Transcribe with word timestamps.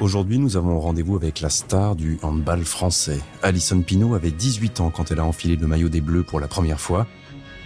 Aujourd'hui, 0.00 0.38
nous 0.38 0.56
avons 0.56 0.80
rendez-vous 0.80 1.14
avec 1.14 1.40
la 1.40 1.48
star 1.48 1.94
du 1.94 2.18
handball 2.22 2.64
français. 2.64 3.20
Alison 3.42 3.80
Pinault 3.80 4.14
avait 4.14 4.32
18 4.32 4.80
ans 4.80 4.90
quand 4.90 5.12
elle 5.12 5.20
a 5.20 5.24
enfilé 5.24 5.56
le 5.56 5.68
maillot 5.68 5.88
des 5.88 6.00
Bleus 6.00 6.24
pour 6.24 6.40
la 6.40 6.48
première 6.48 6.80
fois. 6.80 7.06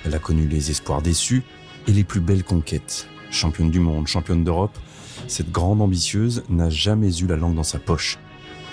Elle 0.05 0.15
a 0.15 0.19
connu 0.19 0.47
les 0.47 0.71
espoirs 0.71 1.01
déçus 1.01 1.43
et 1.87 1.93
les 1.93 2.05
plus 2.05 2.21
belles 2.21 2.45
conquêtes. 2.45 3.09
Championne 3.30 3.71
du 3.71 3.80
monde, 3.80 4.07
championne 4.07 4.45
d'Europe, 4.45 4.79
cette 5.27 5.51
grande 5.51 5.80
ambitieuse 5.80 6.45
n'a 6.51 6.69
jamais 6.69 7.16
eu 7.19 7.27
la 7.27 7.37
langue 7.37 7.55
dans 7.55 7.62
sa 7.62 7.79
poche. 7.79 8.19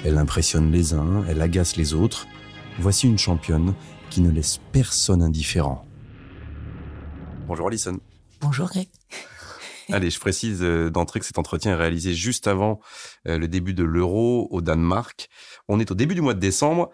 Elle 0.03 0.17
impressionne 0.17 0.71
les 0.71 0.93
uns, 0.93 1.23
elle 1.27 1.41
agace 1.41 1.77
les 1.77 1.93
autres. 1.93 2.27
Voici 2.79 3.07
une 3.07 3.17
championne 3.17 3.73
qui 4.09 4.21
ne 4.21 4.31
laisse 4.31 4.59
personne 4.73 5.23
indifférent. 5.23 5.85
Bonjour 7.47 7.67
Alison. 7.67 7.97
Bonjour 8.41 8.67
Greg. 8.67 8.89
Allez, 9.91 10.09
je 10.09 10.19
précise 10.19 10.63
euh, 10.63 10.89
d'entrée 10.89 11.19
que 11.19 11.25
cet 11.25 11.37
entretien 11.37 11.73
est 11.73 11.75
réalisé 11.75 12.13
juste 12.13 12.47
avant 12.47 12.79
euh, 13.27 13.37
le 13.37 13.47
début 13.47 13.73
de 13.73 13.83
l'euro 13.83 14.47
au 14.51 14.61
Danemark. 14.61 15.29
On 15.67 15.79
est 15.79 15.91
au 15.91 15.95
début 15.95 16.15
du 16.15 16.21
mois 16.21 16.33
de 16.33 16.39
décembre 16.39 16.89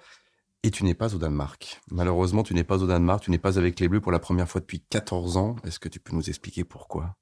et 0.63 0.72
tu 0.72 0.84
n'es 0.84 0.94
pas 0.94 1.16
au 1.16 1.18
Danemark. 1.18 1.80
Malheureusement, 1.90 2.43
tu 2.43 2.54
n'es 2.54 2.63
pas 2.63 2.84
au 2.84 2.88
Danemark, 2.88 3.24
tu 3.24 3.32
n'es 3.32 3.40
pas 3.40 3.57
avec 3.57 3.80
les 3.80 3.88
Bleus 3.88 4.02
pour 4.02 4.12
la 4.12 4.20
première 4.20 4.48
fois 4.48 4.62
depuis 4.62 4.82
14 4.90 5.38
ans. 5.38 5.55
Est-ce 5.65 5.80
que 5.80 5.90
tu 5.90 5.99
peux 5.99 6.15
nous 6.15 6.30
expliquer 6.30 6.63
pourquoi? 6.63 7.15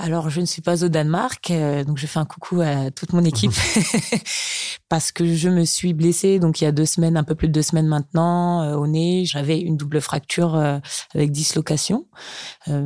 Alors, 0.00 0.30
je 0.30 0.40
ne 0.40 0.46
suis 0.46 0.62
pas 0.62 0.84
au 0.84 0.88
Danemark, 0.88 1.50
euh, 1.50 1.82
donc 1.82 1.98
je 1.98 2.06
fais 2.06 2.20
un 2.20 2.24
coucou 2.24 2.60
à 2.60 2.92
toute 2.92 3.12
mon 3.12 3.24
équipe 3.24 3.50
parce 4.88 5.10
que 5.10 5.34
je 5.34 5.48
me 5.48 5.64
suis 5.64 5.92
blessée. 5.92 6.38
Donc, 6.38 6.60
il 6.60 6.64
y 6.64 6.66
a 6.68 6.72
deux 6.72 6.86
semaines, 6.86 7.16
un 7.16 7.24
peu 7.24 7.34
plus 7.34 7.48
de 7.48 7.52
deux 7.52 7.62
semaines 7.62 7.88
maintenant, 7.88 8.62
euh, 8.62 8.76
au 8.76 8.86
nez, 8.86 9.24
j'avais 9.24 9.58
une 9.58 9.76
double 9.76 10.00
fracture 10.00 10.54
euh, 10.54 10.78
avec 11.14 11.32
dislocation. 11.32 12.06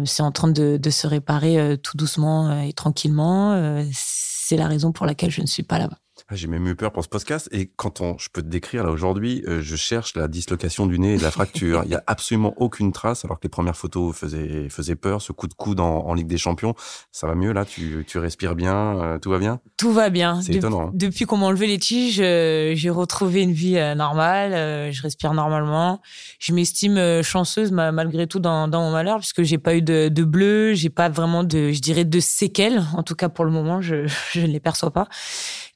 C'est 0.04 0.22
en 0.22 0.32
train 0.32 0.48
de, 0.48 0.78
de 0.78 0.90
se 0.90 1.06
réparer 1.06 1.76
tout 1.82 1.96
doucement 1.96 2.62
et 2.62 2.72
tranquillement. 2.72 3.82
C'est 3.92 4.56
la 4.56 4.68
raison 4.68 4.92
pour 4.92 5.06
laquelle 5.06 5.30
je 5.30 5.40
ne 5.40 5.46
suis 5.46 5.64
pas 5.64 5.78
là-bas. 5.78 6.01
Ah, 6.32 6.34
j'ai 6.34 6.46
même 6.46 6.66
eu 6.66 6.74
peur 6.74 6.92
pour 6.92 7.04
ce 7.04 7.10
podcast. 7.10 7.50
Et 7.52 7.70
quand 7.76 8.00
on, 8.00 8.16
je 8.16 8.30
peux 8.32 8.40
te 8.40 8.46
décrire 8.46 8.84
là 8.84 8.90
aujourd'hui, 8.90 9.44
euh, 9.46 9.60
je 9.60 9.76
cherche 9.76 10.16
la 10.16 10.28
dislocation 10.28 10.86
du 10.86 10.98
nez 10.98 11.14
et 11.14 11.18
de 11.18 11.22
la 11.22 11.30
fracture. 11.30 11.82
Il 11.84 11.90
y 11.90 11.94
a 11.94 12.02
absolument 12.06 12.54
aucune 12.56 12.90
trace, 12.90 13.26
alors 13.26 13.38
que 13.38 13.42
les 13.44 13.50
premières 13.50 13.76
photos 13.76 14.16
faisaient, 14.16 14.70
faisaient 14.70 14.96
peur. 14.96 15.20
Ce 15.20 15.32
coup 15.32 15.46
de 15.46 15.52
coude 15.52 15.78
en, 15.78 16.06
en 16.06 16.14
Ligue 16.14 16.28
des 16.28 16.38
Champions, 16.38 16.74
ça 17.10 17.26
va 17.26 17.34
mieux 17.34 17.52
là? 17.52 17.66
Tu, 17.66 18.06
tu 18.08 18.16
respires 18.16 18.54
bien, 18.54 18.98
euh, 18.98 19.18
tout 19.18 19.28
va 19.28 19.38
bien? 19.38 19.60
Tout 19.76 19.92
va 19.92 20.08
bien. 20.08 20.40
C'est 20.40 20.54
étonnant. 20.54 20.86
Hein. 20.86 20.90
Depuis 20.94 21.26
qu'on 21.26 21.36
m'a 21.36 21.44
enlevé 21.44 21.66
les 21.66 21.78
tiges, 21.78 22.20
euh, 22.22 22.72
j'ai 22.76 22.88
retrouvé 22.88 23.42
une 23.42 23.52
vie 23.52 23.74
normale. 23.94 24.90
je 24.90 25.02
respire 25.02 25.34
normalement. 25.34 26.00
Je 26.38 26.54
m'estime 26.54 27.22
chanceuse 27.22 27.72
malgré 27.72 28.26
tout 28.26 28.40
dans, 28.40 28.68
dans, 28.68 28.80
mon 28.80 28.90
malheur, 28.92 29.18
puisque 29.18 29.42
j'ai 29.42 29.58
pas 29.58 29.74
eu 29.74 29.82
de, 29.82 30.08
de 30.08 30.24
bleu, 30.24 30.72
j'ai 30.72 30.88
pas 30.88 31.10
vraiment 31.10 31.44
de, 31.44 31.72
je 31.72 31.80
dirais, 31.82 32.06
de 32.06 32.20
séquelles. 32.20 32.82
En 32.96 33.02
tout 33.02 33.16
cas 33.16 33.28
pour 33.28 33.44
le 33.44 33.50
moment, 33.50 33.82
je, 33.82 34.06
je 34.32 34.40
ne 34.40 34.46
les 34.46 34.60
perçois 34.60 34.92
pas. 34.92 35.08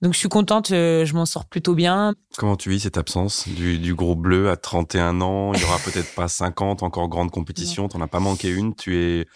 Donc 0.00 0.14
je 0.14 0.18
suis 0.18 0.28
contente, 0.28 0.45
euh, 0.72 1.04
je 1.04 1.14
m'en 1.14 1.26
sors 1.26 1.44
plutôt 1.44 1.74
bien. 1.74 2.14
Comment 2.36 2.56
tu 2.56 2.70
vis 2.70 2.80
cette 2.80 2.98
absence 2.98 3.48
du, 3.48 3.78
du 3.78 3.94
gros 3.94 4.14
bleu 4.14 4.50
à 4.50 4.56
31 4.56 5.20
ans? 5.20 5.52
Il 5.54 5.60
y 5.60 5.64
aura 5.64 5.78
peut-être 5.78 6.14
pas 6.14 6.28
50 6.28 6.82
encore 6.82 7.08
grande 7.08 7.30
compétition. 7.30 7.88
T'en 7.88 8.00
as 8.00 8.08
pas 8.08 8.20
manqué 8.20 8.50
une. 8.50 8.74
Tu 8.74 8.96
es 8.96 9.26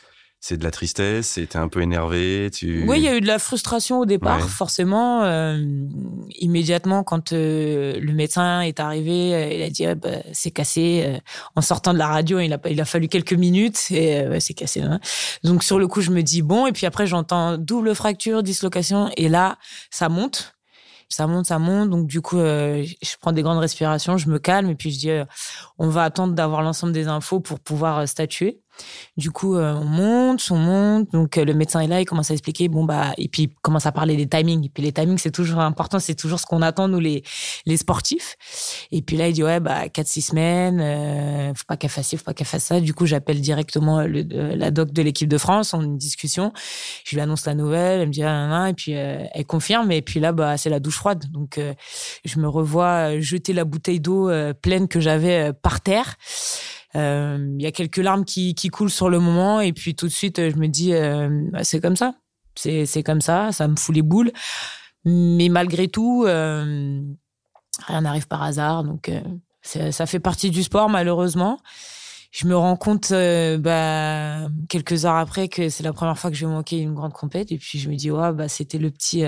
c'est 0.42 0.56
de 0.56 0.64
la 0.64 0.70
tristesse, 0.70 1.28
c'était 1.28 1.58
un 1.58 1.68
peu 1.68 1.82
énervé. 1.82 2.50
Tu... 2.52 2.84
Oui, 2.88 2.96
il 2.96 3.02
y 3.02 3.08
a 3.08 3.14
eu 3.14 3.20
de 3.20 3.26
la 3.26 3.38
frustration 3.38 4.00
au 4.00 4.06
départ, 4.06 4.48
forcément. 4.48 5.22
Euh, 5.22 5.62
immédiatement, 6.38 7.04
quand 7.04 7.34
euh, 7.34 8.00
le 8.00 8.12
médecin 8.14 8.62
est 8.62 8.80
arrivé, 8.80 9.34
euh, 9.34 9.52
il 9.52 9.62
a 9.62 9.68
dit 9.68 9.84
ah, 9.84 9.94
bah, 9.94 10.08
c'est 10.32 10.50
cassé. 10.50 11.20
en 11.56 11.60
sortant 11.60 11.92
de 11.92 11.98
la 11.98 12.06
radio, 12.06 12.40
il 12.40 12.54
a, 12.54 12.58
il 12.70 12.80
a 12.80 12.86
fallu 12.86 13.08
quelques 13.08 13.34
minutes 13.34 13.90
et 13.90 14.24
c'est 14.40 14.54
cassé. 14.54 14.80
Hein. 14.80 14.98
Donc 15.44 15.62
sur 15.62 15.78
le 15.78 15.86
coup, 15.86 16.00
je 16.00 16.10
me 16.10 16.22
dis 16.22 16.40
bon, 16.40 16.66
et 16.66 16.72
puis 16.72 16.86
après 16.86 17.06
j'entends 17.06 17.58
double 17.58 17.94
fracture, 17.94 18.42
dislocation, 18.42 19.10
et 19.18 19.28
là 19.28 19.58
ça 19.90 20.08
monte 20.08 20.54
ça 21.10 21.26
monte, 21.26 21.46
ça 21.46 21.58
monte. 21.58 21.90
Donc 21.90 22.06
du 22.06 22.22
coup, 22.22 22.38
je 22.38 23.16
prends 23.20 23.32
des 23.32 23.42
grandes 23.42 23.58
respirations, 23.58 24.16
je 24.16 24.28
me 24.28 24.38
calme 24.38 24.70
et 24.70 24.74
puis 24.74 24.90
je 24.90 24.98
dis, 24.98 25.10
on 25.78 25.88
va 25.88 26.04
attendre 26.04 26.34
d'avoir 26.34 26.62
l'ensemble 26.62 26.92
des 26.92 27.08
infos 27.08 27.40
pour 27.40 27.60
pouvoir 27.60 28.08
statuer. 28.08 28.62
Du 29.16 29.30
coup, 29.30 29.56
euh, 29.56 29.74
on 29.74 29.84
monte, 29.84 30.46
on 30.50 30.56
monte. 30.56 31.12
Donc, 31.12 31.36
euh, 31.36 31.44
le 31.44 31.54
médecin 31.54 31.80
est 31.80 31.86
là, 31.86 32.00
il 32.00 32.04
commence 32.04 32.30
à 32.30 32.34
expliquer. 32.34 32.68
Bon, 32.68 32.84
bah, 32.84 33.12
et 33.18 33.28
puis, 33.28 33.42
il 33.44 33.54
commence 33.62 33.86
à 33.86 33.92
parler 33.92 34.16
des 34.16 34.28
timings. 34.28 34.64
Et 34.64 34.68
puis, 34.68 34.82
les 34.82 34.92
timings, 34.92 35.18
c'est 35.18 35.30
toujours 35.30 35.60
important. 35.60 35.98
C'est 35.98 36.14
toujours 36.14 36.40
ce 36.40 36.46
qu'on 36.46 36.62
attend, 36.62 36.88
nous, 36.88 37.00
les, 37.00 37.22
les 37.66 37.76
sportifs. 37.76 38.36
Et 38.92 39.02
puis 39.02 39.16
là, 39.16 39.28
il 39.28 39.34
dit, 39.34 39.42
ouais, 39.42 39.60
bah, 39.60 39.88
4-6 39.88 40.20
semaines, 40.28 40.80
euh, 40.80 41.54
faut 41.54 41.64
pas 41.66 41.76
qu'elle 41.76 41.90
fasse 41.90 42.08
ci, 42.08 42.16
faut 42.16 42.24
pas 42.24 42.34
qu'elle 42.34 42.46
fasse 42.46 42.64
ça. 42.64 42.80
Du 42.80 42.94
coup, 42.94 43.06
j'appelle 43.06 43.40
directement 43.40 44.02
le, 44.02 44.22
la 44.54 44.70
doc 44.70 44.92
de 44.92 45.02
l'équipe 45.02 45.28
de 45.28 45.38
France. 45.38 45.74
On 45.74 45.80
a 45.80 45.84
une 45.84 45.98
discussion. 45.98 46.52
Je 47.04 47.16
lui 47.16 47.20
annonce 47.20 47.46
la 47.46 47.54
nouvelle. 47.54 48.00
Elle 48.00 48.08
me 48.08 48.12
dit, 48.12 48.22
ah, 48.22 48.66
et 48.68 48.74
puis, 48.74 48.92
elle 48.92 49.46
confirme. 49.46 49.90
Et 49.92 50.02
puis 50.02 50.20
là, 50.20 50.32
bah, 50.32 50.56
c'est 50.56 50.70
la 50.70 50.80
douche 50.80 50.96
froide. 50.96 51.24
Donc, 51.32 51.60
je 52.24 52.38
me 52.38 52.48
revois 52.48 53.20
jeter 53.20 53.52
la 53.52 53.64
bouteille 53.64 54.00
d'eau 54.00 54.30
pleine 54.62 54.88
que 54.88 55.00
j'avais 55.00 55.52
par 55.52 55.80
terre. 55.80 56.16
Euh, 56.96 57.54
il 57.56 57.62
y 57.62 57.66
a 57.66 57.72
quelques 57.72 57.98
larmes 57.98 58.24
qui, 58.24 58.54
qui 58.54 58.68
coulent 58.68 58.90
sur 58.90 59.10
le 59.10 59.20
moment 59.20 59.60
et 59.60 59.72
puis 59.72 59.94
tout 59.94 60.06
de 60.06 60.12
suite 60.12 60.50
je 60.50 60.56
me 60.56 60.66
dis 60.66 60.92
euh, 60.92 61.28
bah, 61.52 61.62
c'est 61.62 61.80
comme 61.80 61.96
ça, 61.96 62.14
c'est 62.56 62.84
c'est 62.86 63.02
comme 63.02 63.20
ça, 63.20 63.52
ça 63.52 63.68
me 63.68 63.76
fout 63.76 63.94
les 63.94 64.02
boules. 64.02 64.32
Mais 65.04 65.48
malgré 65.48 65.88
tout, 65.88 66.24
euh, 66.26 67.00
rien 67.86 68.00
n'arrive 68.02 68.26
par 68.28 68.42
hasard, 68.42 68.84
donc 68.84 69.10
ça 69.62 70.06
fait 70.06 70.20
partie 70.20 70.50
du 70.50 70.62
sport 70.62 70.88
malheureusement. 70.90 71.58
Je 72.32 72.46
me 72.46 72.56
rends 72.56 72.76
compte 72.76 73.12
bah, 73.12 74.48
quelques 74.68 75.04
heures 75.04 75.16
après 75.16 75.48
que 75.48 75.68
c'est 75.68 75.82
la 75.82 75.92
première 75.92 76.18
fois 76.18 76.30
que 76.30 76.36
je 76.36 76.46
vais 76.46 76.52
manquer 76.52 76.78
une 76.78 76.94
grande 76.94 77.12
compète. 77.12 77.50
Et 77.52 77.58
puis 77.58 77.78
je 77.78 77.88
me 77.88 77.96
dis 77.96 78.10
ouais 78.10 78.32
bah 78.32 78.48
c'était 78.48 78.78
le 78.78 78.90
petit 78.90 79.24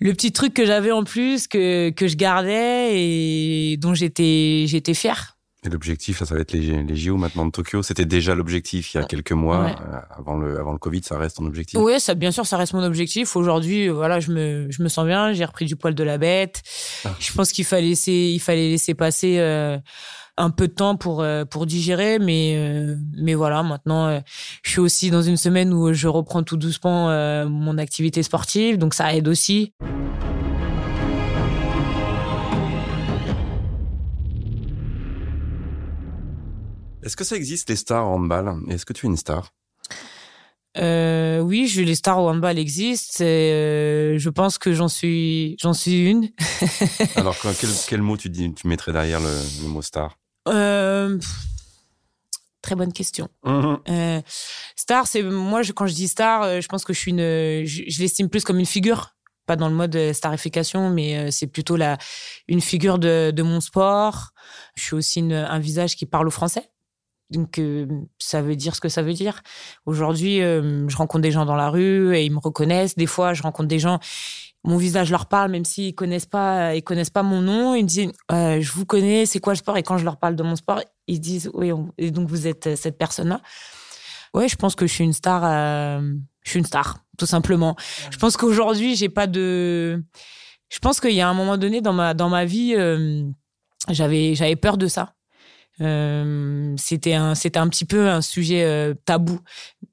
le 0.00 0.12
petit 0.12 0.32
truc 0.32 0.54
que 0.54 0.64
j'avais 0.64 0.92
en 0.92 1.04
plus 1.04 1.48
que 1.48 1.90
que 1.90 2.06
je 2.08 2.16
gardais 2.16 3.00
et 3.00 3.76
dont 3.76 3.94
j'étais 3.94 4.64
j'étais 4.66 4.94
fière 4.94 5.37
et 5.64 5.70
l'objectif, 5.70 6.22
ça 6.22 6.34
va 6.36 6.40
être 6.40 6.52
les, 6.52 6.84
les 6.84 6.96
JO 6.96 7.16
maintenant 7.16 7.44
de 7.44 7.50
Tokyo. 7.50 7.82
C'était 7.82 8.04
déjà 8.04 8.36
l'objectif 8.36 8.94
il 8.94 8.98
y 8.98 9.00
a 9.00 9.04
quelques 9.04 9.32
mois. 9.32 9.66
Euh, 9.66 9.98
avant, 10.16 10.36
le, 10.36 10.58
avant 10.60 10.70
le 10.70 10.78
Covid, 10.78 11.02
ça 11.02 11.18
reste 11.18 11.38
ton 11.38 11.46
objectif 11.46 11.80
Oui, 11.80 11.98
ça, 11.98 12.14
bien 12.14 12.30
sûr, 12.30 12.46
ça 12.46 12.56
reste 12.56 12.74
mon 12.74 12.84
objectif. 12.84 13.34
Aujourd'hui, 13.34 13.88
voilà, 13.88 14.20
je 14.20 14.30
me, 14.30 14.68
je 14.70 14.82
me 14.84 14.88
sens 14.88 15.04
bien. 15.04 15.32
J'ai 15.32 15.44
repris 15.44 15.64
du 15.64 15.74
poil 15.74 15.96
de 15.96 16.04
la 16.04 16.16
bête. 16.16 16.62
Ah. 17.04 17.10
Je 17.18 17.32
pense 17.32 17.50
qu'il 17.50 17.64
fallait 17.64 17.88
laisser, 17.88 18.12
il 18.12 18.38
fallait 18.38 18.68
laisser 18.68 18.94
passer 18.94 19.38
euh, 19.40 19.78
un 20.36 20.50
peu 20.50 20.68
de 20.68 20.74
temps 20.74 20.94
pour, 20.94 21.22
euh, 21.22 21.44
pour 21.44 21.66
digérer. 21.66 22.20
Mais, 22.20 22.96
mais 23.16 23.34
voilà, 23.34 23.64
maintenant, 23.64 24.22
je 24.62 24.70
suis 24.70 24.80
aussi 24.80 25.10
dans 25.10 25.22
une 25.22 25.36
semaine 25.36 25.72
où 25.74 25.92
je 25.92 26.06
reprends 26.06 26.44
tout 26.44 26.56
doucement 26.56 27.08
mon 27.48 27.78
activité 27.78 28.22
sportive. 28.22 28.78
Donc 28.78 28.94
ça 28.94 29.12
aide 29.12 29.26
aussi. 29.26 29.72
Est-ce 37.08 37.16
que 37.16 37.24
ça 37.24 37.36
existe 37.36 37.70
les 37.70 37.76
stars 37.76 38.06
en 38.06 38.16
handball? 38.16 38.60
Est-ce 38.68 38.84
que 38.84 38.92
tu 38.92 39.06
es 39.06 39.08
une 39.08 39.16
star? 39.16 39.54
Euh, 40.76 41.40
oui, 41.40 41.66
je, 41.66 41.80
les 41.80 41.94
stars 41.94 42.22
au 42.22 42.28
handball 42.28 42.58
existent. 42.58 43.24
Euh, 43.24 44.18
je 44.18 44.28
pense 44.28 44.58
que 44.58 44.74
j'en 44.74 44.88
suis, 44.88 45.56
j'en 45.58 45.72
suis 45.72 46.04
une. 46.04 46.28
Alors, 47.16 47.34
quel, 47.40 47.70
quel, 47.88 48.02
mot 48.02 48.18
tu, 48.18 48.28
dis, 48.28 48.52
tu 48.52 48.68
mettrais 48.68 48.92
derrière 48.92 49.20
le, 49.20 49.68
mot 49.68 49.80
star? 49.80 50.18
Euh, 50.48 51.18
Très 52.60 52.74
bonne 52.74 52.92
question. 52.92 53.30
Mm-hmm. 53.42 54.22
star, 54.76 55.06
c'est 55.06 55.22
moi 55.22 55.62
quand 55.74 55.86
je 55.86 55.94
dis 55.94 56.08
star, 56.08 56.60
je 56.60 56.68
pense 56.68 56.84
que 56.84 56.92
je 56.92 56.98
suis 56.98 57.12
une, 57.12 57.64
je, 57.64 58.02
l'estime 58.02 58.28
plus 58.28 58.44
comme 58.44 58.58
une 58.58 58.66
figure 58.66 59.14
pas 59.46 59.56
dans 59.56 59.70
le 59.70 59.74
mode 59.74 60.12
starification, 60.12 60.90
mais 60.90 61.30
c'est 61.30 61.46
plutôt 61.46 61.76
la, 61.76 61.96
une 62.48 62.60
figure 62.60 62.98
de, 62.98 63.32
de 63.34 63.42
mon 63.42 63.62
sport. 63.62 64.32
Je 64.74 64.82
suis 64.82 64.94
aussi 64.94 65.20
un 65.20 65.58
visage 65.58 65.96
qui 65.96 66.04
parle 66.04 66.28
au 66.28 66.30
français. 66.30 66.68
Donc, 67.30 67.58
euh, 67.58 67.86
ça 68.18 68.40
veut 68.40 68.56
dire 68.56 68.74
ce 68.74 68.80
que 68.80 68.88
ça 68.88 69.02
veut 69.02 69.12
dire. 69.12 69.42
Aujourd'hui, 69.84 70.40
euh, 70.40 70.88
je 70.88 70.96
rencontre 70.96 71.22
des 71.22 71.30
gens 71.30 71.44
dans 71.44 71.56
la 71.56 71.68
rue 71.68 72.16
et 72.16 72.24
ils 72.24 72.32
me 72.32 72.38
reconnaissent. 72.38 72.96
Des 72.96 73.06
fois, 73.06 73.34
je 73.34 73.42
rencontre 73.42 73.68
des 73.68 73.78
gens, 73.78 73.98
mon 74.64 74.78
visage 74.78 75.10
leur 75.10 75.26
parle, 75.26 75.50
même 75.50 75.64
s'ils 75.64 75.94
connaissent 75.94 76.26
pas, 76.26 76.74
ils 76.74 76.82
connaissent 76.82 77.10
pas 77.10 77.22
mon 77.22 77.42
nom. 77.42 77.74
Ils 77.74 77.82
me 77.82 77.88
disent, 77.88 78.12
euh, 78.32 78.60
je 78.60 78.72
vous 78.72 78.86
connais, 78.86 79.26
c'est 79.26 79.40
quoi 79.40 79.52
le 79.52 79.58
sport? 79.58 79.76
Et 79.76 79.82
quand 79.82 79.98
je 79.98 80.04
leur 80.04 80.16
parle 80.16 80.36
de 80.36 80.42
mon 80.42 80.56
sport, 80.56 80.80
ils 81.06 81.20
disent, 81.20 81.50
oui, 81.52 81.70
et 81.98 82.10
donc 82.10 82.28
vous 82.28 82.46
êtes 82.46 82.76
cette 82.76 82.96
personne-là? 82.96 83.42
Ouais, 84.32 84.48
je 84.48 84.56
pense 84.56 84.74
que 84.74 84.86
je 84.86 84.92
suis 84.92 85.04
une 85.04 85.12
star. 85.12 85.42
je 86.42 86.50
suis 86.50 86.58
une 86.58 86.66
star, 86.66 86.98
tout 87.18 87.26
simplement. 87.26 87.76
Je 88.10 88.18
pense 88.18 88.36
qu'aujourd'hui, 88.36 88.94
j'ai 88.96 89.08
pas 89.08 89.26
de 89.26 90.02
Je 90.70 90.78
pense 90.78 91.00
qu'il 91.00 91.12
y 91.12 91.20
a 91.20 91.28
un 91.28 91.34
moment 91.34 91.56
donné 91.58 91.80
dans 91.80 91.94
ma 91.94 92.12
dans 92.14 92.28
ma 92.28 92.44
vie, 92.44 92.74
j'avais 93.88 94.34
j'avais 94.34 94.56
peur 94.56 94.76
de 94.76 94.86
ça. 94.86 95.14
Euh, 95.80 96.74
c'était 96.76 97.14
un 97.14 97.34
c'était 97.34 97.58
un 97.58 97.68
petit 97.68 97.84
peu 97.84 98.08
un 98.08 98.20
sujet 98.20 98.64
euh, 98.64 98.94
tabou. 99.04 99.40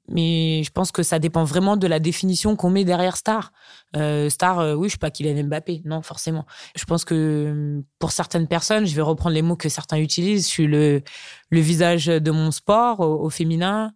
Mais 0.08 0.62
je 0.64 0.70
pense 0.70 0.92
que 0.92 1.02
ça 1.02 1.18
dépend 1.18 1.44
vraiment 1.44 1.76
de 1.76 1.86
la 1.86 1.98
définition 1.98 2.56
qu'on 2.56 2.70
met 2.70 2.84
derrière 2.84 3.16
star. 3.16 3.52
Euh, 3.96 4.28
star 4.28 4.78
oui 4.78 4.88
je 4.88 4.90
suis 4.90 4.98
pas 4.98 5.10
Kylian 5.10 5.44
Mbappé. 5.44 5.82
Non 5.84 6.02
forcément. 6.02 6.46
Je 6.76 6.84
pense 6.84 7.04
que 7.04 7.82
pour 7.98 8.12
certaines 8.12 8.48
personnes 8.48 8.86
je 8.86 8.94
vais 8.94 9.02
reprendre 9.02 9.34
les 9.34 9.42
mots 9.42 9.56
que 9.56 9.68
certains 9.68 9.98
utilisent 9.98 10.46
je 10.46 10.50
suis 10.50 10.66
le 10.66 11.02
visage 11.50 12.06
de 12.06 12.30
mon 12.30 12.50
sport 12.50 13.00
au, 13.00 13.30
féminin. 13.30 13.92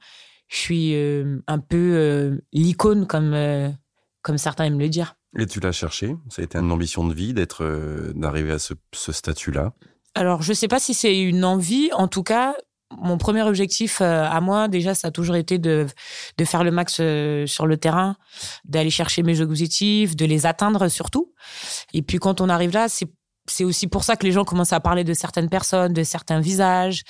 Je 0.49 0.57
suis 0.57 0.95
un 1.47 1.59
peu 1.59 2.41
l'icône 2.53 3.07
comme 3.07 3.37
comme 4.23 4.39
certains 4.39 4.65
aiment 4.65 4.81
le 4.81 4.89
dire. 4.89 5.17
Et 5.39 5.47
tu 5.47 5.61
l'as 5.61 5.71
cherché? 5.71 6.17
Ça 6.29 6.43
a 6.43 6.45
été 6.45 6.59
une 6.59 6.73
ambition 6.73 7.07
de 7.07 7.15
vie 7.15 7.33
d'être 7.33 8.13
d'arriver 8.17 8.53
à 8.53 8.59
ce, 8.59 8.75
ce 8.93 9.13
statut 9.13 9.53
là 9.53 9.73
alors, 10.15 10.43
je 10.43 10.51
ne 10.51 10.55
sais 10.55 10.69
pas 10.69 10.81
si 10.81 10.95
c'est 10.95 11.19
une 11.19 11.45
envie. 11.45 11.91
En 11.93 12.09
tout 12.09 12.23
cas, 12.23 12.55
mon 12.99 13.19
premier 13.19 13.43
objectif 13.43 14.01
euh, 14.01 14.25
à 14.25 14.41
moi, 14.41 14.69
déjà, 14.69 14.95
ça 14.95 15.09
a 15.09 15.11
toujours 15.11 15.37
été 15.37 15.59
de, 15.59 15.87
de 16.37 16.45
faire 16.45 16.65
le 16.65 16.71
max 16.71 16.99
euh, 17.01 17.47
sur 17.47 17.67
le 17.67 17.77
terrain, 17.77 18.17
d'aller 18.65 18.91
chercher 18.91 19.23
mes 19.23 19.41
objectifs, 19.41 20.17
de 20.17 20.27
les 20.27 20.47
atteindre 20.47 20.89
surtout. 20.89 21.33
Et 21.95 22.03
puis, 22.03 22.19
quand 22.19 22.41
on 22.41 22.49
arrive 22.49 22.73
là, 22.73 22.89
c'est 22.89 23.07
c'est 23.49 23.65
aussi 23.65 23.89
pour 23.89 24.05
ça 24.05 24.15
que 24.15 24.25
les 24.25 24.31
gens 24.31 24.45
commencent 24.45 24.75
à 24.75 24.79
parler 24.79 25.03
de 25.03 25.13
certaines 25.13 25.49
personnes, 25.49 25.93
de 25.93 26.05
certains 26.05 26.39
visages. 26.39 27.03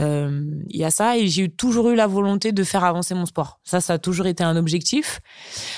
Euh, 0.00 0.42
il 0.68 0.80
y 0.80 0.84
a 0.84 0.90
ça 0.90 1.16
et 1.16 1.28
j'ai 1.28 1.48
toujours 1.48 1.90
eu 1.90 1.94
la 1.94 2.08
volonté 2.08 2.50
de 2.50 2.64
faire 2.64 2.82
avancer 2.82 3.14
mon 3.14 3.26
sport. 3.26 3.60
Ça, 3.62 3.80
ça 3.80 3.92
a 3.92 3.98
toujours 3.98 4.26
été 4.26 4.42
un 4.42 4.56
objectif. 4.56 5.20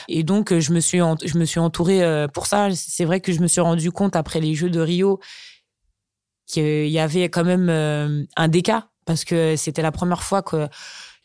Et 0.08 0.22
donc, 0.22 0.56
je 0.56 0.72
me 0.72 0.80
suis, 0.80 1.00
je 1.24 1.36
me 1.36 1.44
suis 1.44 1.60
entourée 1.60 2.26
pour 2.32 2.46
ça. 2.46 2.68
C'est 2.72 3.04
vrai 3.04 3.20
que 3.20 3.32
je 3.32 3.40
me 3.40 3.48
suis 3.48 3.60
rendu 3.60 3.92
compte 3.92 4.16
après 4.16 4.40
les 4.40 4.54
Jeux 4.54 4.70
de 4.70 4.80
Rio 4.80 5.20
qu'il 6.48 6.88
y 6.88 6.98
avait 6.98 7.28
quand 7.28 7.44
même 7.44 7.68
euh, 7.68 8.24
un 8.36 8.48
déca 8.48 8.88
parce 9.04 9.24
que 9.24 9.56
c'était 9.56 9.82
la 9.82 9.92
première 9.92 10.22
fois 10.22 10.42
que 10.42 10.68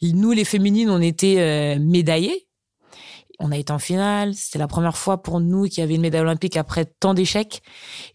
nous, 0.02 0.32
les 0.32 0.46
féminines, 0.46 0.90
on 0.90 1.02
était 1.02 1.36
euh, 1.40 1.80
médaillées. 1.80 2.48
On 3.40 3.52
a 3.52 3.58
été 3.58 3.74
en 3.74 3.80
finale. 3.80 4.34
C'était 4.36 4.60
la 4.60 4.68
première 4.68 4.96
fois 4.96 5.22
pour 5.22 5.40
nous 5.40 5.64
qu'il 5.66 5.80
y 5.80 5.82
avait 5.82 5.96
une 5.96 6.02
médaille 6.02 6.22
olympique 6.22 6.56
après 6.56 6.86
tant 6.86 7.14
d'échecs. 7.14 7.62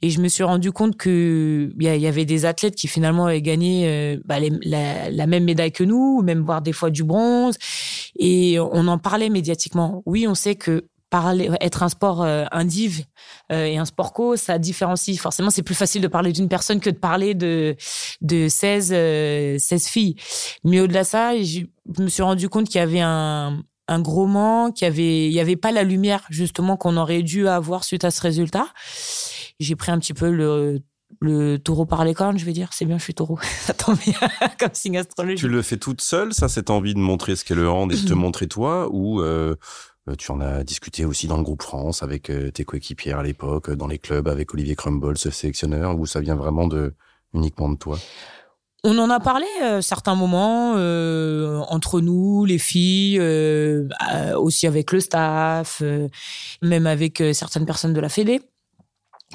Et 0.01 0.11
je 0.11 0.21
me 0.21 0.29
suis 0.29 0.45
rendu 0.45 0.71
compte 0.73 0.97
que 0.97 1.71
il 1.79 1.83
y 1.83 2.07
avait 2.07 2.25
des 2.25 2.45
athlètes 2.45 2.77
qui 2.77 2.89
finalement 2.89 3.27
avaient 3.27 3.43
gagné 3.43 3.89
euh, 3.89 4.21
bah, 4.25 4.37
la, 4.41 5.11
la, 5.11 5.27
même 5.27 5.45
médaille 5.45 5.73
que 5.73 5.85
nous, 5.85 6.23
même 6.23 6.45
voire 6.45 6.63
des 6.63 6.73
fois 6.73 6.91
du 6.91 7.05
bronze. 7.05 7.59
Et 8.19 8.59
on 8.61 8.87
en 8.87 8.99
parlait 8.99 9.29
médiatiquement. 9.29 10.03
Oui, 10.07 10.27
on 10.27 10.35
sait 10.35 10.55
que 10.55 10.87
parler, 11.11 11.51
être 11.61 11.83
un 11.83 11.89
sport 11.89 12.23
euh, 12.23 12.45
indiv 12.53 13.05
euh, 13.53 13.65
et 13.65 13.79
un 13.79 13.85
sport 13.85 14.13
co, 14.13 14.37
ça 14.37 14.59
différencie. 14.59 15.19
Forcément, 15.19 15.51
c'est 15.51 15.63
plus 15.63 15.75
facile 15.75 16.03
de 16.03 16.09
parler 16.09 16.33
d'une 16.33 16.49
personne 16.49 16.81
que 16.81 16.91
de 16.91 16.99
parler 16.99 17.35
de, 17.35 17.77
de 18.21 18.49
16, 18.49 18.89
16 18.89 18.93
euh, 18.93 19.59
filles. 19.79 20.17
Mais 20.65 20.81
au-delà 20.81 21.03
de 21.03 21.07
ça, 21.07 21.43
je 21.43 21.63
me 21.99 22.09
suis 22.09 22.23
rendu 22.23 22.49
compte 22.49 22.67
qu'il 22.67 22.79
y 22.79 22.83
avait 22.83 23.01
un, 23.01 23.63
un 23.89 24.01
gros 24.01 24.27
manque, 24.27 24.77
qu'il 24.77 24.87
y 24.87 24.91
avait, 24.91 25.27
il 25.27 25.33
y 25.33 25.41
avait 25.41 25.57
pas 25.57 25.73
la 25.73 25.83
lumière, 25.83 26.27
justement, 26.31 26.77
qu'on 26.77 26.97
aurait 26.97 27.23
dû 27.23 27.49
avoir 27.49 27.85
suite 27.85 28.05
à 28.05 28.11
ce 28.11 28.21
résultat. 28.21 28.67
J'ai 29.61 29.77
pris 29.77 29.91
un 29.91 29.99
petit 29.99 30.15
peu 30.15 30.31
le 30.31 30.83
le 31.21 31.57
taureau 31.59 31.87
par 31.87 32.05
les 32.05 32.15
cornes, 32.15 32.39
je 32.39 32.45
vais 32.45 32.53
dire. 32.53 32.71
C'est 32.73 32.85
bien, 32.85 32.99
je 32.99 33.03
suis 33.03 33.15
taureau. 33.15 33.39
Ça 33.61 33.75
tombe 33.75 33.99
bien 33.99 34.15
comme 34.59 34.71
signe 34.73 34.99
astrologique. 34.99 35.39
Tu 35.39 35.49
le 35.49 35.63
fais 35.63 35.77
toute 35.77 36.01
seule, 36.01 36.33
ça, 36.33 36.49
cette 36.49 36.71
envie 36.71 36.95
de 36.95 36.99
montrer 36.99 37.37
ce 37.37 37.45
qu'est 37.45 37.55
le 37.55 37.69
hand 37.69 37.93
et 37.93 37.97
de 37.97 38.07
te 38.07 38.15
montrer 38.15 38.47
toi, 38.47 38.89
ou 38.93 39.21
euh, 39.21 39.55
tu 40.17 40.31
en 40.31 40.41
as 40.41 40.65
discuté 40.65 41.05
aussi 41.05 41.27
dans 41.27 41.37
le 41.37 41.43
groupe 41.43 41.63
France 41.63 42.03
avec 42.03 42.31
euh, 42.31 42.51
tes 42.51 42.65
coéquipières 42.65 43.19
à 43.19 43.23
l'époque, 43.23 43.71
dans 43.71 43.87
les 43.87 43.99
clubs 43.99 44.29
avec 44.29 44.55
Olivier 44.55 44.75
Crumble, 44.75 45.19
ce 45.19 45.31
sélectionneur, 45.31 45.99
ou 45.99 46.07
ça 46.07 46.21
vient 46.21 46.37
vraiment 46.37 46.67
de 46.67 46.95
uniquement 47.35 47.69
de 47.69 47.77
toi? 47.77 47.99
On 48.85 48.97
en 48.99 49.11
a 49.11 49.19
parlé 49.19 49.47
euh, 49.63 49.81
certains 49.81 50.15
moments 50.15 50.73
entre 51.71 52.01
nous, 52.01 52.45
les 52.45 52.59
filles, 52.59 53.21
aussi 54.37 54.67
avec 54.67 54.93
le 54.93 55.01
staff, 55.01 55.83
même 56.63 56.87
avec 56.87 57.23
certaines 57.33 57.67
personnes 57.67 57.93
de 57.93 58.01
la 58.01 58.09
Fédé. 58.09 58.41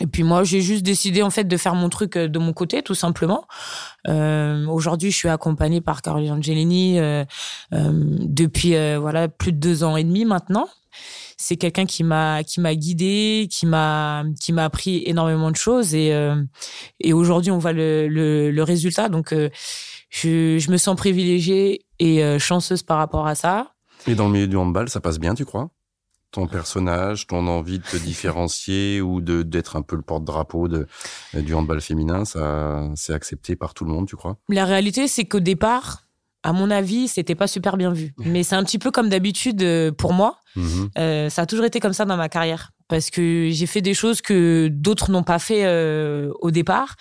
Et 0.01 0.07
puis 0.07 0.24
moi, 0.24 0.44
j'ai 0.44 0.62
juste 0.62 0.84
décidé 0.84 1.22
en 1.22 1.30
fait 1.30 1.44
de 1.44 1.57
faire 1.57 1.75
mon 1.75 1.88
truc 1.90 2.18
de 2.18 2.40
mon 2.40 2.51
côté, 2.51 2.81
tout 2.81 2.95
simplement. 2.95 3.45
Aujourd'hui, 4.07 5.12
je 5.12 5.16
suis 5.16 5.30
accompagnée 5.30 5.81
par 5.81 6.01
Caroline 6.01 6.31
Angelini 6.31 7.00
depuis 7.72 8.75
voilà 8.98 9.28
plus 9.28 9.51
de 9.51 9.60
deux 9.60 9.84
ans 9.84 9.95
et 9.95 10.04
demi 10.04 10.25
maintenant 10.25 10.68
c'est 11.38 11.57
quelqu'un 11.57 11.86
qui 11.86 12.04
m'a 12.04 12.44
qui 12.44 12.62
m'a 12.62 12.75
guidé, 12.75 13.48
qui 13.51 13.66
m'a 13.66 14.24
qui 14.40 14.54
m'a 14.54 14.66
appris 14.66 15.04
énormément 15.06 15.51
de 15.51 15.56
choses 15.56 15.94
et 15.94 16.13
euh, 16.13 16.42
et 17.00 17.13
aujourd'hui 17.13 17.51
on 17.51 17.57
voit 17.57 17.74
le, 17.74 18.07
le, 18.07 18.51
le 18.51 18.63
résultat 18.63 19.10
donc 19.10 19.34
euh, 19.34 19.50
je, 20.10 20.57
je 20.57 20.72
me 20.72 20.78
sens 20.78 20.96
privilégiée 20.96 21.86
et 22.00 22.24
euh, 22.24 22.39
chanceuse 22.39 22.84
par 22.84 22.98
rapport 22.98 23.28
à 23.28 23.36
ça. 23.36 23.74
Et 24.06 24.16
dans 24.16 24.28
le 24.28 24.34
milieu 24.34 24.48
du 24.48 24.57
handball, 24.57 24.89
ça 24.89 25.00
passe 25.00 25.18
bien, 25.18 25.34
tu 25.34 25.46
crois? 25.46 25.69
Ton 26.33 26.47
personnage, 26.47 27.27
ton 27.27 27.47
envie 27.47 27.80
de 27.80 27.83
te 27.83 27.97
différencier 28.03 29.01
ou 29.01 29.21
de 29.21 29.44
d'être 29.44 29.75
un 29.77 29.81
peu 29.81 29.95
le 29.95 30.01
porte-drapeau 30.01 30.68
de 30.68 30.88
du 31.33 31.53
handball 31.53 31.81
féminin, 31.81 32.25
ça 32.25 32.89
c'est 32.95 33.13
accepté 33.13 33.56
par 33.56 33.74
tout 33.74 33.85
le 33.85 33.91
monde, 33.91 34.07
tu 34.07 34.15
crois? 34.15 34.38
La 34.50 34.65
réalité, 34.65 35.07
c'est 35.07 35.25
qu'au 35.25 35.39
départ, 35.39 36.03
à 36.44 36.51
mon 36.51 36.69
avis, 36.69 37.07
c'était 37.07 37.35
pas 37.35 37.47
super 37.47 37.77
bien 37.77 37.94
vu. 37.94 38.13
Mais 38.18 38.44
c'est 38.44 38.56
un 38.56 38.63
petit 38.63 38.80
peu 38.80 38.91
comme 38.91 39.09
d'habitude 39.09 39.94
pour 39.97 40.13
moi. 40.13 40.39
Mhm. 40.56 40.89
Euh, 40.97 41.30
ça 41.30 41.44
a 41.44 41.45
toujours 41.45 41.65
été 41.65 41.80
comme 41.80 41.94
ça 41.94 42.06
dans 42.06 42.18
ma 42.18 42.30
carrière. 42.30 42.71
Parce 42.89 43.09
que 43.09 43.50
j'ai 43.50 43.65
fait 43.65 43.81
des 43.81 43.94
choses 43.94 44.21
que 44.21 44.68
d'autres 44.68 45.09
n'ont 45.09 45.24
pas 45.24 45.39
fait 45.39 45.65
euh, 45.65 46.31
au 46.41 46.51
départ. 46.51 46.95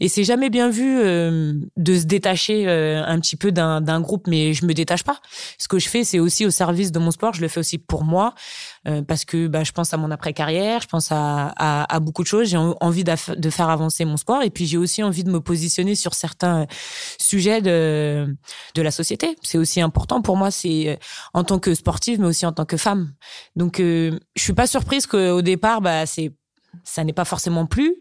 Et 0.00 0.08
c'est 0.08 0.24
jamais 0.24 0.50
bien 0.50 0.68
vu 0.68 0.98
euh, 0.98 1.54
de 1.76 1.94
se 1.96 2.04
détacher 2.04 2.68
euh, 2.68 3.02
un 3.06 3.18
petit 3.20 3.36
peu 3.36 3.52
d'un 3.52 4.00
groupe. 4.00 4.26
Mais 4.26 4.52
je 4.52 4.66
me 4.66 4.74
détache 4.74 5.04
pas. 5.04 5.20
Ce 5.58 5.68
que 5.68 5.78
je 5.78 5.88
fais 5.88 6.04
c'est 6.04 6.18
aussi 6.18 6.44
au 6.44 6.50
service 6.50 6.92
de 6.92 6.98
mon 6.98 7.12
sport. 7.12 7.34
Je 7.34 7.40
le 7.40 7.48
fais 7.48 7.60
aussi 7.60 7.78
pour 7.78 8.04
moi 8.04 8.34
euh, 8.86 9.02
parce 9.02 9.24
que 9.24 9.46
bah, 9.48 9.64
je 9.64 9.72
pense 9.72 9.92
à 9.92 9.96
mon 9.96 10.10
après 10.10 10.32
carrière 10.32 10.80
je 10.80 10.86
pense 10.86 11.10
à, 11.10 11.52
à, 11.56 11.94
à 11.94 12.00
beaucoup 12.00 12.22
de 12.22 12.28
choses. 12.28 12.48
J'ai 12.48 12.56
envie 12.56 13.04
de 13.04 13.50
faire 13.50 13.68
avancer 13.68 14.04
mon 14.04 14.16
sport 14.16 14.42
et 14.42 14.50
puis 14.50 14.66
j'ai 14.66 14.76
aussi 14.76 15.02
envie 15.02 15.24
de 15.24 15.30
me 15.30 15.40
positionner 15.40 15.94
sur 15.94 16.14
certains 16.14 16.66
sujets 17.20 17.60
de 17.60 18.36
de 18.74 18.82
la 18.82 18.90
société. 18.90 19.36
C'est 19.42 19.58
aussi 19.58 19.80
important 19.80 20.22
pour 20.22 20.36
moi 20.36 20.50
c'est 20.50 20.98
en 21.34 21.44
tant 21.44 21.58
que 21.58 21.74
sportive 21.74 22.20
mais 22.20 22.26
aussi 22.26 22.46
en 22.46 22.52
tant 22.52 22.64
que 22.64 22.76
femme. 22.76 23.12
Donc 23.56 23.78
je 23.78 24.18
suis 24.36 24.52
pas 24.52 24.66
surprise 24.66 25.06
que 25.06 25.30
au 25.30 25.42
départ, 25.42 25.80
bah, 25.80 26.06
c'est 26.06 26.32
ça 26.84 27.04
n'est 27.04 27.12
pas 27.12 27.24
forcément 27.24 27.66
plus, 27.66 27.96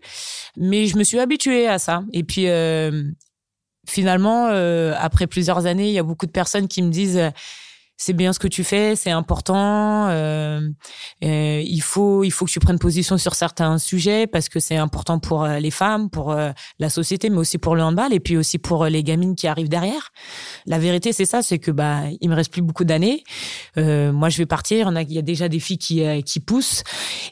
mais 0.56 0.88
je 0.88 0.98
me 0.98 1.04
suis 1.04 1.20
habituée 1.20 1.68
à 1.68 1.80
ça. 1.80 2.04
Et 2.14 2.24
puis 2.24 2.48
euh, 2.48 3.04
finalement, 3.88 4.48
euh, 4.48 4.94
après 4.98 5.28
plusieurs 5.28 5.66
années, 5.66 5.88
il 5.88 5.94
y 5.94 6.00
a 6.00 6.04
beaucoup 6.04 6.26
de 6.26 6.32
personnes 6.32 6.68
qui 6.68 6.82
me 6.82 6.90
disent 6.90 7.32
c'est 7.98 8.14
bien 8.14 8.32
ce 8.32 8.40
que 8.40 8.48
tu 8.48 8.64
fais, 8.64 8.96
c'est 8.96 9.10
important. 9.10 10.08
Euh, 10.10 10.62
euh, 11.24 11.62
il 11.66 11.82
faut, 11.82 12.24
il 12.24 12.32
faut 12.32 12.46
que 12.46 12.52
tu 12.52 12.60
prennes 12.60 12.78
position 12.78 13.18
sur 13.18 13.34
certains 13.34 13.80
sujets 13.80 14.28
parce 14.28 14.50
que 14.50 14.60
c'est 14.60 14.78
important 14.78 15.20
pour 15.20 15.44
euh, 15.44 15.58
les 15.58 15.72
femmes, 15.72 16.12
pour 16.12 16.32
euh, 16.32 16.52
la 16.78 16.90
société, 16.90 17.32
mais 17.32 17.38
aussi 17.38 17.58
pour 17.58 17.76
le 17.76 17.82
handball 17.82 18.14
et 18.14 18.20
puis 18.20 18.38
aussi 18.38 18.60
pour 18.60 18.86
les 18.86 19.04
gamines 19.04 19.36
qui 19.36 19.48
arrivent 19.48 19.68
derrière. 19.68 20.12
La 20.68 20.78
vérité, 20.78 21.12
c'est 21.12 21.26
ça, 21.26 21.42
c'est 21.42 21.58
que 21.58 21.72
bah, 21.72 22.04
il 22.22 22.30
me 22.30 22.36
reste 22.36 22.52
plus 22.52 22.62
beaucoup 22.62 22.84
d'années. 22.86 23.24
moi, 23.76 24.30
je 24.30 24.38
vais 24.38 24.46
partir. 24.46 24.92
Il 24.96 25.14
y 25.14 25.18
a 25.18 25.24
déjà 25.24 25.50
des 25.50 25.60
filles 25.60 25.80
qui 25.80 26.04
qui 26.24 26.40
poussent 26.40 26.84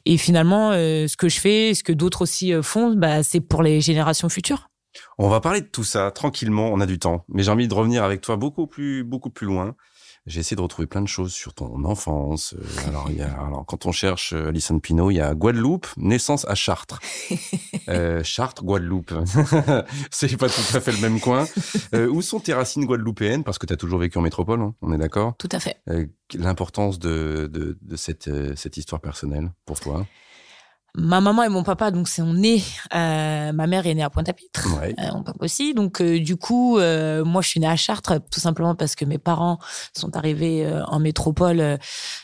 et 0.05 0.17
finalement, 0.17 0.71
ce 0.71 1.15
que 1.15 1.29
je 1.29 1.39
fais, 1.39 1.73
ce 1.73 1.83
que 1.83 1.93
d'autres 1.93 2.23
aussi 2.23 2.53
font, 2.63 2.95
bah, 2.95 3.21
c'est 3.23 3.41
pour 3.41 3.61
les 3.61 3.81
générations 3.81 4.29
futures. 4.29 4.69
On 5.17 5.29
va 5.29 5.41
parler 5.41 5.61
de 5.61 5.67
tout 5.67 5.83
ça 5.83 6.11
tranquillement. 6.11 6.69
On 6.71 6.79
a 6.79 6.85
du 6.85 6.99
temps, 6.99 7.25
mais 7.29 7.43
j'ai 7.43 7.51
envie 7.51 7.67
de 7.67 7.73
revenir 7.73 8.03
avec 8.03 8.21
toi 8.21 8.37
beaucoup 8.37 8.67
plus, 8.67 9.03
beaucoup 9.03 9.29
plus 9.29 9.47
loin 9.47 9.75
j'ai 10.25 10.39
essayé 10.39 10.55
de 10.55 10.61
retrouver 10.61 10.87
plein 10.87 11.01
de 11.01 11.07
choses 11.07 11.33
sur 11.33 11.53
ton 11.53 11.83
enfance. 11.85 12.55
Euh, 12.55 12.87
alors, 12.89 13.07
il 13.09 13.17
y 13.17 13.21
a, 13.21 13.31
alors, 13.31 13.65
quand 13.65 13.85
on 13.85 13.91
cherche 13.91 14.33
euh, 14.33 14.49
Alison 14.49 14.79
Pinault, 14.79 15.11
il 15.11 15.15
y 15.17 15.21
a 15.21 15.35
Guadeloupe, 15.35 15.87
naissance 15.97 16.45
à 16.47 16.55
Chartres. 16.55 16.99
Euh, 17.87 18.23
Chartres, 18.23 18.63
Guadeloupe. 18.63 19.13
c'est 20.09 20.35
pas 20.37 20.49
tout 20.49 20.75
à 20.75 20.79
fait 20.79 20.91
le 20.91 20.97
même 21.01 21.19
coin. 21.19 21.45
Euh, 21.93 22.07
où 22.07 22.23
sont 22.23 22.39
tes 22.39 22.51
racines 22.51 22.85
guadeloupéennes? 22.85 23.43
Parce 23.43 23.59
que 23.59 23.67
tu 23.67 23.73
as 23.73 23.77
toujours 23.77 23.99
vécu 23.99 24.17
en 24.17 24.21
métropole, 24.21 24.59
hein, 24.59 24.73
on 24.81 24.91
est 24.91 24.97
d'accord 24.97 25.35
Tout 25.37 25.49
à 25.51 25.59
fait. 25.59 25.77
L'importance 26.33 26.97
de, 26.97 27.47
de, 27.53 27.77
de 27.79 27.95
cette, 27.95 28.31
cette 28.57 28.77
histoire 28.77 29.01
personnelle 29.01 29.51
pour 29.67 29.79
toi? 29.79 30.07
Ma 30.97 31.21
maman 31.21 31.43
et 31.43 31.49
mon 31.49 31.63
papa 31.63 31.91
donc 31.91 32.07
c'est 32.07 32.21
on 32.21 32.35
est 32.41 32.63
euh, 32.93 33.51
ma 33.51 33.67
mère 33.67 33.85
est 33.85 33.93
née 33.93 34.03
à 34.03 34.09
Pointe-à-Pitre. 34.09 34.67
Ouais. 34.79 34.95
euh, 34.99 35.11
mon 35.13 35.23
papa 35.23 35.43
aussi. 35.43 35.73
Donc 35.73 36.01
euh, 36.01 36.19
du 36.19 36.37
coup 36.37 36.77
euh, 36.77 37.23
moi 37.25 37.41
je 37.41 37.49
suis 37.49 37.59
née 37.59 37.67
à 37.67 37.75
Chartres 37.75 38.13
tout 38.31 38.39
simplement 38.39 38.75
parce 38.75 38.95
que 38.95 39.05
mes 39.05 39.17
parents 39.17 39.59
sont 39.93 40.15
arrivés 40.15 40.65
euh, 40.65 40.83
en 40.85 40.99
métropole 40.99 41.77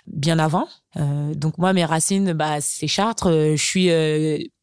bien 0.07 0.39
avant. 0.39 0.67
Donc 0.95 1.57
moi 1.57 1.73
mes 1.73 1.85
racines 1.85 2.33
bah 2.33 2.59
c'est 2.61 2.87
Chartres. 2.87 3.31
Je 3.31 3.55
suis 3.55 3.89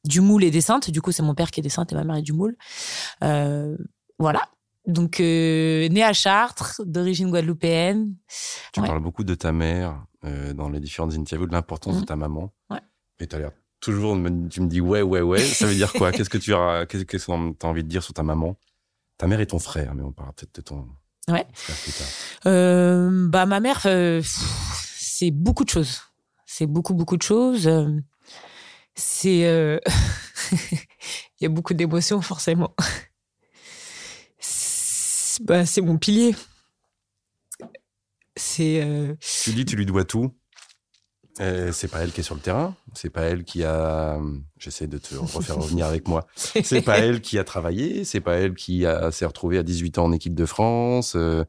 du 0.05 0.21
Moule 0.21 0.45
et 0.45 0.51
des 0.51 0.61
Saintes. 0.61 0.91
Du 0.91 1.01
coup 1.01 1.13
c'est 1.13 1.23
mon 1.23 1.35
père 1.35 1.51
qui 1.51 1.61
est 1.61 1.63
des 1.63 1.69
Saintes 1.69 1.93
et 1.93 1.95
ma 1.95 2.05
mère 2.05 2.17
est 2.17 2.23
du 2.23 2.33
Moule. 2.33 2.57
Voilà. 3.21 4.43
Donc 4.87 5.21
née 5.21 6.03
à 6.03 6.13
Chartres 6.13 6.83
d'origine 6.85 7.31
guadeloupéenne. 7.31 8.15
Tu 8.73 8.81
parles 8.81 9.03
beaucoup 9.03 9.25
de 9.25 9.35
ta 9.35 9.53
mère 9.53 10.05
dans 10.55 10.69
les 10.69 10.81
différentes 10.81 11.15
interviews 11.15 11.47
de 11.47 11.53
l'importance 11.53 11.97
de 11.97 12.03
mmh. 12.03 12.07
ta 12.07 12.17
maman. 12.17 12.53
Ouais. 12.71 12.81
et 13.21 13.27
tu 13.27 13.37
as 13.37 13.39
l'air 13.39 13.53
toujours, 13.81 14.17
tu 14.51 14.61
me 14.61 14.67
dis 14.67 14.81
ouais, 14.81 15.03
ouais, 15.03 15.21
ouais. 15.21 15.41
Ça 15.41 15.67
veut 15.67 15.75
dire 15.75 15.93
quoi? 15.93 16.13
Qu'est-ce 16.13 16.31
que 16.31 16.39
tu 16.39 16.55
as, 16.55 16.87
qu'est-ce 16.87 17.05
que 17.05 17.17
tu 17.17 17.31
as 17.31 17.69
envie 17.69 17.85
de 17.85 17.89
dire 17.89 18.03
sur 18.03 18.15
ta 18.15 18.23
maman? 18.23 18.57
Ta 19.17 19.27
mère 19.27 19.41
et 19.41 19.47
ton 19.47 19.59
frère, 19.59 19.95
mais 19.95 20.03
on 20.03 20.13
parlera 20.13 20.33
peut-être 20.35 20.55
de 20.57 20.61
ton. 20.61 20.89
Ouais. 21.29 21.47
Euh, 22.47 23.29
bah 23.29 23.47
ma 23.47 23.61
mère, 23.61 23.83
euh, 23.87 24.23
c'est 24.25 25.31
beaucoup 25.31 25.65
de 25.65 25.71
choses. 25.71 26.01
C'est 26.47 26.67
beaucoup 26.67 26.95
beaucoup 26.95 27.17
de 27.17 27.23
choses. 27.23 27.71
C'est, 28.95 29.47
euh, 29.47 29.79
il 30.53 31.43
y 31.43 31.47
a 31.47 31.49
beaucoup 31.49 31.75
d'émotions 31.75 32.21
forcément. 32.21 32.75
C'est, 34.39 35.45
bah, 35.45 35.67
c'est 35.67 35.83
mon 35.83 35.99
pilier. 35.99 36.35
C'est. 38.37 39.17
Tu 39.21 39.53
dis, 39.53 39.65
tu 39.65 39.77
lui 39.77 39.87
dois 39.87 40.05
tout. 40.05 40.33
Euh, 41.41 41.73
c'est 41.73 41.89
pas 41.89 42.01
elle 42.01 42.11
qui 42.11 42.21
est 42.21 42.25
sur 42.25 42.35
le 42.35 42.41
terrain, 42.41 42.75
c'est 42.95 43.11
pas 43.11 43.23
elle 43.23 43.45
qui 43.45 43.65
a. 43.65 44.19
J'essaie 44.59 44.87
de 44.87 44.99
te 44.99 45.15
refaire 45.15 45.57
revenir 45.59 45.87
avec 45.87 46.09
moi. 46.09 46.27
C'est 46.37 46.83
pas 46.83 46.99
elle 46.99 47.21
qui 47.21 47.39
a 47.39 47.45
travaillé, 47.45 48.05
c'est 48.05 48.21
pas 48.21 48.35
elle 48.35 48.55
qui 48.55 48.85
a... 48.87 49.13
s'est 49.13 49.25
retrouvée 49.25 49.59
à 49.59 49.63
18 49.63 49.99
ans 49.99 50.05
en 50.05 50.13
équipe 50.13 50.35
de 50.35 50.47
France. 50.47 51.15
Euh. 51.17 51.45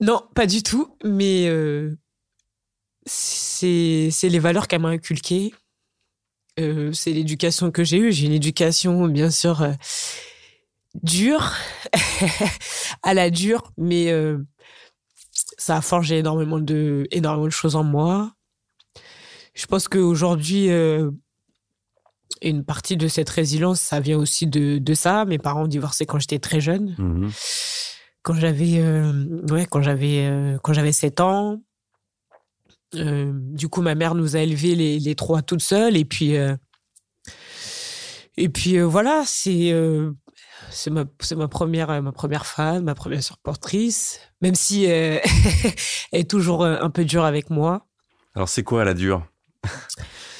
Non, 0.00 0.22
pas 0.34 0.46
du 0.46 0.62
tout, 0.62 0.94
mais 1.04 1.48
euh, 1.48 1.96
c'est 3.06 4.10
les 4.22 4.38
valeurs 4.38 4.68
qu'elle 4.68 4.82
m'a 4.82 4.90
inculquées. 4.90 5.52
c'est 6.56 7.12
l'éducation 7.12 7.70
que 7.70 7.82
j'ai 7.82 7.98
eue. 7.98 8.12
J'ai 8.12 8.26
une 8.26 8.32
éducation, 8.32 9.08
bien 9.08 9.30
sûr, 9.30 9.66
dure, 11.02 11.52
à 13.02 13.14
la 13.14 13.30
dure, 13.30 13.72
mais 13.76 14.12
ça 15.66 15.76
a 15.76 15.80
forgé 15.80 16.18
énormément 16.18 16.60
de, 16.60 17.08
énormément 17.10 17.46
de 17.46 17.50
choses 17.50 17.74
en 17.74 17.82
moi. 17.82 18.32
Je 19.54 19.66
pense 19.66 19.88
qu'aujourd'hui, 19.88 20.70
euh, 20.70 21.10
une 22.40 22.64
partie 22.64 22.96
de 22.96 23.08
cette 23.08 23.28
résilience, 23.28 23.80
ça 23.80 23.98
vient 23.98 24.16
aussi 24.16 24.46
de, 24.46 24.78
de 24.78 24.94
ça. 24.94 25.24
Mes 25.24 25.38
parents 25.38 25.64
ont 25.64 25.68
divorcé 25.68 26.06
quand 26.06 26.20
j'étais 26.20 26.38
très 26.38 26.60
jeune. 26.60 26.94
Mhm. 26.98 27.32
Quand 28.22 28.34
j'avais, 28.34 28.78
euh, 28.78 29.44
ouais, 29.50 29.66
quand 29.68 29.82
j'avais, 29.82 30.26
euh, 30.26 30.56
quand 30.62 30.72
j'avais 30.72 30.92
7 30.92 31.20
ans. 31.20 31.60
du 32.92 33.68
coup, 33.68 33.82
ma 33.82 33.96
mère 33.96 34.14
nous 34.14 34.36
a 34.36 34.40
élevés 34.40 34.76
les, 34.76 35.00
les 35.00 35.14
trois 35.16 35.42
toutes 35.42 35.62
seules. 35.62 35.96
Et 35.96 36.04
puis, 36.04 36.34
et 38.36 38.48
puis 38.48 38.78
voilà, 38.78 39.24
c'est 39.26 39.72
c'est 40.70 40.90
ma, 40.90 41.04
ma, 41.36 41.48
première, 41.48 41.90
euh, 41.90 42.00
ma 42.00 42.12
première 42.12 42.46
femme, 42.46 42.84
ma 42.84 42.94
première 42.94 43.22
supportrice, 43.22 44.20
même 44.40 44.54
si 44.54 44.90
euh, 44.90 45.18
elle 46.12 46.20
est 46.20 46.30
toujours 46.30 46.64
euh, 46.64 46.78
un 46.80 46.90
peu 46.90 47.04
dure 47.04 47.24
avec 47.24 47.50
moi. 47.50 47.86
Alors, 48.34 48.48
c'est 48.48 48.62
quoi 48.62 48.84
la 48.84 48.94
dure? 48.94 49.26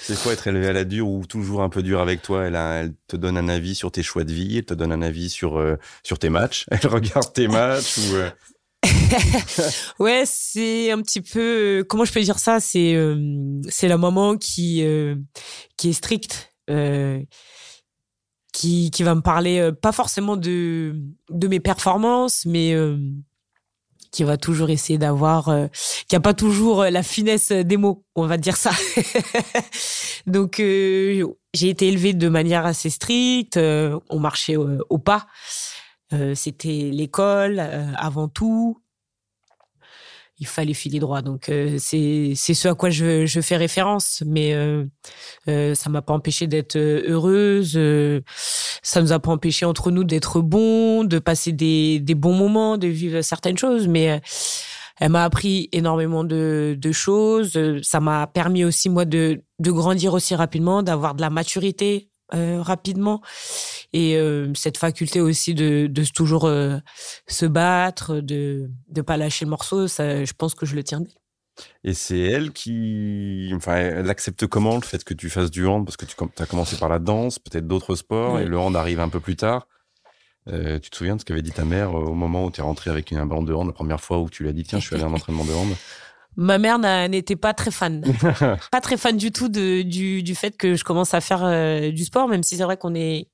C'est 0.03 0.21
quoi 0.23 0.33
être 0.33 0.47
élevé 0.47 0.69
à 0.69 0.73
la 0.73 0.85
dure 0.85 1.09
ou 1.09 1.27
toujours 1.27 1.63
un 1.63 1.69
peu 1.69 1.83
dure 1.83 2.01
avec 2.01 2.23
toi? 2.23 2.45
Elle, 2.45 2.55
elle, 2.55 2.95
te 3.09 3.17
donne 3.17 3.37
un 3.37 3.49
avis 3.49 3.75
sur 3.75 3.91
tes 3.91 4.03
choix 4.03 4.25
de 4.25 4.33
vie, 4.33 4.59
elle 4.59 4.65
te 4.65 4.75
donne 4.75 4.93
un 4.93 5.03
avis 5.03 5.29
sur, 5.29 5.61
sur 6.05 6.19
tes 6.19 6.29
matchs, 6.29 6.67
elle 6.71 6.87
regarde 6.87 7.33
tes 7.33 7.49
matchs 7.49 7.99
ou. 7.99 8.83
ouais, 9.99 10.23
c'est 10.27 10.93
un 10.93 11.03
petit 11.03 11.23
peu. 11.23 11.85
Comment 11.89 12.05
je 12.05 12.13
peux 12.13 12.21
dire 12.21 12.39
ça? 12.39 12.61
C'est 12.61 12.97
c'est 13.69 13.89
la 13.89 13.99
maman 13.99 14.37
qui 14.37 14.85
qui 15.77 15.89
est 15.89 15.93
stricte 15.93 16.53
qui, 18.57 18.91
qui 18.91 19.03
va 19.03 19.15
me 19.15 19.21
parler 19.21 19.59
euh, 19.59 19.73
pas 19.73 19.93
forcément 19.93 20.37
de, 20.37 20.97
de 21.29 21.47
mes 21.47 21.61
performances, 21.61 22.47
mais 22.47 22.73
euh, 22.73 22.97
qui 24.13 24.25
va 24.25 24.39
toujours 24.39 24.71
essayer 24.71 24.99
d'avoir, 24.99 25.51
euh, 25.51 25.67
qui 26.09 26.17
a 26.17 26.21
pas 26.21 26.33
toujours 26.33 26.85
la 26.85 27.03
finesse 27.03 27.53
des 27.53 27.77
mots, 27.77 28.07
on 28.15 28.27
va 28.27 28.39
dire 28.39 28.57
ça. 28.57 28.71
Donc 30.27 30.57
j'ai 30.57 31.69
été 31.69 31.89
élevée 31.89 32.15
de 32.15 32.29
manière 32.31 32.65
assez 32.65 32.89
stricte, 32.89 33.59
on 33.59 34.19
marchait 34.19 34.57
au 34.57 34.99
pas. 34.99 35.27
C'était 36.35 36.91
l'école 36.93 37.61
avant 37.97 38.29
tout 38.29 38.81
il 40.39 40.47
fallait 40.47 40.75
filer 40.75 40.99
droit. 40.99 41.23
Donc 41.23 41.49
euh, 41.49 41.77
c'est 41.79 42.35
ce 42.35 42.69
à 42.69 42.75
quoi 42.75 42.91
je, 42.91 43.27
je 43.27 43.41
fais 43.41 43.57
référence, 43.57 44.23
mais 44.27 44.55
euh, 44.55 44.85
euh, 45.49 45.75
ça 45.75 45.91
m'a 45.91 46.03
pas 46.03 46.13
empêché 46.13 46.47
d'être 46.47 46.77
euh, 46.77 47.03
heureuse. 47.09 47.75
Euh, 47.77 48.21
ça 48.83 49.01
nous 49.01 49.13
a 49.13 49.19
pas 49.19 49.31
empêché 49.31 49.65
entre 49.65 49.91
nous 49.91 50.05
d'être 50.05 50.41
bons, 50.41 51.05
de 51.05 51.19
passer 51.19 51.53
des 51.53 52.01
des 52.01 52.15
bons 52.15 52.35
moments, 52.35 52.77
de 52.77 52.89
vivre 52.89 53.23
certaines 53.23 53.59
choses. 53.59 53.89
Mais 53.89 54.21
elle 54.99 55.11
m'a 55.11 55.25
appris 55.25 55.69
énormément 55.73 56.25
de, 56.25 56.77
de 56.79 56.93
choses. 56.93 57.59
Ça 57.83 58.01
m'a 58.01 58.27
permis 58.27 58.65
aussi 58.65 58.89
moi 58.89 59.05
de 59.05 59.43
de 59.59 59.71
grandir 59.71 60.15
aussi 60.15 60.35
rapidement, 60.35 60.83
d'avoir 60.83 61.15
de 61.15 61.21
la 61.23 61.31
maturité 61.31 62.11
euh, 62.35 62.61
rapidement 62.61 63.21
et 63.93 64.17
euh, 64.17 64.53
cette 64.55 64.79
faculté 64.79 65.21
aussi 65.21 65.55
de, 65.55 65.87
de 65.87 66.05
toujours 66.05 66.45
euh, 66.45 66.79
se 67.27 67.47
battre, 67.47 68.21
de 68.21 68.71
ne 68.95 69.03
pas 69.03 69.17
lâcher 69.17 69.45
le 69.45 69.51
morceau, 69.51 69.89
ça, 69.89 70.25
je 70.25 70.33
pense 70.33 70.55
que 70.55 70.67
je 70.67 70.75
le 70.75 70.85
tiens 70.85 71.01
d'elle. 71.01 71.15
Et 71.85 71.95
c'est 71.95 72.19
elle 72.19 72.53
qui, 72.53 73.51
enfin, 73.55 73.77
elle 73.77 74.11
accepte 74.11 74.47
comment 74.47 74.75
le 74.75 74.83
fait 74.83 75.03
que 75.05 75.15
tu 75.15 75.31
fasses 75.31 75.51
du 75.51 75.67
hand? 75.67 75.87
Parce 75.87 75.97
que 75.97 76.05
tu 76.05 76.15
as 76.39 76.47
commencé 76.47 76.77
par 76.77 76.91
la 76.91 76.99
danse, 76.99 77.39
peut-être 77.39 77.67
d'autres 77.67 77.95
sports 77.95 78.39
et 78.39 78.45
le 78.45 78.59
hand 78.59 78.77
arrive 78.77 79.01
un 79.01 79.09
peu 79.09 79.21
plus 79.21 79.37
tard. 79.37 79.67
tu 80.47 80.91
te 80.91 80.97
souviens 80.97 81.17
de 81.17 81.21
ce 81.21 81.25
qu'avait 81.25 81.41
dit 81.41 81.53
ta 81.53 81.65
mère 81.65 81.95
au 81.95 82.15
moment 82.15 82.45
où 82.45 82.51
tu 82.51 82.61
es 82.61 82.63
rentré 82.63 82.91
avec 82.91 83.11
une 83.11 83.25
bande 83.25 83.47
de 83.47 83.55
hand 83.55 83.67
la 83.67 83.73
première 83.73 84.03
fois 84.03 84.19
où 84.19 84.29
tu 84.29 84.43
lui 84.43 84.51
as 84.51 84.53
dit 84.53 84.65
tiens 84.65 84.81
je 84.81 84.87
suis 84.87 84.95
allé 84.95 85.05
à 85.05 85.07
un 85.07 85.15
entraînement 85.15 85.47
de 85.47 85.53
hand? 85.53 85.75
Ma 86.37 86.59
mère 86.59 86.79
n'était 87.09 87.37
pas 87.37 87.55
très 87.55 87.71
fan. 87.71 88.03
pas 88.71 88.81
très 88.83 88.99
fan 88.99 89.17
du 89.17 89.33
tout 89.33 89.49
de, 89.49 89.81
du, 89.81 90.23
du 90.23 90.35
fait 90.35 90.57
que 90.57 90.75
je 90.75 90.85
commence 90.85 91.15
à 91.15 91.23
faire 91.23 91.43
euh, 91.43 91.91
du 91.91 92.05
sport, 92.05 92.29
même 92.29 92.43
si 92.43 92.57
c'est 92.57 92.65
vrai 92.65 92.77
qu'on 92.77 92.95
est 92.95 93.29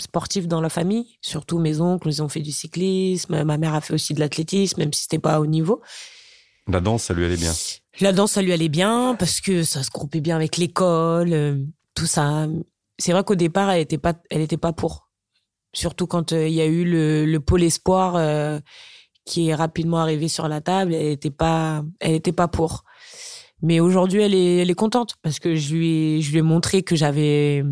sportif 0.00 0.48
dans 0.48 0.60
la 0.60 0.68
famille. 0.68 1.18
Surtout 1.20 1.58
mes 1.58 1.80
oncles, 1.80 2.08
ils 2.08 2.22
ont 2.22 2.28
fait 2.28 2.40
du 2.40 2.52
cyclisme. 2.52 3.44
Ma 3.44 3.58
mère 3.58 3.74
a 3.74 3.80
fait 3.80 3.94
aussi 3.94 4.14
de 4.14 4.20
l'athlétisme, 4.20 4.80
même 4.80 4.92
si 4.92 5.02
c'était 5.02 5.18
pas 5.18 5.34
à 5.34 5.40
haut 5.40 5.46
niveau. 5.46 5.80
La 6.68 6.80
danse, 6.80 7.04
ça 7.04 7.14
lui 7.14 7.24
allait 7.24 7.36
bien. 7.36 7.52
La 8.00 8.12
danse, 8.12 8.32
ça 8.32 8.42
lui 8.42 8.52
allait 8.52 8.68
bien 8.68 9.16
parce 9.18 9.40
que 9.40 9.64
ça 9.64 9.82
se 9.82 9.90
groupait 9.90 10.20
bien 10.20 10.36
avec 10.36 10.56
l'école, 10.56 11.32
euh, 11.32 11.56
tout 11.94 12.06
ça. 12.06 12.46
C'est 12.98 13.12
vrai 13.12 13.24
qu'au 13.24 13.34
départ, 13.34 13.70
elle 13.70 13.80
était 13.80 13.98
pas, 13.98 14.14
elle 14.30 14.40
était 14.40 14.56
pas 14.56 14.72
pour. 14.72 15.10
Surtout 15.74 16.06
quand 16.06 16.32
euh, 16.32 16.46
il 16.46 16.54
y 16.54 16.60
a 16.60 16.66
eu 16.66 16.84
le, 16.84 17.26
le 17.26 17.40
pôle 17.40 17.62
espoir 17.62 18.16
qui 19.24 19.48
est 19.48 19.54
rapidement 19.54 19.98
arrivée 19.98 20.28
sur 20.28 20.48
la 20.48 20.60
table, 20.60 20.94
elle 20.94 21.12
était 21.12 21.30
pas, 21.30 21.84
elle 22.00 22.14
était 22.14 22.32
pas 22.32 22.48
pour. 22.48 22.84
Mais 23.62 23.78
aujourd'hui, 23.78 24.20
elle 24.22 24.34
est, 24.34 24.58
elle 24.58 24.70
est 24.70 24.74
contente 24.74 25.14
parce 25.22 25.38
que 25.38 25.54
je 25.54 25.74
lui 25.74 25.88
ai, 25.88 26.20
je 26.20 26.32
lui 26.32 26.38
ai 26.38 26.42
montré 26.42 26.82
que 26.82 26.96
j'avais, 26.96 27.64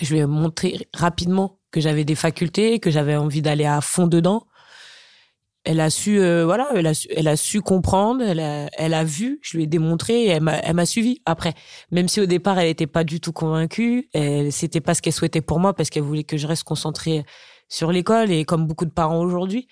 je 0.00 0.14
lui 0.14 0.20
ai 0.20 0.26
montré 0.26 0.88
rapidement 0.94 1.58
que 1.70 1.80
j'avais 1.80 2.04
des 2.04 2.14
facultés, 2.14 2.80
que 2.80 2.90
j'avais 2.90 3.16
envie 3.16 3.42
d'aller 3.42 3.66
à 3.66 3.80
fond 3.80 4.06
dedans. 4.06 4.46
Elle 5.64 5.80
a 5.80 5.90
su, 5.90 6.18
euh, 6.18 6.44
voilà, 6.46 6.68
elle 6.74 6.86
a 6.86 6.94
su, 6.94 7.08
elle 7.14 7.28
a 7.28 7.36
su 7.36 7.60
comprendre, 7.60 8.22
elle 8.22 8.40
a, 8.40 8.70
elle 8.78 8.94
a 8.94 9.04
vu, 9.04 9.38
je 9.42 9.56
lui 9.56 9.64
ai 9.64 9.66
démontré, 9.66 10.22
et 10.22 10.28
elle 10.28 10.42
m'a, 10.42 10.56
elle 10.56 10.74
m'a 10.74 10.86
suivi 10.86 11.20
après. 11.26 11.52
Même 11.90 12.08
si 12.08 12.20
au 12.20 12.26
départ 12.26 12.58
elle 12.58 12.68
n'était 12.68 12.86
pas 12.86 13.04
du 13.04 13.20
tout 13.20 13.32
convaincue, 13.32 14.08
elle, 14.14 14.50
c'était 14.50 14.80
pas 14.80 14.94
ce 14.94 15.02
qu'elle 15.02 15.12
souhaitait 15.12 15.42
pour 15.42 15.60
moi 15.60 15.74
parce 15.74 15.90
qu'elle 15.90 16.04
voulait 16.04 16.24
que 16.24 16.36
je 16.38 16.46
reste 16.46 16.64
concentrée 16.64 17.24
sur 17.68 17.92
l'école 17.92 18.30
et 18.30 18.44
comme 18.44 18.66
beaucoup 18.66 18.86
de 18.86 18.90
parents 18.90 19.20
aujourd'hui. 19.20 19.68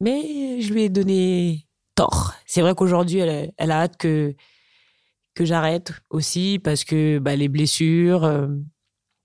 Mais 0.00 0.60
je 0.60 0.72
lui 0.72 0.84
ai 0.84 0.88
donné 0.88 1.66
tort. 1.94 2.34
C'est 2.46 2.62
vrai 2.62 2.74
qu'aujourd'hui, 2.74 3.18
elle, 3.18 3.52
elle, 3.58 3.70
a 3.70 3.82
hâte 3.82 3.96
que, 3.98 4.34
que 5.38 5.44
j'arrête 5.44 5.92
aussi 6.10 6.58
parce 6.58 6.82
que 6.82 7.20
bah, 7.20 7.36
les 7.36 7.46
blessures, 7.46 8.24
euh, 8.24 8.48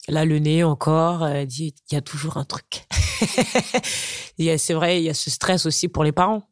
là, 0.08 0.26
le 0.26 0.38
nez 0.38 0.64
encore, 0.64 1.28
dit 1.46 1.74
il 1.90 1.96
y 1.96 1.98
a 1.98 2.02
toujours 2.02 2.38
un 2.38 2.46
truc. 2.46 2.86
c'est 4.38 4.74
vrai, 4.74 5.02
il 5.02 5.06
y 5.06 5.10
a 5.10 5.16
ce 5.16 5.32
stress 5.32 5.66
aussi 5.66 5.88
pour 5.88 6.04
les 6.04 6.12
parents. 6.12 6.44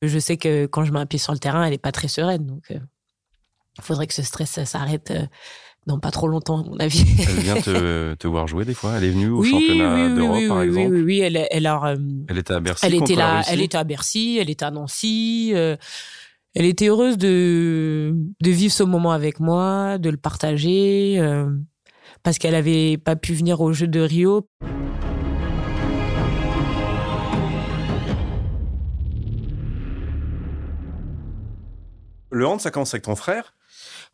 Je 0.00 0.18
sais 0.18 0.38
que 0.38 0.64
quand 0.64 0.84
je 0.84 0.92
mets 0.92 0.98
un 0.98 1.06
pied 1.06 1.18
sur 1.18 1.34
le 1.34 1.38
terrain, 1.38 1.62
elle 1.62 1.72
n'est 1.72 1.78
pas 1.78 1.92
très 1.92 2.08
sereine. 2.08 2.46
Donc, 2.46 2.64
il 2.70 2.76
euh, 2.76 2.80
faudrait 3.82 4.06
que 4.06 4.14
ce 4.14 4.22
stress 4.22 4.64
s'arrête 4.64 5.10
euh, 5.10 5.26
non, 5.86 5.98
pas 5.98 6.10
trop 6.10 6.28
longtemps, 6.28 6.62
à 6.62 6.64
mon 6.64 6.78
avis. 6.78 7.04
elle 7.18 7.40
vient 7.40 7.60
te, 7.60 8.14
te, 8.14 8.26
voir 8.26 8.46
jouer 8.46 8.64
des 8.64 8.72
fois 8.72 8.94
Elle 8.96 9.04
est 9.04 9.10
venue 9.10 9.28
au 9.28 9.42
championnat 9.42 10.08
d'Europe, 10.14 10.48
par 10.48 10.62
exemple 10.62 10.90
Oui, 10.90 11.00
oui, 11.00 11.02
oui. 11.02 11.20
Elle, 11.20 11.46
elle, 11.50 11.66
a, 11.66 11.84
euh, 11.84 11.96
elle 12.28 12.38
était 12.38 12.54
à 12.54 12.60
Bercy. 12.60 12.86
Elle 12.86 12.94
était, 12.94 13.14
là, 13.14 13.42
elle 13.48 13.60
était 13.60 13.76
à 13.76 13.84
Bercy, 13.84 14.38
elle 14.40 14.48
était 14.48 14.64
à 14.64 14.70
Nancy. 14.70 15.52
Elle 16.54 16.66
était 16.66 16.88
heureuse 16.88 17.16
de, 17.16 18.14
de 18.42 18.50
vivre 18.50 18.74
ce 18.74 18.82
moment 18.82 19.12
avec 19.12 19.40
moi, 19.40 19.96
de 19.96 20.10
le 20.10 20.18
partager, 20.18 21.18
euh, 21.18 21.48
parce 22.22 22.36
qu'elle 22.38 22.54
avait 22.54 22.98
pas 22.98 23.16
pu 23.16 23.32
venir 23.32 23.62
aux 23.62 23.72
Jeux 23.72 23.86
de 23.86 24.00
Rio. 24.00 24.46
Le 32.30 32.46
hand, 32.46 32.60
ça 32.60 32.70
commence 32.70 32.92
avec 32.92 33.04
ton 33.04 33.16
frère 33.16 33.54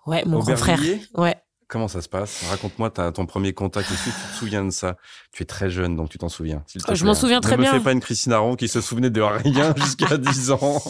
Ouais, 0.07 0.25
mon 0.25 0.38
grand 0.38 0.57
frère. 0.57 0.80
Ouais. 1.16 1.37
Comment 1.68 1.88
ça 1.88 2.00
se 2.00 2.09
passe? 2.09 2.45
Raconte-moi 2.49 2.90
ton 2.90 3.26
premier 3.26 3.52
contact 3.52 3.90
Est-ce 3.90 4.04
que 4.07 4.11
tu 4.11 4.33
te 4.33 4.37
souviens 4.38 4.64
de 4.64 4.71
ça 4.71 4.97
Tu 5.33 5.42
es 5.42 5.47
très 5.47 5.71
jeune, 5.71 5.97
donc 5.97 6.09
tu 6.09 6.18
t'en 6.18 6.28
souviens. 6.28 6.64
je 6.92 7.04
m'en 7.04 7.14
souviens 7.14 7.40
très 7.40 7.57
bien. 7.57 7.71
Ne 7.73 7.75
me 7.75 7.78
fais 7.80 7.85
pas 7.85 7.92
une 7.92 8.00
Christine 8.00 8.33
Aron 8.33 8.54
qui 8.57 8.68
se 8.68 8.80
souvenait 8.80 9.11
de 9.11 9.21
rien 9.21 9.75
jusqu'à 9.76 10.16
10 10.16 10.52
ans. 10.52 10.83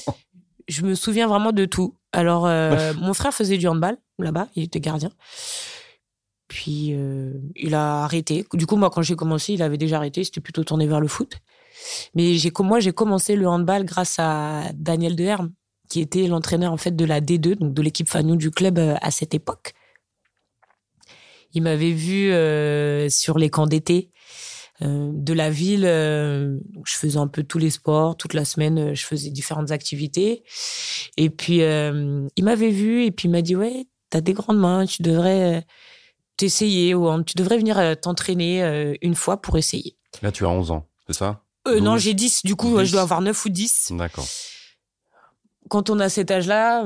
Je 0.69 0.83
me 0.83 0.95
souviens 0.95 1.27
vraiment 1.27 1.53
de 1.53 1.65
tout. 1.65 1.95
Alors, 2.13 2.47
euh, 2.47 2.93
mon 3.01 3.15
frère 3.15 3.33
faisait 3.33 3.59
du 3.59 3.67
handball 3.67 3.97
là-bas, 4.19 4.49
il 4.55 4.65
était 4.65 4.81
gardien. 4.81 5.11
Puis, 6.49 6.95
euh, 6.95 7.33
il 7.57 7.75
a 7.75 8.05
arrêté. 8.05 8.47
Du 8.55 8.67
coup, 8.67 8.77
moi, 8.77 8.91
quand 8.91 9.03
j'ai 9.03 9.17
commencé, 9.17 9.53
il 9.53 9.63
avait 9.63 9.77
déjà 9.77 9.99
arrêté. 9.99 10.25
C'était 10.25 10.41
plutôt 10.41 10.65
tourné 10.65 10.87
vers 10.87 11.01
le 11.01 11.09
foot. 11.09 11.37
Mais 12.15 12.35
j'ai, 12.35 12.51
moi, 12.61 12.81
j'ai 12.81 12.93
commencé 12.93 13.37
le 13.37 13.47
handball 13.47 13.85
grâce 13.85 14.17
à 14.19 14.65
Daniel 14.75 15.15
Deherme, 15.15 15.53
qui 15.91 16.01
était 16.01 16.27
l'entraîneur, 16.27 16.73
en 16.73 16.79
fait, 16.79 16.97
de 16.97 17.05
la 17.05 17.21
D2, 17.21 17.57
donc 17.57 17.75
de 17.75 17.83
l'équipe 17.83 18.09
Fanou 18.09 18.37
du 18.37 18.51
club 18.51 18.79
euh, 18.79 18.97
à 19.03 19.11
cette 19.11 19.35
époque. 19.35 19.75
Il 21.53 21.63
m'avait 21.63 21.93
vu 21.93 22.31
sur 23.11 23.39
les 23.39 23.49
camps 23.49 23.67
d'été 23.67 24.11
euh, 24.83 25.11
de 25.13 25.33
la 25.33 25.51
ville. 25.51 25.85
Euh, 25.85 26.59
je 26.85 26.97
faisais 26.97 27.19
un 27.19 27.27
peu 27.27 27.43
tous 27.43 27.59
les 27.59 27.71
sports. 27.71 28.17
Toute 28.17 28.35
la 28.35 28.45
semaine, 28.45 28.79
euh, 28.79 28.95
je 28.95 29.05
faisais 29.05 29.31
différentes 29.31 29.73
activités. 29.73 30.45
Et 31.17 31.31
puis, 31.31 31.59
il 31.59 32.45
m'avait 32.45 32.71
vu 32.71 33.05
et 33.05 33.11
puis 33.11 33.29
il 33.29 33.31
m'a 33.33 33.43
dit, 33.43 33.57
ouais, 33.57 33.87
t'as 34.11 34.21
des 34.21 34.33
grandes 34.33 34.59
mains, 34.59 34.87
tu 34.87 35.03
devrais 35.03 35.67
t'essayer 36.37 36.95
ou 36.95 37.23
tu 37.25 37.35
devrais 37.37 37.59
venir 37.59 37.99
t'entraîner 38.01 38.97
une 39.03 39.15
fois 39.17 39.41
pour 39.41 39.59
essayer. 39.59 39.97
Là, 40.23 40.31
tu 40.31 40.45
as 40.45 40.49
11 40.49 40.71
ans, 40.71 40.87
c'est 41.07 41.15
ça? 41.15 41.43
Non, 41.81 41.97
j'ai 41.97 42.15
10. 42.15 42.45
Du 42.45 42.55
coup, 42.55 42.83
je 42.85 42.93
dois 42.93 43.03
avoir 43.03 43.21
9 43.21 43.45
ou 43.45 43.49
10. 43.49 43.93
D'accord. 43.97 44.27
Quand 45.69 45.91
on 45.91 45.99
a 46.01 46.09
cet 46.09 46.31
âge-là, 46.31 46.85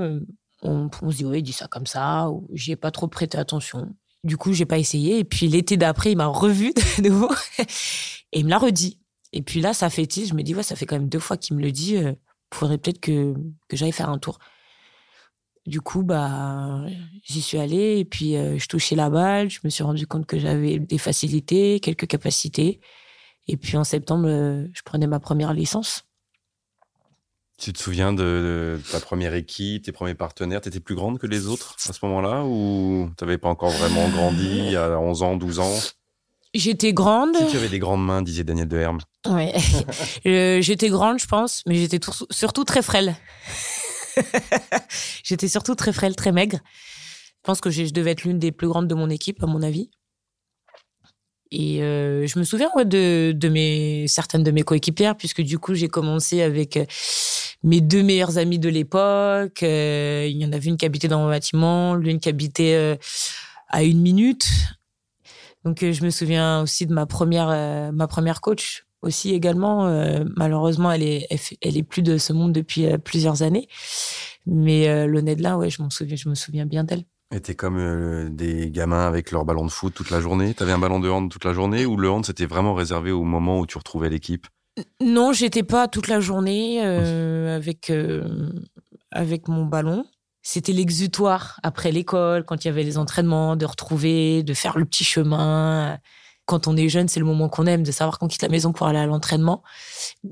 on, 0.63 0.89
on, 1.03 1.11
se 1.11 1.17
dit, 1.19 1.25
ouais, 1.25 1.41
il 1.41 1.43
dit 1.43 1.53
ça 1.53 1.69
comme 1.69 1.87
ça, 1.87 2.31
ou 2.31 2.49
j'y 2.53 2.73
ai 2.73 2.77
pas 2.77 2.91
trop 2.91 3.09
prêté 3.09 3.37
attention. 3.39 3.95
Du 4.25 4.37
coup, 4.37 4.53
j'ai 4.53 4.67
pas 4.67 4.79
essayé. 4.79 5.19
Et 5.19 5.25
puis 5.25 5.49
l'été 5.49 5.77
d'après, 5.77 6.13
il 6.13 6.17
m'a 6.17 6.27
revu 6.27 6.73
de 6.99 7.09
nouveau 7.09 7.31
et 8.33 8.41
il 8.41 8.45
me 8.45 8.51
l'a 8.51 8.59
redit. 8.59 8.99
Et 9.33 9.43
puis 9.43 9.61
là, 9.61 9.73
ça 9.75 9.91
fait 9.91 10.07
tilt. 10.07 10.29
Je 10.29 10.35
me 10.35 10.43
dis, 10.43 10.55
ouais, 10.55 10.63
ça 10.63 10.77
fait 10.77 10.87
quand 10.87 10.97
même 10.97 11.09
deux 11.09 11.19
fois 11.19 11.37
qu'il 11.37 11.57
me 11.57 11.63
le 11.63 11.73
dit. 11.73 11.97
Euh, 11.97 12.13
faudrait 12.53 12.79
peut-être 12.79 13.01
que, 13.01 13.35
que 13.69 13.77
j'aille 13.77 13.93
faire 13.93 14.11
un 14.11 14.19
tour. 14.19 14.39
Du 15.67 15.81
coup, 15.81 16.03
bah, 16.03 16.85
j'y 17.23 17.41
suis 17.41 17.59
allée 17.59 17.99
et 17.99 18.05
puis 18.05 18.37
euh, 18.37 18.59
je 18.59 18.67
touchais 18.67 18.97
la 18.97 19.11
balle. 19.11 19.49
Je 19.49 19.61
me 19.65 19.71
suis 19.71 19.85
rendu 19.85 20.07
compte 20.07 20.27
que 20.27 20.39
j'avais 20.39 20.79
des 20.79 20.99
facilités, 20.99 21.81
quelques 21.81 22.07
capacités. 22.07 22.81
Et 23.47 23.57
puis 23.57 23.77
en 23.77 23.85
septembre, 23.85 24.27
euh, 24.29 24.67
je 24.73 24.83
prenais 24.83 25.07
ma 25.07 25.21
première 25.21 25.55
licence. 25.55 26.05
Tu 27.63 27.73
te 27.73 27.79
souviens 27.79 28.13
de, 28.13 28.81
ta 28.91 28.99
première 28.99 29.35
équipe, 29.35 29.85
tes 29.85 29.93
premiers 29.93 30.17
partenaires? 30.17 30.61
Tu 30.61 30.69
étais 30.69 30.81
plus 30.81 30.97
grande 30.97 31.21
que 31.21 31.29
les 31.29 31.47
autres 31.47 31.77
à 31.89 31.93
ce 31.93 32.05
moment-là 32.05 32.43
ou 32.43 33.09
tu 33.17 33.25
n'avais 33.25 33.39
pas 33.39 33.49
encore 33.49 33.71
vraiment 33.71 34.09
grandi 34.09 34.75
à 34.75 34.99
11 34.99 35.23
ans, 35.23 35.37
12 35.37 35.61
ans? 35.61 35.73
J'étais 36.55 36.93
grande. 36.93 37.37
Si 37.37 37.47
tu 37.53 37.57
avais 37.57 37.69
des 37.69 37.79
grandes 37.79 38.05
mains, 38.05 38.21
disait 38.21 38.43
Daniel 38.43 38.67
Deherme. 38.67 38.99
Ouais. 39.29 39.55
Euh, 40.27 40.61
j'étais 40.61 40.89
grande, 40.89 41.21
je 41.21 41.27
pense, 41.27 41.63
mais 41.67 41.77
j'étais 41.77 42.01
surtout 42.31 42.65
très 42.65 42.83
frêle. 42.83 43.15
j'étais 45.23 45.47
surtout 45.47 45.77
très 45.77 45.93
frêle, 45.93 46.17
très 46.17 46.33
maigre. 46.33 46.59
Je 46.65 47.43
pense 47.45 47.61
que 47.61 47.71
je 47.71 47.93
devais 47.93 48.11
être 48.11 48.25
l'une 48.25 48.41
des 48.41 48.51
plus 48.51 48.67
grandes 48.67 48.89
de 48.89 48.95
mon 48.97 49.09
équipe, 49.09 49.41
à 49.41 49.47
mon 49.47 49.63
avis. 49.63 49.89
Et 51.53 51.83
euh, 51.83 52.27
je 52.27 52.39
me 52.39 52.45
souviens 52.45 52.71
de, 52.85 53.33
de 53.33 53.49
mes, 53.49 54.09
certaines 54.09 54.43
de 54.43 54.51
mes 54.51 54.63
coéquipières, 54.63 55.17
puisque 55.17 55.43
du 55.43 55.59
coup, 55.59 55.75
j'ai 55.75 55.89
commencé 55.89 56.41
avec 56.41 56.79
euh, 56.79 56.87
mes 57.63 57.81
deux 57.81 58.03
meilleures 58.03 58.39
amies 58.39 58.59
de 58.59 58.69
l'époque. 58.69 59.63
Euh, 59.63 60.27
il 60.29 60.37
y 60.37 60.45
en 60.45 60.53
avait 60.53 60.69
une 60.69 60.77
qui 60.77 60.87
habitait 60.87 61.09
dans 61.09 61.21
mon 61.21 61.29
bâtiment, 61.29 61.95
l'une 61.95 62.21
qui 62.21 62.29
habitait 62.29 62.99
à 63.69 63.83
une 63.83 64.01
minute. 64.01 64.49
Donc, 65.65 65.79
je 65.81 66.05
me 66.05 66.11
souviens 66.11 66.63
aussi 66.63 66.87
de 66.87 66.93
ma 66.93 67.07
première, 67.07 67.93
ma 67.93 68.09
première 68.09 68.41
coach 68.41 68.87
aussi 69.01 69.33
également. 69.33 69.87
malheureusement, 70.37 70.91
elle 70.93 71.03
est, 71.03 71.27
elle, 71.61 71.77
est 71.77 71.83
plus 71.83 72.03
de 72.03 72.19
ce 72.19 72.33
monde 72.33 72.53
depuis 72.53 72.87
plusieurs 73.05 73.43
années. 73.43 73.69
Mais 74.47 74.89
euh, 74.89 75.37
là, 75.39 75.57
ouais, 75.59 75.71
je 75.71 75.83
m'en 75.83 75.91
souviens, 75.91 76.17
je 76.17 76.29
me 76.29 76.35
souviens 76.35 76.67
bien 76.67 76.85
d'elle. 76.85 77.05
Et 77.31 77.55
comme 77.55 77.79
euh, 77.79 78.29
des 78.29 78.71
gamins 78.71 79.07
avec 79.07 79.31
leur 79.31 79.45
ballon 79.45 79.65
de 79.65 79.71
foot 79.71 79.95
toute 79.95 80.11
la 80.11 80.21
journée? 80.21 80.53
T'avais 80.53 80.73
un 80.73 80.79
ballon 80.79 81.01
de 81.01 81.09
hand 81.09 81.31
toute 81.31 81.45
la 81.45 81.55
journée 81.55 81.87
ou 81.87 81.97
le 81.97 82.11
hand 82.11 82.27
c'était 82.27 82.45
vraiment 82.47 82.75
réservé 82.75 83.11
au 83.11 83.25
moment 83.25 83.59
où 83.59 83.67
tu 83.67 83.79
retrouvais 83.79 84.11
l'équipe? 84.11 84.47
Non, 85.01 85.33
j'étais 85.33 85.63
pas 85.63 85.89
toute 85.89 86.09
la 86.09 86.21
journée 86.21 86.81
euh, 86.83 87.57
avec 87.57 87.91
euh, 87.91 88.51
avec 89.11 89.49
mon 89.49 89.65
ballon. 89.65 90.07
C'était 90.43 90.73
l'exutoire 90.73 91.61
après 91.63 91.93
l'école, 91.93 92.45
quand 92.45 92.65
il 92.65 92.69
y 92.69 92.71
avait 92.71 92.83
les 92.83 92.99
entraînements, 92.99 93.55
de 93.55 93.67
retrouver, 93.67 94.43
de 94.43 94.55
faire 94.55 94.79
le 94.79 94.85
petit 94.85 95.05
chemin. 95.05 95.99
Quand 96.47 96.67
on 96.67 96.77
est 96.77 96.89
jeune, 96.89 97.07
c'est 97.07 97.21
le 97.21 97.27
moment 97.27 97.49
qu'on 97.49 97.67
aime, 97.67 97.85
de 97.85 97.93
savoir 97.93 98.19
qu'on 98.19 98.27
quitte 98.27 98.43
la 98.43 98.49
maison 98.49 98.73
pour 98.73 98.89
aller 98.89 98.99
à 98.99 99.07
l'entraînement. 99.07 99.63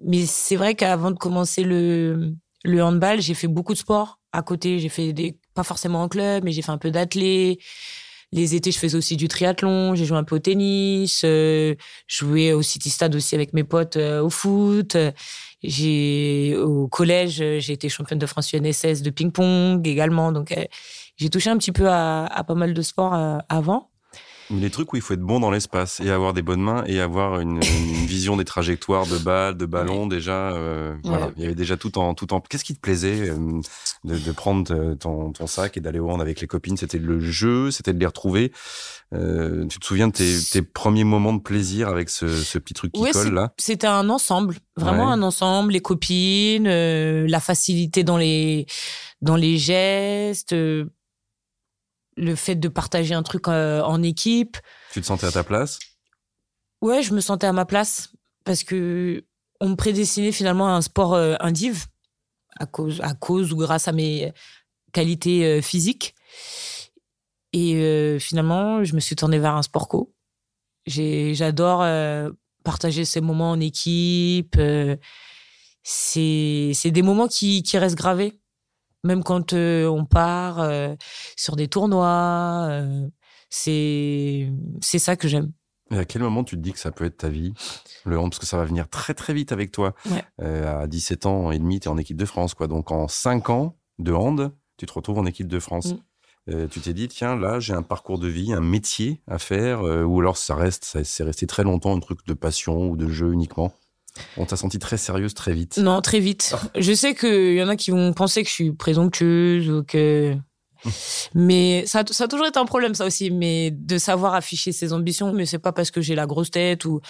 Mais 0.04 0.26
c'est 0.26 0.56
vrai 0.56 0.74
qu'avant 0.74 1.10
de 1.10 1.18
commencer 1.18 1.62
le 1.62 2.34
le 2.64 2.82
handball, 2.82 3.20
j'ai 3.20 3.34
fait 3.34 3.46
beaucoup 3.46 3.72
de 3.72 3.78
sport 3.78 4.18
à 4.32 4.42
côté. 4.42 4.78
J'ai 4.78 4.88
fait 4.88 5.12
des 5.12 5.38
pas 5.54 5.62
forcément 5.62 6.02
en 6.02 6.08
club, 6.08 6.44
mais 6.44 6.52
j'ai 6.52 6.62
fait 6.62 6.72
un 6.72 6.78
peu 6.78 6.90
d'athlé. 6.90 7.58
Les 8.32 8.54
étés, 8.54 8.70
je 8.70 8.78
faisais 8.78 8.96
aussi 8.96 9.16
du 9.16 9.26
triathlon, 9.26 9.96
j'ai 9.96 10.04
joué 10.04 10.16
un 10.16 10.24
peu 10.24 10.36
au 10.36 10.38
tennis, 10.38 11.22
euh, 11.24 11.74
joué 12.06 12.52
au 12.52 12.62
City 12.62 12.88
Stade 12.88 13.16
aussi 13.16 13.34
avec 13.34 13.52
mes 13.52 13.64
potes 13.64 13.96
euh, 13.96 14.22
au 14.22 14.30
foot. 14.30 14.96
J'ai 15.62 16.56
au 16.56 16.88
collège, 16.88 17.42
j'ai 17.58 17.72
été 17.72 17.88
championne 17.88 18.18
de 18.18 18.26
France 18.26 18.52
UNSS 18.54 19.02
de 19.02 19.10
ping-pong 19.10 19.86
également. 19.86 20.32
Donc 20.32 20.52
euh, 20.52 20.64
j'ai 21.16 21.28
touché 21.28 21.50
un 21.50 21.58
petit 21.58 21.72
peu 21.72 21.88
à, 21.88 22.44
pas 22.46 22.54
mal 22.54 22.72
de 22.72 22.82
sports 22.82 23.14
euh, 23.14 23.38
avant 23.48 23.89
les 24.50 24.70
trucs 24.70 24.92
où 24.92 24.96
il 24.96 25.02
faut 25.02 25.14
être 25.14 25.20
bon 25.20 25.40
dans 25.40 25.50
l'espace 25.50 26.00
et 26.00 26.10
avoir 26.10 26.32
des 26.32 26.42
bonnes 26.42 26.60
mains 26.60 26.84
et 26.86 27.00
avoir 27.00 27.40
une, 27.40 27.60
vision 27.60 28.36
des 28.36 28.44
trajectoires 28.44 29.06
de 29.06 29.18
balles, 29.18 29.56
de 29.56 29.66
ballons 29.66 30.06
déjà. 30.06 30.52
Euh, 30.52 30.94
voilà, 31.04 31.30
il 31.36 31.42
y 31.42 31.46
avait 31.46 31.54
déjà 31.54 31.76
tout 31.76 31.98
en 31.98 32.14
tout 32.14 32.32
en. 32.32 32.40
Qu'est-ce 32.40 32.64
qui 32.64 32.74
te 32.74 32.80
plaisait 32.80 33.30
euh, 33.30 33.60
de, 34.04 34.32
prendre 34.32 34.94
ton, 34.94 35.32
ton, 35.32 35.46
sac 35.46 35.76
et 35.76 35.80
d'aller 35.80 35.98
au 35.98 36.10
hand 36.10 36.20
avec 36.20 36.40
les 36.40 36.46
copines? 36.46 36.76
C'était 36.76 36.98
le 36.98 37.20
jeu, 37.20 37.70
c'était 37.70 37.92
de 37.92 37.98
les 37.98 38.06
retrouver. 38.06 38.52
Euh, 39.12 39.66
tu 39.66 39.78
te 39.80 39.84
souviens 39.84 40.08
de 40.08 40.12
tes, 40.12 40.38
tes, 40.50 40.62
premiers 40.62 41.04
moments 41.04 41.32
de 41.32 41.40
plaisir 41.40 41.88
avec 41.88 42.08
ce, 42.08 42.28
ce 42.28 42.58
petit 42.58 42.74
truc 42.74 42.92
qui 42.92 43.10
colle 43.10 43.34
là? 43.34 43.52
C'était 43.58 43.88
un 43.88 44.08
ensemble, 44.08 44.56
vraiment 44.76 45.10
un 45.10 45.22
ensemble. 45.22 45.72
Les 45.72 45.80
copines, 45.80 46.68
euh, 46.68 47.26
la 47.28 47.40
facilité 47.40 48.04
dans 48.04 48.16
les 48.16 48.66
dans 49.20 49.36
les 49.36 49.58
gestes 49.58 50.54
le 52.20 52.36
fait 52.36 52.54
de 52.54 52.68
partager 52.68 53.14
un 53.14 53.22
truc 53.22 53.48
euh, 53.48 53.82
en 53.82 54.02
équipe. 54.02 54.58
Tu 54.92 55.00
te 55.00 55.06
sentais 55.06 55.26
à 55.26 55.32
ta 55.32 55.42
place? 55.42 55.78
Ouais, 56.82 57.02
je 57.02 57.12
me 57.14 57.20
sentais 57.20 57.46
à 57.46 57.52
ma 57.52 57.64
place 57.64 58.12
parce 58.44 58.62
que 58.62 59.24
on 59.60 59.70
me 59.70 59.74
prédestinait 59.74 60.32
finalement 60.32 60.68
à 60.68 60.72
un 60.72 60.82
sport 60.82 61.14
euh, 61.14 61.34
indiv 61.40 61.86
à 62.58 62.66
cause, 62.66 63.00
à 63.00 63.14
cause 63.14 63.52
ou 63.52 63.56
grâce 63.56 63.88
à 63.88 63.92
mes 63.92 64.32
qualités 64.92 65.44
euh, 65.44 65.62
physiques. 65.62 66.14
Et 67.52 68.16
finalement, 68.20 68.84
je 68.84 68.94
me 68.94 69.00
suis 69.00 69.16
tournée 69.16 69.40
vers 69.40 69.56
un 69.56 69.62
sport 69.62 69.88
co. 69.88 70.14
J'adore 70.86 71.84
partager 72.62 73.04
ces 73.04 73.20
moments 73.20 73.50
en 73.50 73.58
équipe. 73.58 74.56
c'est 75.82 76.72
des 76.84 77.02
moments 77.02 77.26
qui, 77.26 77.64
qui 77.64 77.76
restent 77.76 77.96
gravés 77.96 78.40
même 79.04 79.22
quand 79.22 79.52
euh, 79.52 79.86
on 79.86 80.04
part 80.04 80.60
euh, 80.60 80.94
sur 81.36 81.56
des 81.56 81.68
tournois, 81.68 82.66
euh, 82.70 83.08
c'est 83.48 84.52
c'est 84.80 84.98
ça 84.98 85.16
que 85.16 85.28
j'aime. 85.28 85.52
Et 85.92 85.98
à 85.98 86.04
quel 86.04 86.22
moment 86.22 86.44
tu 86.44 86.56
te 86.56 86.60
dis 86.60 86.72
que 86.72 86.78
ça 86.78 86.92
peut 86.92 87.04
être 87.04 87.16
ta 87.16 87.28
vie, 87.28 87.52
le 88.04 88.18
hand 88.18 88.30
Parce 88.30 88.38
que 88.38 88.46
ça 88.46 88.56
va 88.56 88.64
venir 88.64 88.88
très 88.88 89.12
très 89.12 89.34
vite 89.34 89.50
avec 89.50 89.72
toi. 89.72 89.94
à 90.38 90.86
17 90.86 91.26
ans 91.26 91.50
et 91.50 91.58
demi, 91.58 91.80
tu 91.80 91.88
es 91.88 91.90
en 91.90 91.98
équipe 91.98 92.16
de 92.16 92.24
France. 92.24 92.54
quoi. 92.54 92.68
Donc 92.68 92.92
en 92.92 93.08
5 93.08 93.50
ans 93.50 93.76
de 93.98 94.12
hand, 94.12 94.52
tu 94.76 94.86
te 94.86 94.92
retrouves 94.92 95.18
en 95.18 95.26
équipe 95.26 95.48
de 95.48 95.58
France. 95.58 95.94
Mm. 96.46 96.68
tu 96.68 96.80
t'es 96.80 96.94
dit, 96.94 97.08
tiens, 97.08 97.34
là, 97.34 97.58
j'ai 97.58 97.72
un 97.72 97.82
parcours 97.82 98.20
de 98.20 98.28
vie, 98.28 98.52
un 98.52 98.60
métier 98.60 99.20
à 99.26 99.38
faire, 99.38 99.82
ou 99.82 100.20
alors 100.20 100.36
ça 100.36 100.54
reste, 100.54 100.84
ça, 100.84 101.02
c'est 101.02 101.24
resté 101.24 101.48
très 101.48 101.64
longtemps 101.64 101.96
un 101.96 102.00
truc 102.00 102.24
de 102.24 102.34
passion 102.34 102.88
ou 102.88 102.96
de 102.96 103.08
jeu 103.08 103.32
uniquement? 103.32 103.72
On 104.36 104.46
t'a 104.46 104.56
senti 104.56 104.78
très 104.78 104.96
sérieuse 104.96 105.34
très 105.34 105.52
vite. 105.52 105.78
Non, 105.78 106.00
très 106.00 106.20
vite. 106.20 106.54
Je 106.76 106.92
sais 106.92 107.14
qu'il 107.14 107.54
y 107.54 107.62
en 107.62 107.68
a 107.68 107.76
qui 107.76 107.90
vont 107.90 108.12
penser 108.12 108.42
que 108.42 108.48
je 108.48 108.54
suis 108.54 108.72
présomptueuse 108.72 109.70
ou 109.70 109.84
que. 109.84 110.36
Mais 111.34 111.84
ça, 111.86 112.04
ça 112.10 112.24
a 112.24 112.28
toujours 112.28 112.46
été 112.46 112.58
un 112.58 112.64
problème, 112.64 112.94
ça 112.94 113.04
aussi, 113.04 113.30
mais 113.30 113.70
de 113.70 113.98
savoir 113.98 114.34
afficher 114.34 114.72
ses 114.72 114.94
ambitions. 114.94 115.30
Mais 115.32 115.44
c'est 115.44 115.58
pas 115.58 115.72
parce 115.72 115.90
que 115.90 116.00
j'ai 116.00 116.14
la 116.14 116.26
grosse 116.26 116.50
tête 116.50 116.86
ou. 116.86 117.00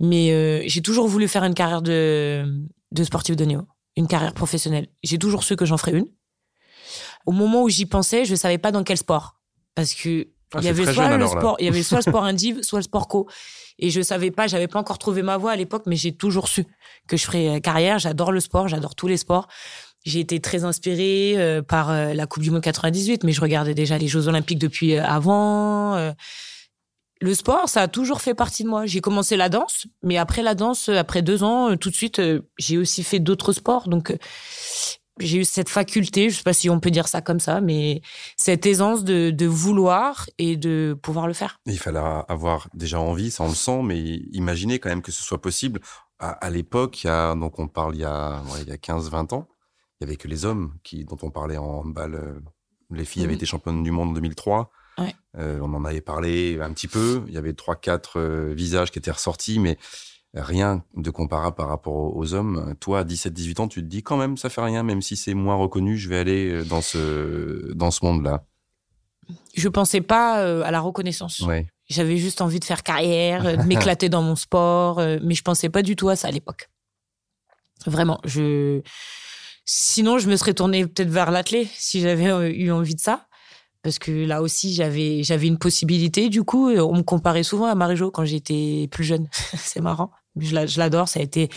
Mais 0.00 0.32
euh, 0.32 0.62
j'ai 0.66 0.82
toujours 0.82 1.06
voulu 1.06 1.28
faire 1.28 1.44
une 1.44 1.54
carrière 1.54 1.82
de, 1.82 2.44
de 2.90 3.04
sportif 3.04 3.36
de 3.36 3.44
niveau, 3.44 3.66
une 3.96 4.08
carrière 4.08 4.34
professionnelle. 4.34 4.88
J'ai 5.04 5.18
toujours 5.18 5.44
su 5.44 5.54
que 5.54 5.64
j'en 5.64 5.76
ferais 5.76 5.92
une. 5.92 6.06
Au 7.24 7.32
moment 7.32 7.62
où 7.62 7.68
j'y 7.68 7.86
pensais, 7.86 8.24
je 8.24 8.34
savais 8.34 8.58
pas 8.58 8.72
dans 8.72 8.82
quel 8.82 8.96
sport. 8.96 9.36
Parce 9.76 9.94
que 9.94 10.26
ah, 10.54 10.58
il 10.60 10.66
y 10.66 10.68
avait 10.68 10.92
soit 10.92 11.16
le 11.16 11.26
sport, 11.26 11.56
il 11.58 11.66
y 11.66 11.68
avait 11.68 11.82
soit 11.82 11.98
le 11.98 12.02
sport 12.02 12.24
indiv, 12.24 12.58
soit 12.62 12.78
le 12.78 12.84
sport 12.84 13.08
co. 13.08 13.28
Et 13.78 13.90
je 13.90 14.00
savais 14.00 14.30
pas, 14.30 14.46
j'avais 14.46 14.68
pas 14.68 14.78
encore 14.78 14.98
trouvé 14.98 15.22
ma 15.22 15.36
voie 15.36 15.52
à 15.52 15.56
l'époque, 15.56 15.84
mais 15.86 15.96
j'ai 15.96 16.12
toujours 16.12 16.48
su 16.48 16.66
que 17.08 17.16
je 17.16 17.24
ferais 17.24 17.56
euh, 17.56 17.60
carrière. 17.60 17.98
J'adore 17.98 18.32
le 18.32 18.40
sport, 18.40 18.68
j'adore 18.68 18.94
tous 18.94 19.08
les 19.08 19.16
sports. 19.16 19.48
J'ai 20.04 20.20
été 20.20 20.40
très 20.40 20.64
inspirée 20.64 21.34
euh, 21.36 21.62
par 21.62 21.90
euh, 21.90 22.12
la 22.12 22.26
Coupe 22.26 22.42
du 22.42 22.50
Monde 22.50 22.62
98, 22.62 23.24
mais 23.24 23.32
je 23.32 23.40
regardais 23.40 23.74
déjà 23.74 23.98
les 23.98 24.08
Jeux 24.08 24.28
Olympiques 24.28 24.58
depuis 24.58 24.96
avant. 24.98 26.12
le 27.20 27.34
sport, 27.34 27.68
ça 27.68 27.82
a 27.82 27.88
toujours 27.88 28.20
fait 28.20 28.34
partie 28.34 28.64
de 28.64 28.68
moi. 28.68 28.84
J'ai 28.84 29.00
commencé 29.00 29.36
la 29.36 29.48
danse, 29.48 29.86
mais 30.02 30.16
après 30.16 30.42
la 30.42 30.54
danse, 30.54 30.88
après 30.88 31.22
deux 31.22 31.42
ans, 31.44 31.76
tout 31.76 31.90
de 31.90 31.94
suite, 31.94 32.20
j'ai 32.58 32.78
aussi 32.78 33.02
fait 33.04 33.20
d'autres 33.20 33.52
sports. 33.52 33.88
Donc, 33.88 34.12
j'ai 35.18 35.38
eu 35.38 35.44
cette 35.44 35.68
faculté, 35.68 36.30
je 36.30 36.36
sais 36.36 36.42
pas 36.42 36.52
si 36.52 36.70
on 36.70 36.80
peut 36.80 36.90
dire 36.90 37.08
ça 37.08 37.20
comme 37.20 37.40
ça, 37.40 37.60
mais 37.60 38.00
cette 38.36 38.66
aisance 38.66 39.04
de, 39.04 39.30
de 39.30 39.46
vouloir 39.46 40.26
et 40.38 40.56
de 40.56 40.96
pouvoir 41.00 41.26
le 41.26 41.32
faire. 41.34 41.60
Il 41.66 41.78
fallait 41.78 42.00
avoir 42.28 42.68
déjà 42.74 42.98
envie, 43.00 43.30
ça 43.30 43.44
on 43.44 43.48
le 43.48 43.54
sent, 43.54 43.82
mais 43.82 44.00
imaginez 44.32 44.78
quand 44.78 44.88
même 44.88 45.02
que 45.02 45.12
ce 45.12 45.22
soit 45.22 45.40
possible. 45.40 45.80
À, 46.18 46.50
l'époque, 46.50 47.04
donc 47.04 47.58
on 47.58 47.66
parle 47.66 47.96
il 47.96 48.02
y 48.02 48.04
a, 48.04 48.40
il 48.60 48.68
y 48.68 48.70
a 48.70 48.76
15-20 48.76 49.34
ans, 49.34 49.48
il 50.00 50.04
y 50.04 50.06
avait 50.08 50.16
que 50.16 50.28
les 50.28 50.44
hommes 50.44 50.74
qui, 50.84 51.04
dont 51.04 51.18
on 51.22 51.30
parlait 51.30 51.56
en 51.56 51.80
handball. 51.80 52.14
Euh, 52.14 52.40
les 52.90 53.04
filles 53.04 53.24
avaient 53.24 53.34
été 53.34 53.46
championnes 53.46 53.82
du 53.82 53.90
monde 53.90 54.10
en 54.10 54.12
2003. 54.12 54.70
Euh, 55.38 55.58
on 55.62 55.72
en 55.74 55.84
avait 55.84 56.00
parlé 56.00 56.60
un 56.60 56.72
petit 56.72 56.88
peu. 56.88 57.22
Il 57.26 57.34
y 57.34 57.38
avait 57.38 57.54
trois, 57.54 57.76
quatre 57.76 58.18
euh, 58.18 58.52
visages 58.52 58.90
qui 58.90 58.98
étaient 58.98 59.10
ressortis, 59.10 59.58
mais 59.58 59.78
rien 60.34 60.84
de 60.96 61.10
comparable 61.10 61.56
par 61.56 61.68
rapport 61.68 62.16
aux 62.16 62.34
hommes. 62.34 62.74
Toi, 62.80 63.00
à 63.00 63.04
17, 63.04 63.32
18 63.32 63.60
ans, 63.60 63.68
tu 63.68 63.80
te 63.80 63.86
dis 63.86 64.02
quand 64.02 64.16
même, 64.16 64.36
ça 64.36 64.48
fait 64.48 64.62
rien, 64.62 64.82
même 64.82 65.02
si 65.02 65.16
c'est 65.16 65.34
moins 65.34 65.56
reconnu, 65.56 65.96
je 65.96 66.08
vais 66.08 66.18
aller 66.18 66.48
euh, 66.50 66.64
dans 66.64 66.80
ce, 66.80 67.72
dans 67.74 67.90
ce 67.90 68.04
monde-là. 68.04 68.44
Je 69.54 69.68
pensais 69.68 70.00
pas 70.00 70.64
à 70.64 70.70
la 70.70 70.80
reconnaissance. 70.80 71.44
J'avais 71.88 72.16
juste 72.16 72.40
envie 72.40 72.58
de 72.58 72.64
faire 72.64 72.82
carrière, 72.82 73.58
de 73.58 73.62
m'éclater 73.66 74.08
dans 74.08 74.22
mon 74.22 74.36
sport, 74.36 75.00
mais 75.22 75.34
je 75.34 75.42
pensais 75.42 75.68
pas 75.68 75.82
du 75.82 75.94
tout 75.94 76.08
à 76.08 76.16
ça 76.16 76.28
à 76.28 76.30
l'époque. 76.30 76.68
Vraiment, 77.86 78.20
je. 78.24 78.80
Sinon, 79.64 80.18
je 80.18 80.28
me 80.28 80.36
serais 80.36 80.54
tournée 80.54 80.86
peut-être 80.86 81.08
vers 81.08 81.30
l'athlé 81.30 81.68
si 81.74 82.00
j'avais 82.00 82.52
eu 82.52 82.72
envie 82.72 82.94
de 82.94 83.00
ça 83.00 83.26
parce 83.82 83.98
que 83.98 84.12
là 84.12 84.42
aussi 84.42 84.72
j'avais 84.72 85.22
j'avais 85.22 85.48
une 85.48 85.58
possibilité 85.58 86.28
du 86.28 86.44
coup 86.44 86.70
on 86.70 86.96
me 86.96 87.02
comparait 87.02 87.42
souvent 87.42 87.66
à 87.66 87.74
Marie-Jo 87.74 88.10
quand 88.10 88.24
j'étais 88.24 88.88
plus 88.90 89.04
jeune 89.04 89.28
c'est 89.32 89.80
marrant 89.80 90.10
je 90.36 90.78
l'adore 90.78 91.08
ça 91.08 91.20
a 91.20 91.22
été 91.22 91.48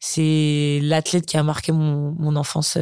c'est 0.00 0.80
l'athlète 0.82 1.26
qui 1.26 1.36
a 1.36 1.42
marqué 1.42 1.72
mon, 1.72 2.36
enfance 2.36 2.78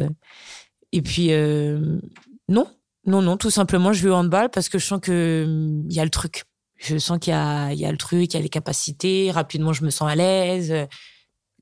et 0.91 1.01
puis 1.01 1.31
euh, 1.31 1.99
non 2.47 2.67
non 3.05 3.21
non 3.21 3.37
tout 3.37 3.49
simplement 3.49 3.93
je 3.93 4.03
vais 4.03 4.09
au 4.09 4.15
handball 4.15 4.49
parce 4.49 4.69
que 4.69 4.77
je 4.77 4.85
sens 4.85 4.99
que 5.01 5.45
il 5.89 5.95
y 5.95 5.99
a 5.99 6.03
le 6.03 6.09
truc. 6.09 6.43
Je 6.79 6.99
sens 6.99 7.17
qu'il 7.17 7.31
y 7.31 7.35
a 7.35 7.73
il 7.73 7.79
y 7.79 7.85
a 7.85 7.91
le 7.91 7.97
truc 7.97 8.33
il 8.33 8.37
y 8.37 8.39
a 8.39 8.41
les 8.41 8.49
capacités 8.49 9.31
rapidement 9.31 9.73
je 9.73 9.83
me 9.83 9.89
sens 9.89 10.09
à 10.09 10.15
l'aise. 10.15 10.73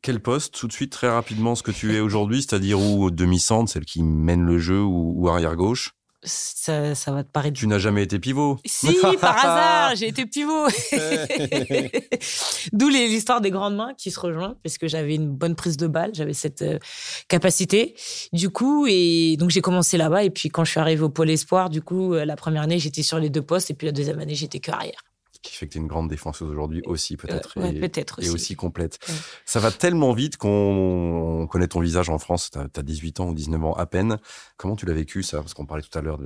Quel 0.02 0.20
poste 0.20 0.54
tout 0.54 0.68
de 0.68 0.74
suite 0.74 0.92
très 0.92 1.10
rapidement 1.10 1.56
ce 1.56 1.64
que 1.64 1.72
tu 1.72 1.96
es 1.96 2.02
aujourd'hui 2.02 2.42
c'est-à-dire 2.42 2.80
ou 2.80 3.10
demi-centre 3.12 3.72
celle 3.72 3.86
qui 3.86 4.04
mène 4.04 4.42
le 4.42 4.60
jeu 4.60 4.82
ou 4.84 5.28
arrière 5.30 5.56
gauche? 5.56 5.94
Ça, 6.26 6.96
ça, 6.96 7.12
va 7.12 7.24
te 7.24 7.30
paraître. 7.30 7.58
Tu 7.58 7.68
n'as 7.68 7.78
jamais 7.78 8.04
été 8.04 8.20
pivot. 8.20 8.60
Si, 8.66 8.98
par 9.22 9.38
hasard, 9.38 9.96
j'ai 9.96 10.08
été 10.08 10.26
pivot. 10.26 10.68
D'où 12.74 12.90
l'histoire 12.90 13.42
des 13.42 13.52
grandes 13.52 13.76
mains 13.76 13.94
qui 13.98 14.12
se 14.12 14.20
rejoint, 14.20 14.56
parce 14.64 14.78
que 14.78 14.88
j'avais 14.88 15.16
une 15.16 15.30
bonne 15.30 15.56
prise 15.56 15.78
de 15.78 15.88
balle, 15.88 16.12
j'avais 16.14 16.34
cette 16.34 16.62
euh, 16.62 16.80
capacité. 17.28 17.96
Du 18.34 18.50
coup, 18.50 18.86
et 18.88 19.38
donc 19.38 19.52
j'ai 19.52 19.62
commencé 19.62 19.98
là-bas. 19.98 20.24
Et 20.24 20.30
puis 20.30 20.50
quand 20.50 20.66
je 20.66 20.72
suis 20.72 20.80
arrivée 20.80 21.04
au 21.04 21.10
pôle 21.10 21.30
espoir, 21.30 21.70
du 21.70 21.82
coup, 21.82 22.14
euh, 22.14 22.26
la 22.26 22.36
première 22.36 22.64
année, 22.64 22.80
j'étais 22.80 23.04
sur 23.04 23.20
les 23.20 23.30
deux 23.30 23.42
postes, 23.42 23.72
et 23.72 23.74
puis 23.74 23.86
la 23.86 23.94
deuxième 23.94 24.20
année, 24.20 24.36
j'étais 24.36 24.60
que 24.60 24.72
arrière 24.72 25.04
qui 25.46 25.56
fait 25.56 25.68
que 25.68 25.74
tu 25.74 25.78
es 25.78 25.82
une 25.82 25.88
grande 25.88 26.10
défenseuse 26.10 26.50
aujourd'hui 26.50 26.82
aussi, 26.86 27.18
peut-être. 27.18 27.58
et, 27.58 27.80
peut-être 27.80 28.20
aussi. 28.20 28.28
Et 28.28 28.32
aussi 28.32 28.56
complète. 28.56 29.00
Ça 29.46 29.60
va 29.60 29.72
tellement 29.72 30.14
vite 30.14 30.38
qu'on 30.38 31.48
connaît 31.50 31.68
ton 31.68 31.80
visage 31.80 32.10
en 32.10 32.18
France. 32.18 32.52
Tu 32.52 32.60
as, 32.60 32.84
18 32.84 33.20
ans 33.20 33.30
ou 33.30 33.34
19 33.34 33.64
ans 33.64 33.74
à 33.74 33.86
peine. 33.86 34.18
Comment 34.58 34.76
tu 34.76 34.86
l'as 34.86 34.94
vécu, 34.94 35.24
ça? 35.24 35.40
Parce 35.40 35.54
qu'on 35.54 35.66
parlait 35.66 35.84
tout 35.84 35.98
à 35.98 36.02
l'heure 36.02 36.20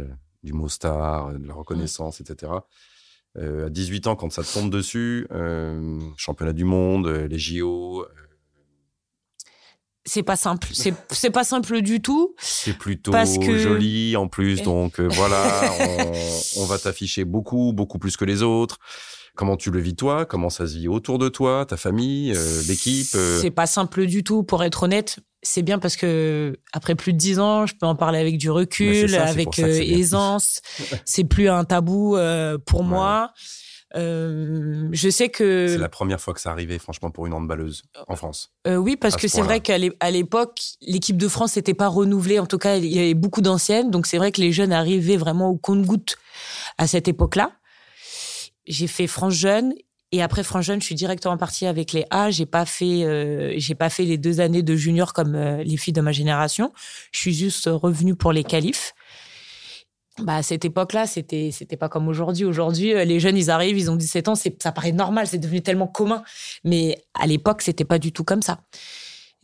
du 0.44 0.54
mot 0.54 0.70
star, 0.70 1.34
de 1.34 1.48
la 1.48 1.54
reconnaissance, 1.54 2.22
etc. 2.22 2.52
Euh, 3.38 3.68
à 3.68 3.70
18 3.70 4.08
ans, 4.08 4.16
quand 4.16 4.32
ça 4.32 4.44
te 4.44 4.54
tombe 4.54 4.72
dessus, 4.72 5.28
euh, 5.32 6.00
championnat 6.18 6.54
du 6.54 6.64
monde, 6.64 7.08
euh, 7.08 7.28
les 7.28 7.38
JO, 7.38 8.06
c'est 10.10 10.24
pas 10.24 10.36
simple. 10.36 10.68
C'est 10.74 11.30
pas 11.30 11.44
simple 11.44 11.82
du 11.82 12.02
tout. 12.02 12.36
C'est 12.40 12.78
plutôt 12.78 13.14
joli 13.38 14.16
en 14.18 14.28
plus, 14.28 14.62
donc 14.64 15.00
euh, 15.00 15.08
voilà, 15.10 15.72
on, 16.58 16.66
va 16.66 16.78
t'afficher 16.80 17.26
beaucoup, 17.26 17.74
beaucoup 17.74 18.00
plus 18.00 18.18
que 18.18 18.26
les 18.26 18.42
autres. 18.42 18.80
Comment 19.36 19.56
tu 19.56 19.72
le 19.72 19.80
vis 19.80 19.96
toi? 19.96 20.26
Comment 20.26 20.50
ça 20.50 20.68
se 20.68 20.76
vit 20.76 20.88
autour 20.88 21.20
de 21.20 21.30
toi, 21.30 21.66
ta 21.66 21.78
famille, 21.78 22.34
euh, 22.36 22.62
l'équipe 22.68 23.08
euh? 23.16 23.40
C'est 23.40 23.52
pas 23.52 23.68
simple 23.68 24.06
du 24.06 24.24
tout, 24.24 24.44
pour 24.44 24.64
être 24.64 24.84
honnête. 24.84 25.20
C'est 25.44 25.62
bien 25.62 25.80
parce 25.80 25.96
que 25.96 26.60
après 26.74 26.96
plus 26.96 27.14
de 27.14 27.18
dix 27.18 27.40
ans, 27.40 27.66
je 27.66 27.74
peux 27.80 27.86
en 27.86 27.96
parler 27.96 28.20
avec 28.20 28.38
du 28.38 28.50
recul, 28.50 29.16
avec 29.16 29.60
aisance. 29.60 30.60
c'est 31.06 31.24
plus 31.24 31.48
un 31.48 31.64
tabou 31.64 32.18
pour 32.66 32.84
moi. 32.84 33.32
Euh, 33.96 34.88
je 34.92 35.10
sais 35.10 35.30
que 35.30 35.68
c'est 35.68 35.78
la 35.78 35.90
première 35.90 36.22
fois 36.22 36.34
que 36.34 36.42
ça 36.42 36.52
arrivait, 36.52 36.80
franchement, 36.80 37.10
pour 37.10 37.26
une 37.26 37.34
handballeuse 37.34 37.84
en 38.08 38.16
France. 38.16 38.52
Euh, 38.68 38.76
oui, 38.76 38.96
parce 38.96 39.16
que 39.16 39.28
c'est 39.28 39.42
vrai 39.42 39.62
qu'à 39.62 39.78
l'époque, 39.78 40.60
l'équipe 40.82 41.18
de 41.18 41.28
France 41.28 41.56
n'était 41.56 41.74
pas 41.74 41.88
renouvelée. 41.88 42.40
En 42.40 42.46
tout 42.46 42.58
cas, 42.58 42.78
il 42.78 42.86
y 42.86 43.00
avait 43.00 43.14
beaucoup 43.14 43.42
d'anciennes, 43.42 43.90
donc 43.90 44.06
c'est 44.06 44.18
vrai 44.18 44.32
que 44.32 44.42
les 44.42 44.52
jeunes 44.52 44.74
arrivaient 44.74 45.18
vraiment 45.18 45.50
au 45.50 45.58
compte-goutte 45.58 46.18
à 46.78 46.88
cette 46.88 47.08
époque-là. 47.08 47.52
J'ai 48.68 48.88
fait 48.88 49.08
France 49.08 49.34
jeune 49.34 49.74
et 50.12 50.24
après 50.24 50.44
France 50.44 50.66
jeune, 50.66 50.82
je 50.82 50.86
suis 50.86 50.96
directement 50.96 51.38
partie 51.38 51.68
avec 51.68 51.94
les 51.94 52.06
A. 52.10 52.32
J'ai 52.32 52.48
pas 52.48 52.66
fait, 52.66 53.04
euh, 53.04 53.54
j'ai 53.58 53.76
pas 53.76 53.90
fait 53.90 54.04
les 54.04 54.18
deux 54.18 54.40
années 54.40 54.64
de 54.64 54.76
junior 54.76 55.14
comme 55.14 55.36
euh, 55.36 55.64
les 55.64 55.78
filles 55.78 55.94
de 55.94 56.02
ma 56.02 56.12
génération. 56.12 56.72
Je 57.12 57.20
suis 57.20 57.34
juste 57.34 57.70
revenue 57.72 58.16
pour 58.16 58.32
les 58.32 58.44
qualifs 58.44 58.94
bah, 60.24 60.36
à 60.36 60.44
cette 60.44 60.66
époque-là, 60.66 61.08
c'était 61.08 61.50
c'était 61.52 61.78
pas 61.78 61.90
comme 61.90 62.08
aujourd'hui. 62.08 62.46
Aujourd'hui, 62.46 62.94
euh, 62.94 63.06
les 63.06 63.20
jeunes, 63.20 63.38
ils 63.38 63.50
arrivent, 63.50 63.78
ils 63.78 63.90
ont 63.92 63.96
17 63.96 64.28
ans, 64.28 64.36
ça 64.36 64.72
paraît 64.72 64.92
normal, 64.92 65.28
c'est 65.28 65.38
devenu 65.38 65.62
tellement 65.62 65.88
commun. 65.88 66.24
Mais 66.64 67.04
à 67.14 67.28
l'époque, 67.28 67.62
c'était 67.62 67.86
pas 67.86 68.00
du 68.00 68.12
tout 68.12 68.24
comme 68.24 68.42
ça. 68.42 68.62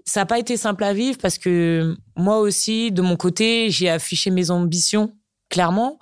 Ça 0.05 0.21
n'a 0.21 0.25
pas 0.25 0.39
été 0.39 0.57
simple 0.57 0.83
à 0.83 0.93
vivre 0.93 1.17
parce 1.19 1.37
que 1.37 1.95
moi 2.15 2.39
aussi, 2.39 2.91
de 2.91 3.01
mon 3.01 3.15
côté, 3.15 3.69
j'ai 3.71 3.89
affiché 3.89 4.29
mes 4.29 4.51
ambitions 4.51 5.15
clairement 5.49 5.97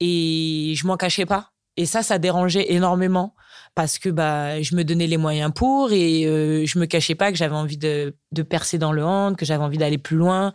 et 0.00 0.74
je 0.76 0.86
m'en 0.86 0.96
cachais 0.96 1.26
pas. 1.26 1.52
Et 1.76 1.86
ça, 1.86 2.02
ça 2.02 2.18
dérangeait 2.18 2.72
énormément 2.72 3.34
parce 3.74 4.00
que 4.00 4.08
bah 4.08 4.60
je 4.60 4.74
me 4.74 4.82
donnais 4.82 5.06
les 5.06 5.16
moyens 5.16 5.52
pour 5.54 5.92
et 5.92 6.26
euh, 6.26 6.66
je 6.66 6.78
me 6.80 6.86
cachais 6.86 7.14
pas 7.14 7.30
que 7.30 7.38
j'avais 7.38 7.54
envie 7.54 7.76
de, 7.76 8.16
de 8.32 8.42
percer 8.42 8.78
dans 8.78 8.90
le 8.90 9.04
hand, 9.04 9.36
que 9.36 9.44
j'avais 9.44 9.62
envie 9.62 9.78
d'aller 9.78 9.98
plus 9.98 10.16
loin. 10.16 10.52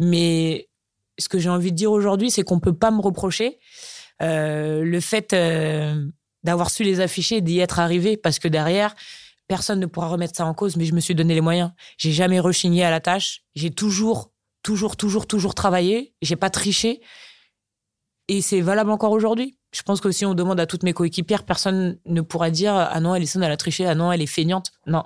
Mais 0.00 0.68
ce 1.18 1.28
que 1.28 1.38
j'ai 1.38 1.48
envie 1.48 1.72
de 1.72 1.76
dire 1.76 1.92
aujourd'hui, 1.92 2.30
c'est 2.30 2.42
qu'on 2.42 2.60
peut 2.60 2.72
pas 2.72 2.90
me 2.90 3.00
reprocher 3.00 3.58
euh, 4.22 4.84
le 4.84 5.00
fait 5.00 5.32
euh, 5.32 6.06
d'avoir 6.42 6.70
su 6.70 6.84
les 6.84 7.00
afficher 7.00 7.36
et 7.36 7.40
d'y 7.40 7.58
être 7.58 7.78
arrivé, 7.78 8.16
parce 8.16 8.38
que 8.38 8.48
derrière, 8.48 8.94
personne 9.48 9.80
ne 9.80 9.86
pourra 9.86 10.08
remettre 10.08 10.36
ça 10.36 10.46
en 10.46 10.54
cause. 10.54 10.76
Mais 10.76 10.84
je 10.84 10.94
me 10.94 11.00
suis 11.00 11.14
donné 11.14 11.34
les 11.34 11.40
moyens. 11.40 11.72
J'ai 11.98 12.12
jamais 12.12 12.40
rechigné 12.40 12.84
à 12.84 12.90
la 12.90 13.00
tâche. 13.00 13.42
J'ai 13.54 13.70
toujours, 13.70 14.32
toujours, 14.62 14.96
toujours, 14.96 15.26
toujours 15.26 15.54
travaillé. 15.54 16.14
J'ai 16.22 16.36
pas 16.36 16.50
triché. 16.50 17.00
Et 18.28 18.40
c'est 18.40 18.60
valable 18.60 18.90
encore 18.90 19.12
aujourd'hui. 19.12 19.58
Je 19.74 19.82
pense 19.82 20.00
que 20.00 20.10
si 20.10 20.24
on 20.24 20.34
demande 20.34 20.60
à 20.60 20.66
toutes 20.66 20.84
mes 20.84 20.92
coéquipières, 20.92 21.44
personne 21.44 21.98
ne 22.06 22.20
pourra 22.20 22.50
dire 22.50 22.74
ah 22.74 23.00
non, 23.00 23.12
Alison 23.12 23.42
elle 23.42 23.50
a 23.50 23.56
triché, 23.56 23.86
ah 23.86 23.94
non, 23.94 24.12
elle 24.12 24.22
est 24.22 24.26
feignante. 24.26 24.72
Non. 24.86 25.02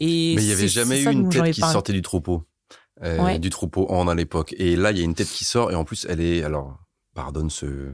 Et 0.00 0.34
Mais 0.36 0.42
il 0.44 0.48
y 0.48 0.52
avait 0.52 0.68
jamais 0.68 1.02
eu 1.02 1.10
une 1.10 1.28
tête 1.28 1.52
qui 1.52 1.60
sortait 1.60 1.92
du 1.92 2.02
troupeau. 2.02 2.44
Euh, 3.02 3.38
du 3.38 3.50
troupeau 3.50 3.86
en 3.90 4.08
à 4.08 4.14
l'époque. 4.14 4.54
Et 4.58 4.74
là, 4.74 4.90
il 4.90 4.98
y 4.98 5.00
a 5.00 5.04
une 5.04 5.14
tête 5.14 5.28
qui 5.28 5.44
sort 5.44 5.70
et 5.70 5.74
en 5.74 5.84
plus, 5.84 6.06
elle 6.08 6.20
est, 6.20 6.42
alors, 6.42 6.78
pardonne 7.14 7.50
ce, 7.50 7.92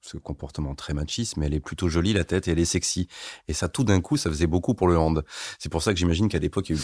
ce 0.00 0.16
comportement 0.16 0.74
très 0.74 0.94
machiste, 0.94 1.36
mais 1.36 1.46
elle 1.46 1.54
est 1.54 1.60
plutôt 1.60 1.88
jolie, 1.88 2.12
la 2.12 2.24
tête, 2.24 2.48
et 2.48 2.52
elle 2.52 2.58
est 2.58 2.64
sexy. 2.64 3.08
Et 3.48 3.52
ça, 3.52 3.68
tout 3.68 3.84
d'un 3.84 4.00
coup, 4.00 4.16
ça 4.16 4.30
faisait 4.30 4.46
beaucoup 4.46 4.74
pour 4.74 4.88
le 4.88 4.98
hand. 4.98 5.24
C'est 5.58 5.68
pour 5.68 5.82
ça 5.82 5.92
que 5.92 5.98
j'imagine 5.98 6.28
qu'à 6.28 6.38
l'époque, 6.38 6.66
tu 6.66 6.76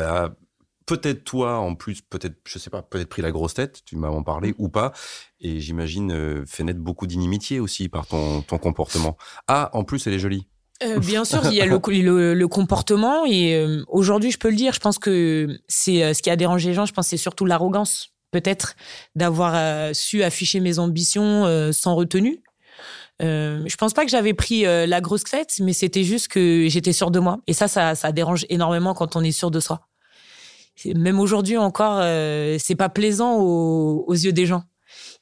as 0.00 0.34
peut-être 0.86 1.24
toi, 1.24 1.58
en 1.58 1.74
plus, 1.74 2.02
peut-être, 2.02 2.36
je 2.46 2.58
sais 2.58 2.70
pas, 2.70 2.82
peut-être 2.82 3.08
pris 3.08 3.22
la 3.22 3.30
grosse 3.30 3.54
tête, 3.54 3.82
tu 3.84 3.96
m'as 3.96 4.08
en 4.08 4.22
parlé, 4.22 4.54
ou 4.58 4.68
pas. 4.68 4.92
Et 5.40 5.60
j'imagine, 5.60 6.12
euh, 6.12 6.44
fait 6.46 6.64
naître 6.64 6.80
beaucoup 6.80 7.06
d'inimitié 7.06 7.60
aussi 7.60 7.88
par 7.88 8.06
ton, 8.06 8.42
ton 8.42 8.58
comportement. 8.58 9.16
Ah, 9.48 9.70
en 9.74 9.84
plus, 9.84 10.06
elle 10.06 10.14
est 10.14 10.18
jolie. 10.18 10.48
Euh, 10.84 10.98
bien 10.98 11.24
sûr, 11.24 11.40
il 11.46 11.54
y 11.54 11.60
a 11.60 11.66
le, 11.66 12.34
le, 12.34 12.48
comportement 12.48 13.24
et 13.24 13.54
euh, 13.54 13.84
aujourd'hui, 13.88 14.30
je 14.30 14.38
peux 14.38 14.50
le 14.50 14.56
dire, 14.56 14.72
je 14.72 14.80
pense 14.80 14.98
que 14.98 15.58
c'est 15.68 16.02
euh, 16.02 16.14
ce 16.14 16.22
qui 16.22 16.30
a 16.30 16.36
dérangé 16.36 16.70
les 16.70 16.74
gens. 16.74 16.86
Je 16.86 16.92
pense 16.92 17.08
c'est 17.08 17.16
surtout 17.16 17.44
l'arrogance, 17.44 18.12
peut-être, 18.30 18.74
d'avoir 19.14 19.94
su 19.94 20.22
afficher 20.22 20.60
mes 20.60 20.78
ambitions 20.78 21.70
sans 21.72 21.94
retenue. 21.94 22.42
je 23.20 23.76
pense 23.76 23.92
pas 23.92 24.04
que 24.04 24.10
j'avais 24.10 24.34
pris 24.34 24.62
la 24.62 25.00
grosse 25.00 25.24
tête, 25.24 25.54
mais 25.60 25.72
c'était 25.72 26.04
juste 26.04 26.28
que 26.28 26.66
j'étais 26.68 26.92
sûre 26.92 27.10
de 27.10 27.20
moi. 27.20 27.40
Et 27.46 27.52
ça, 27.52 27.68
ça, 27.68 27.94
ça 27.94 28.10
dérange 28.12 28.46
énormément 28.48 28.94
quand 28.94 29.16
on 29.16 29.22
est 29.22 29.32
sûr 29.32 29.50
de 29.50 29.60
soi. 29.60 29.82
Même 30.86 31.20
aujourd'hui 31.20 31.58
encore, 31.58 32.02
c'est 32.58 32.76
pas 32.76 32.88
plaisant 32.88 33.36
aux, 33.36 34.04
aux 34.06 34.14
yeux 34.14 34.32
des 34.32 34.46
gens 34.46 34.62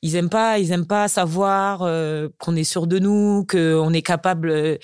ils 0.02 0.16
aiment 0.16 0.30
pas 0.30 0.58
ils 0.58 0.72
aiment 0.72 0.86
pas 0.86 1.08
savoir 1.08 1.80
qu'on 2.38 2.56
est 2.56 2.64
sûr 2.64 2.86
de 2.86 2.98
nous 2.98 3.44
qu'on 3.48 3.92
est 3.92 4.02
capable 4.02 4.78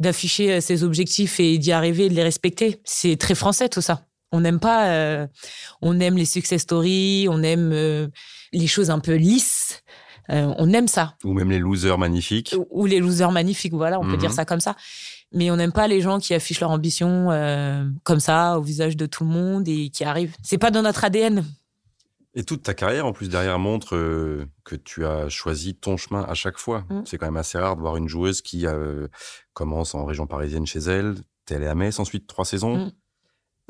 d'afficher 0.00 0.54
euh, 0.54 0.60
ses 0.60 0.84
objectifs 0.84 1.40
et 1.40 1.58
d'y 1.58 1.72
arriver 1.72 2.06
et 2.06 2.08
de 2.08 2.14
les 2.14 2.22
respecter. 2.22 2.80
C'est 2.84 3.16
très 3.16 3.34
français 3.34 3.68
tout 3.68 3.80
ça. 3.80 4.02
On 4.32 4.40
n'aime 4.40 4.58
pas, 4.58 4.88
euh, 4.88 5.26
on 5.80 6.00
aime 6.00 6.16
les 6.16 6.24
success 6.24 6.62
stories, 6.62 7.28
on 7.30 7.42
aime 7.42 7.70
euh, 7.72 8.08
les 8.52 8.66
choses 8.66 8.90
un 8.90 8.98
peu 8.98 9.14
lisses. 9.14 9.82
on 10.28 10.72
aime 10.72 10.88
ça. 10.88 11.14
Ou 11.22 11.34
même 11.34 11.50
les 11.50 11.60
losers 11.60 11.98
magnifiques. 11.98 12.56
Ou, 12.70 12.86
les 12.86 12.98
losers 12.98 13.30
magnifiques, 13.30 13.74
voilà, 13.74 14.00
on 14.00 14.04
peut 14.04 14.16
dire 14.16 14.30
mhm. 14.30 14.36
ça 14.36 14.44
comme 14.44 14.60
ça. 14.60 14.74
Mais 15.32 15.50
on 15.50 15.56
n'aime 15.56 15.72
pas 15.72 15.86
les 15.86 16.00
gens 16.00 16.18
qui 16.18 16.34
affichent 16.34 16.60
leur 16.60 16.70
ambition 16.70 17.28
comme 18.02 18.20
ça 18.20 18.58
au 18.58 18.62
visage 18.62 18.96
de 18.96 19.06
tout 19.06 19.24
le 19.24 19.30
monde 19.30 19.68
et 19.68 19.90
qui 19.90 20.02
arrivent. 20.02 20.34
C'est 20.42 20.58
pas 20.58 20.70
dans 20.70 20.82
notre 20.82 21.04
ADN. 21.04 21.44
Et 22.36 22.44
toute 22.44 22.62
ta 22.62 22.74
carrière, 22.74 23.06
en 23.06 23.12
plus, 23.12 23.28
derrière, 23.28 23.58
montre 23.58 23.94
euh, 23.94 24.46
que 24.64 24.74
tu 24.74 25.06
as 25.06 25.28
choisi 25.28 25.76
ton 25.76 25.96
chemin 25.96 26.22
à 26.22 26.34
chaque 26.34 26.58
fois. 26.58 26.84
Mm. 26.90 27.02
C'est 27.04 27.16
quand 27.16 27.26
même 27.26 27.36
assez 27.36 27.58
rare 27.58 27.76
de 27.76 27.80
voir 27.80 27.96
une 27.96 28.08
joueuse 28.08 28.42
qui 28.42 28.66
euh, 28.66 29.06
commence 29.52 29.94
en 29.94 30.04
région 30.04 30.26
parisienne 30.26 30.66
chez 30.66 30.80
elle. 30.80 31.14
T'es 31.46 31.54
allée 31.56 31.66
à 31.66 31.74
Metz 31.74 31.98
ensuite, 32.00 32.26
trois 32.26 32.44
saisons. 32.44 32.86
Mm. 32.86 32.92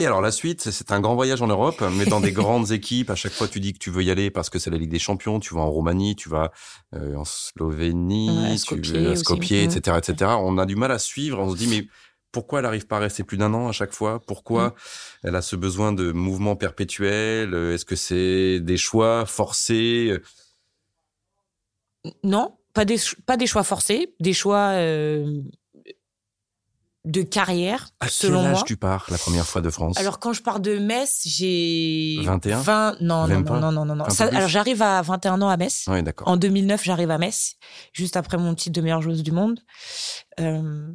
Et 0.01 0.07
alors 0.07 0.21
la 0.21 0.33
suite, 0.33 0.71
c'est 0.71 0.91
un 0.91 1.01
grand 1.01 1.15
voyage 1.15 1.41
en 1.41 1.47
Europe, 1.47 1.85
mais 1.97 2.05
dans 2.05 2.21
des 2.21 2.33
grandes 2.33 2.73
équipes. 2.73 3.11
À 3.11 3.15
chaque 3.15 3.33
fois, 3.33 3.47
tu 3.47 3.61
dis 3.61 3.73
que 3.73 3.79
tu 3.79 3.91
veux 3.91 4.03
y 4.03 4.11
aller 4.11 4.31
parce 4.31 4.51
que 4.51 4.59
c'est 4.59 4.71
la 4.71 4.79
Ligue 4.79 4.91
des 4.91 4.99
Champions. 4.99 5.39
Tu 5.39 5.55
vas 5.55 5.61
en 5.61 5.71
Roumanie, 5.71 6.17
tu 6.17 6.29
vas 6.29 6.51
euh, 6.95 7.15
en 7.15 7.25
Slovénie, 7.25 8.59
tu 8.67 8.81
vas 8.83 9.11
à 9.11 9.17
Skopje, 9.17 9.53
etc., 9.53 9.99
etc. 9.99 10.33
On 10.41 10.59
a 10.59 10.67
du 10.67 10.75
mal 10.75 10.91
à 10.91 10.99
suivre. 10.99 11.39
On 11.39 11.53
se 11.53 11.57
dit 11.57 11.69
mais 11.69 11.87
pourquoi 12.35 12.59
elle 12.59 12.65
n'arrive 12.65 12.87
pas 12.89 12.97
à 12.97 13.01
rester 13.01 13.23
plus 13.23 13.39
d'un 13.39 13.55
an 13.55 13.69
à 13.69 13.73
chaque 13.73 13.93
fois? 13.93 14.21
Pourquoi 14.27 14.69
mm. 14.69 14.73
elle 15.29 15.37
a 15.37 15.43
ce 15.43 15.55
besoin 15.55 15.93
de 15.93 16.11
mouvement 16.11 16.57
perpétuel? 16.57 17.55
Est-ce 17.55 17.85
que 17.85 17.97
c'est 17.97 18.59
des 18.61 18.77
choix 18.77 19.25
forcés? 19.25 20.21
Non, 22.25 22.59
pas 22.75 22.85
des, 22.85 22.97
pas 23.25 23.37
des 23.37 23.47
choix 23.47 23.63
forcés, 23.63 24.15
des 24.19 24.33
choix 24.33 24.73
euh, 24.73 25.41
de 27.05 27.23
carrière. 27.23 27.91
À 28.01 28.09
quel 28.09 28.35
âge 28.35 28.65
tu 28.65 28.77
pars 28.77 29.07
la 29.11 29.19
première 29.19 29.47
fois 29.47 29.61
de 29.61 29.71
France? 29.71 29.97
Alors 29.97 30.19
quand 30.19 30.33
je 30.33 30.43
pars 30.43 30.59
de 30.59 30.79
Metz, 30.79 31.23
j'ai 31.25 32.19
21 32.23 32.61
20 32.61 32.97
non 33.01 33.29
non, 33.29 33.41
non 33.41 33.73
non 33.73 33.85
non 33.85 33.95
non 33.95 34.05
alors 34.05 34.49
j'arrive 34.49 34.83
à 34.83 35.03
21 35.03 35.41
ans 35.41 35.49
à 35.49 35.57
Metz. 35.57 35.85
Oui, 35.87 36.03
d'accord. 36.03 36.27
En 36.27 36.37
2009, 36.37 36.83
j'arrive 36.83 37.13
à 37.13 37.19
Metz 37.19 37.55
juste 37.93 38.17
après 38.17 38.39
mon 38.39 38.55
titre 38.55 38.75
de 38.75 38.81
meilleure 38.81 39.03
joueuse 39.03 39.23
du 39.23 39.31
monde. 39.31 39.61
Euh, 40.41 40.93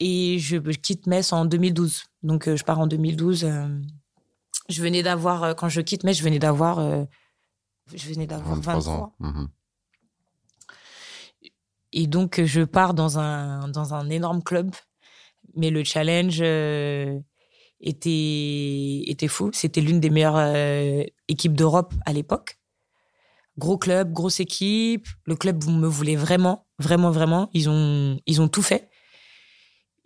et 0.00 0.38
je 0.38 0.56
quitte 0.58 1.06
Metz 1.06 1.32
en 1.32 1.44
2012. 1.44 2.04
Donc, 2.22 2.48
euh, 2.48 2.56
je 2.56 2.64
pars 2.64 2.78
en 2.78 2.86
2012. 2.86 3.44
Euh, 3.44 3.68
je 4.68 4.82
venais 4.82 5.02
d'avoir, 5.02 5.42
euh, 5.44 5.54
quand 5.54 5.68
je 5.68 5.80
quitte 5.80 6.04
Metz, 6.04 6.16
je 6.16 6.22
venais 6.22 6.38
d'avoir, 6.38 7.06
je 7.94 8.08
venais 8.08 8.26
d'avoir 8.26 8.56
23 8.56 8.88
ans. 8.88 9.14
Mhm. 9.20 9.48
Et 11.92 12.06
donc, 12.06 12.42
je 12.44 12.62
pars 12.62 12.94
dans 12.94 13.18
un, 13.18 13.68
dans 13.68 13.94
un 13.94 14.10
énorme 14.10 14.42
club. 14.42 14.74
Mais 15.54 15.70
le 15.70 15.84
challenge 15.84 16.42
était, 17.80 19.02
était 19.06 19.28
fou. 19.28 19.50
C'était 19.54 19.80
l'une 19.80 20.00
des 20.00 20.10
meilleures 20.10 21.06
équipes 21.28 21.54
d'Europe 21.54 21.94
à 22.04 22.12
l'époque. 22.12 22.58
Gros 23.56 23.78
club, 23.78 24.12
grosse 24.12 24.40
équipe. 24.40 25.06
Le 25.24 25.36
club 25.36 25.64
me 25.64 25.86
voulait 25.86 26.16
vraiment, 26.16 26.66
vraiment, 26.78 27.10
vraiment. 27.10 27.48
Ils 27.54 27.70
ont, 27.70 28.18
ils 28.26 28.42
ont 28.42 28.48
tout 28.48 28.60
fait. 28.60 28.90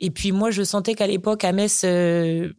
Et 0.00 0.10
puis 0.10 0.32
moi, 0.32 0.50
je 0.50 0.62
sentais 0.62 0.94
qu'à 0.94 1.06
l'époque, 1.06 1.44
à 1.44 1.52
Metz, 1.52 1.82
euh, 1.84 2.52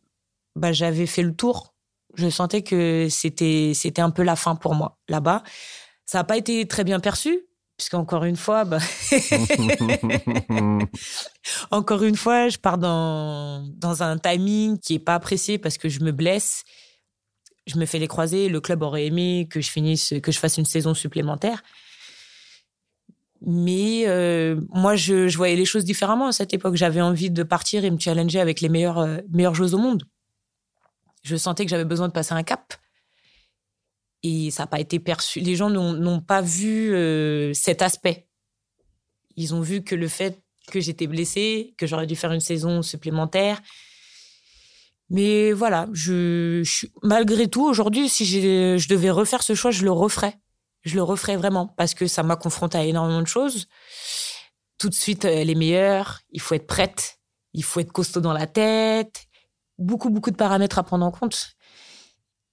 bah, 0.56 0.72
j'avais 0.72 1.08
fait 1.08 1.24
le 1.24 1.36
tour. 1.36 1.74
Je 2.16 2.30
sentais 2.30 2.62
que 2.62 3.08
c'était 3.10 3.72
c'était 3.74 4.02
un 4.02 4.12
peu 4.12 4.24
la 4.24 4.36
fin 4.36 4.56
pour 4.56 4.76
moi 4.76 4.98
là-bas. 5.08 5.44
Ça 6.06 6.20
n'a 6.20 6.24
pas 6.24 6.38
été 6.38 6.68
très 6.68 6.84
bien 6.84 7.00
perçu, 7.00 7.40
puisqu'encore 7.78 8.26
une 8.26 8.36
fois, 8.36 8.66
bah 8.66 8.80
encore 11.72 12.04
une 12.04 12.18
fois, 12.18 12.50
je 12.50 12.58
pars 12.58 12.78
dans, 12.78 13.66
dans 13.78 14.04
un 14.04 14.18
timing 14.18 14.78
qui 14.78 14.96
est 14.96 15.00
pas 15.00 15.16
apprécié 15.16 15.58
parce 15.58 15.78
que 15.78 15.88
je 15.88 16.02
me 16.02 16.12
blesse. 16.12 16.64
Je 17.66 17.78
me 17.78 17.86
fais 17.86 18.00
les 18.00 18.08
croisés. 18.08 18.50
Le 18.50 18.60
club 18.60 18.82
aurait 18.82 19.06
aimé 19.06 19.48
que 19.50 19.62
je 19.62 19.72
finisse, 19.72 20.14
que 20.22 20.34
je 20.34 20.40
fasse 20.40 20.58
une 20.58 20.66
saison 20.66 20.94
supplémentaire. 20.94 21.64
Mais 23.44 24.04
euh, 24.08 24.62
moi, 24.70 24.96
je, 24.96 25.36
voyais 25.36 25.56
les 25.56 25.66
choses 25.66 25.84
différemment 25.84 26.28
à 26.28 26.32
cette 26.32 26.54
époque. 26.54 26.76
J'avais 26.76 27.02
envie 27.02 27.32
de 27.32 27.44
partir 27.44 27.84
et 27.84 27.90
me 27.90 27.98
challenger 27.98 28.40
avec 28.40 28.62
les 28.62 28.70
euh, 28.70 29.22
meilleures 29.30 29.56
joueuses 29.56 29.74
au 29.74 29.80
monde. 29.80 30.04
Je 31.24 31.36
sentais 31.36 31.66
que 31.66 31.72
j'avais 31.72 31.86
besoin 31.86 32.08
de 32.08 32.14
passer 32.14 32.34
un 32.34 32.44
cap. 32.44 32.74
Et 34.24 34.52
ça 34.52 34.64
n'a 34.64 34.68
pas 34.68 34.80
été 34.80 35.00
perçu. 35.00 35.40
Les 35.40 35.56
gens 35.56 35.72
n'ont 35.72 36.22
pas 36.22 36.42
vu 36.42 36.94
euh, 36.94 37.52
cet 37.54 37.82
aspect. 37.82 38.28
Ils 39.36 39.56
ont 39.56 39.62
vu 39.62 39.84
que 39.84 39.96
le 39.96 40.08
fait 40.08 40.40
que 40.68 40.80
j'étais 40.80 41.08
blessée, 41.08 41.74
que 41.78 41.88
j'aurais 41.88 42.06
dû 42.06 42.16
faire 42.16 42.32
une 42.32 42.40
saison 42.40 42.84
supplémentaire. 42.84 43.60
Mais 45.10 45.52
voilà, 45.52 45.90
je, 45.92 46.62
je 46.64 46.86
malgré 47.02 47.48
tout, 47.48 47.66
aujourd'hui, 47.66 48.08
si 48.08 48.26
je 48.26 48.88
devais 48.88 49.10
refaire 49.10 49.42
ce 49.42 49.56
choix, 49.56 49.72
je 49.72 49.84
le 49.84 49.92
referais 49.92 50.36
je 50.84 50.96
le 50.96 51.04
referai 51.04 51.38
vraiment 51.38 51.68
parce 51.68 51.94
que 51.94 52.08
ça 52.08 52.24
m'a 52.24 52.36
confronté 52.36 52.78
à 52.78 52.86
énormément 52.86 53.22
de 53.22 53.28
choses. 53.28 53.68
Tout 54.78 54.90
de 54.90 54.96
suite, 54.96 55.26
elle 55.26 55.50
est 55.50 55.56
meilleure. 55.56 56.22
Il 56.32 56.42
faut 56.42 56.56
être 56.56 56.68
prête. 56.68 57.20
Il 57.54 57.64
faut 57.64 57.80
être 57.80 57.92
costaud 57.92 58.22
dans 58.22 58.34
la 58.34 58.48
tête. 58.48 59.26
Beaucoup, 59.78 60.10
beaucoup 60.10 60.32
de 60.32 60.36
paramètres 60.36 60.80
à 60.80 60.84
prendre 60.84 61.06
en 61.06 61.12
compte. 61.12 61.56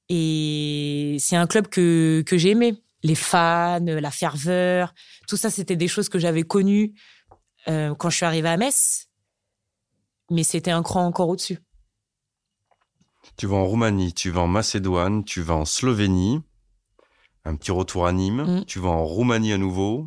Et 0.08 1.16
c'est 1.20 1.36
un 1.36 1.46
club 1.46 1.68
que, 1.68 2.22
que 2.26 2.36
j'ai 2.36 2.50
aimé. 2.50 2.82
Les 3.02 3.14
fans, 3.14 3.78
la 3.80 4.10
ferveur, 4.10 4.92
tout 5.28 5.36
ça, 5.36 5.50
c'était 5.50 5.76
des 5.76 5.86
choses 5.86 6.08
que 6.08 6.18
j'avais 6.18 6.42
connues 6.42 6.94
euh, 7.68 7.94
quand 7.94 8.10
je 8.10 8.16
suis 8.16 8.26
arrivée 8.26 8.48
à 8.48 8.56
Metz. 8.56 9.08
Mais 10.30 10.42
c'était 10.42 10.72
un 10.72 10.82
cran 10.82 11.06
encore 11.06 11.28
au-dessus. 11.28 11.58
Tu 13.36 13.46
vas 13.46 13.56
en 13.56 13.64
Roumanie, 13.64 14.12
tu 14.14 14.30
vas 14.30 14.40
en 14.40 14.48
Macédoine, 14.48 15.24
tu 15.24 15.42
vas 15.42 15.54
en 15.54 15.64
Slovénie 15.64 16.42
un 17.48 17.56
petit 17.56 17.72
retour 17.72 18.06
à 18.06 18.12
Nîmes, 18.12 18.60
mm. 18.60 18.64
tu 18.66 18.78
vas 18.78 18.90
en 18.90 19.04
Roumanie 19.04 19.52
à 19.52 19.58
nouveau. 19.58 20.06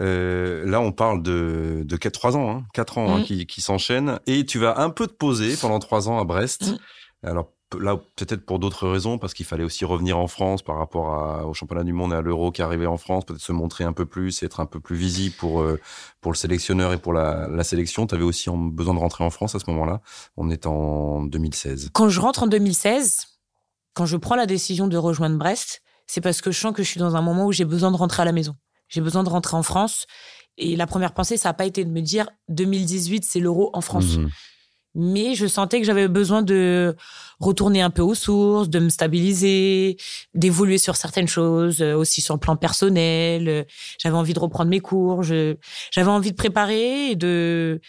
Euh, 0.00 0.64
là, 0.64 0.80
on 0.80 0.92
parle 0.92 1.22
de, 1.22 1.82
de 1.84 1.96
4, 1.96 2.12
3 2.12 2.36
ans, 2.36 2.50
hein, 2.50 2.64
4 2.72 2.98
ans 2.98 3.14
hein, 3.14 3.20
mm. 3.20 3.24
qui, 3.24 3.46
qui 3.46 3.60
s'enchaînent, 3.60 4.20
et 4.26 4.46
tu 4.46 4.58
vas 4.58 4.80
un 4.80 4.90
peu 4.90 5.06
te 5.06 5.12
poser 5.12 5.56
pendant 5.56 5.78
3 5.78 6.08
ans 6.08 6.18
à 6.18 6.24
Brest. 6.24 6.72
Mm. 6.72 7.26
Alors 7.26 7.52
là, 7.78 7.96
peut-être 8.16 8.44
pour 8.44 8.58
d'autres 8.58 8.88
raisons, 8.88 9.18
parce 9.18 9.34
qu'il 9.34 9.46
fallait 9.46 9.64
aussi 9.64 9.84
revenir 9.84 10.18
en 10.18 10.26
France 10.26 10.62
par 10.62 10.76
rapport 10.76 11.46
au 11.46 11.54
championnat 11.54 11.84
du 11.84 11.92
monde 11.92 12.12
et 12.12 12.16
à 12.16 12.20
l'Euro 12.20 12.50
qui 12.50 12.62
arrivait 12.62 12.86
en 12.86 12.96
France, 12.96 13.24
peut-être 13.24 13.40
se 13.40 13.52
montrer 13.52 13.84
un 13.84 13.92
peu 13.92 14.06
plus, 14.06 14.42
être 14.42 14.60
un 14.60 14.66
peu 14.66 14.80
plus 14.80 14.96
visible 14.96 15.34
pour 15.36 15.62
euh, 15.62 15.80
pour 16.20 16.32
le 16.32 16.36
sélectionneur 16.36 16.92
et 16.92 16.98
pour 16.98 17.12
la, 17.12 17.48
la 17.48 17.64
sélection. 17.64 18.06
Tu 18.06 18.14
avais 18.14 18.24
aussi 18.24 18.50
besoin 18.50 18.94
de 18.94 18.98
rentrer 18.98 19.24
en 19.24 19.30
France 19.30 19.54
à 19.54 19.58
ce 19.58 19.70
moment-là. 19.70 20.00
On 20.36 20.50
est 20.50 20.66
en 20.66 21.22
2016. 21.22 21.90
Quand 21.92 22.08
je 22.08 22.20
rentre 22.20 22.42
en 22.42 22.46
2016, 22.46 23.26
quand 23.94 24.06
je 24.06 24.16
prends 24.16 24.36
la 24.36 24.46
décision 24.46 24.86
de 24.86 24.96
rejoindre 24.96 25.38
Brest, 25.38 25.82
c'est 26.06 26.20
parce 26.20 26.40
que 26.40 26.50
je 26.50 26.58
sens 26.58 26.74
que 26.74 26.82
je 26.82 26.88
suis 26.88 27.00
dans 27.00 27.16
un 27.16 27.22
moment 27.22 27.46
où 27.46 27.52
j'ai 27.52 27.64
besoin 27.64 27.90
de 27.90 27.96
rentrer 27.96 28.22
à 28.22 28.24
la 28.24 28.32
maison. 28.32 28.56
J'ai 28.88 29.00
besoin 29.00 29.22
de 29.22 29.28
rentrer 29.28 29.56
en 29.56 29.62
France. 29.62 30.06
Et 30.58 30.76
la 30.76 30.86
première 30.86 31.14
pensée, 31.14 31.36
ça 31.36 31.48
n'a 31.48 31.54
pas 31.54 31.64
été 31.64 31.84
de 31.84 31.90
me 31.90 32.00
dire 32.00 32.28
2018, 32.48 33.24
c'est 33.24 33.40
l'euro 33.40 33.70
en 33.72 33.80
France. 33.80 34.18
Mhm. 34.18 34.30
Mais 34.94 35.34
je 35.34 35.46
sentais 35.46 35.80
que 35.80 35.86
j'avais 35.86 36.06
besoin 36.06 36.42
de 36.42 36.94
retourner 37.40 37.80
un 37.80 37.88
peu 37.88 38.02
aux 38.02 38.14
sources, 38.14 38.68
de 38.68 38.78
me 38.78 38.90
stabiliser, 38.90 39.96
d'évoluer 40.34 40.76
sur 40.76 40.96
certaines 40.96 41.28
choses, 41.28 41.80
euh, 41.80 41.94
aussi 41.94 42.20
sur 42.20 42.34
le 42.34 42.40
plan 42.40 42.56
personnel. 42.56 43.66
J'avais 43.98 44.16
envie 44.16 44.34
de 44.34 44.38
reprendre 44.38 44.68
mes 44.68 44.80
cours. 44.80 45.22
J'avais 45.22 45.56
envie 46.08 46.32
de 46.32 46.36
préparer 46.36 47.12
et 47.12 47.16
de 47.16 47.80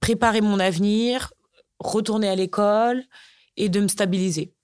préparer 0.00 0.40
mon 0.40 0.58
avenir, 0.58 1.34
retourner 1.78 2.28
à 2.28 2.34
l'école 2.34 3.02
et 3.58 3.68
de 3.68 3.80
me 3.80 3.88
stabiliser. 3.88 4.54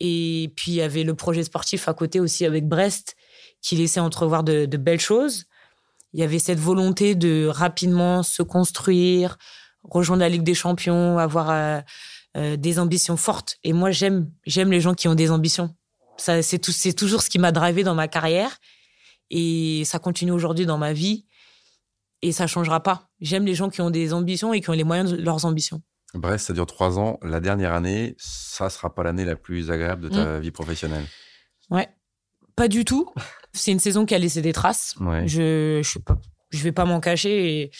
Et 0.00 0.52
puis, 0.56 0.72
il 0.72 0.76
y 0.76 0.82
avait 0.82 1.04
le 1.04 1.14
projet 1.14 1.44
sportif 1.44 1.88
à 1.88 1.94
côté 1.94 2.20
aussi 2.20 2.46
avec 2.46 2.66
Brest 2.66 3.16
qui 3.60 3.76
laissait 3.76 4.00
entrevoir 4.00 4.42
de, 4.42 4.64
belles 4.76 5.00
choses. 5.00 5.44
Il 6.12 6.20
y 6.20 6.22
avait 6.22 6.38
cette 6.38 6.58
volonté 6.58 7.14
de 7.14 7.46
rapidement 7.46 8.22
se 8.22 8.42
construire, 8.42 9.36
rejoindre 9.84 10.20
la 10.20 10.28
Ligue 10.28 10.42
des 10.42 10.54
Champions, 10.54 11.18
avoir 11.18 11.50
euh, 11.50 11.80
euh, 12.36 12.56
des 12.56 12.78
ambitions 12.78 13.16
fortes. 13.16 13.56
Et 13.62 13.72
moi, 13.72 13.90
j'aime, 13.90 14.30
j'aime 14.46 14.70
les 14.70 14.80
gens 14.80 14.94
qui 14.94 15.06
ont 15.06 15.14
des 15.14 15.30
ambitions. 15.30 15.74
Ça, 16.16 16.42
c'est 16.42 16.58
tout, 16.58 16.72
c'est 16.72 16.94
toujours 16.94 17.22
ce 17.22 17.30
qui 17.30 17.38
m'a 17.38 17.52
drivé 17.52 17.82
dans 17.82 17.94
ma 17.94 18.08
carrière. 18.08 18.58
Et 19.30 19.82
ça 19.84 19.98
continue 19.98 20.32
aujourd'hui 20.32 20.66
dans 20.66 20.78
ma 20.78 20.92
vie. 20.92 21.26
Et 22.22 22.32
ça 22.32 22.46
changera 22.46 22.82
pas. 22.82 23.08
J'aime 23.20 23.46
les 23.46 23.54
gens 23.54 23.70
qui 23.70 23.80
ont 23.80 23.90
des 23.90 24.12
ambitions 24.12 24.52
et 24.52 24.60
qui 24.60 24.70
ont 24.70 24.74
les 24.74 24.84
moyens 24.84 25.12
de 25.12 25.16
leurs 25.16 25.44
ambitions. 25.44 25.82
Bref, 26.14 26.40
ça 26.40 26.52
dure 26.52 26.66
trois 26.66 26.98
ans. 26.98 27.18
La 27.22 27.40
dernière 27.40 27.72
année, 27.72 28.14
ça 28.18 28.68
sera 28.70 28.94
pas 28.94 29.02
l'année 29.02 29.24
la 29.24 29.36
plus 29.36 29.70
agréable 29.70 30.02
de 30.02 30.08
ta 30.08 30.38
mm. 30.38 30.40
vie 30.40 30.50
professionnelle. 30.50 31.04
Ouais, 31.70 31.88
pas 32.56 32.68
du 32.68 32.84
tout. 32.84 33.12
C'est 33.52 33.72
une 33.72 33.80
saison 33.80 34.06
qui 34.06 34.14
a 34.14 34.18
laissé 34.18 34.42
des 34.42 34.52
traces. 34.52 34.94
Je 35.26 35.80
je 35.82 35.98
je 36.50 36.62
vais 36.62 36.72
pas 36.72 36.84
m'en 36.84 37.00
cacher. 37.00 37.60
Et 37.60 37.70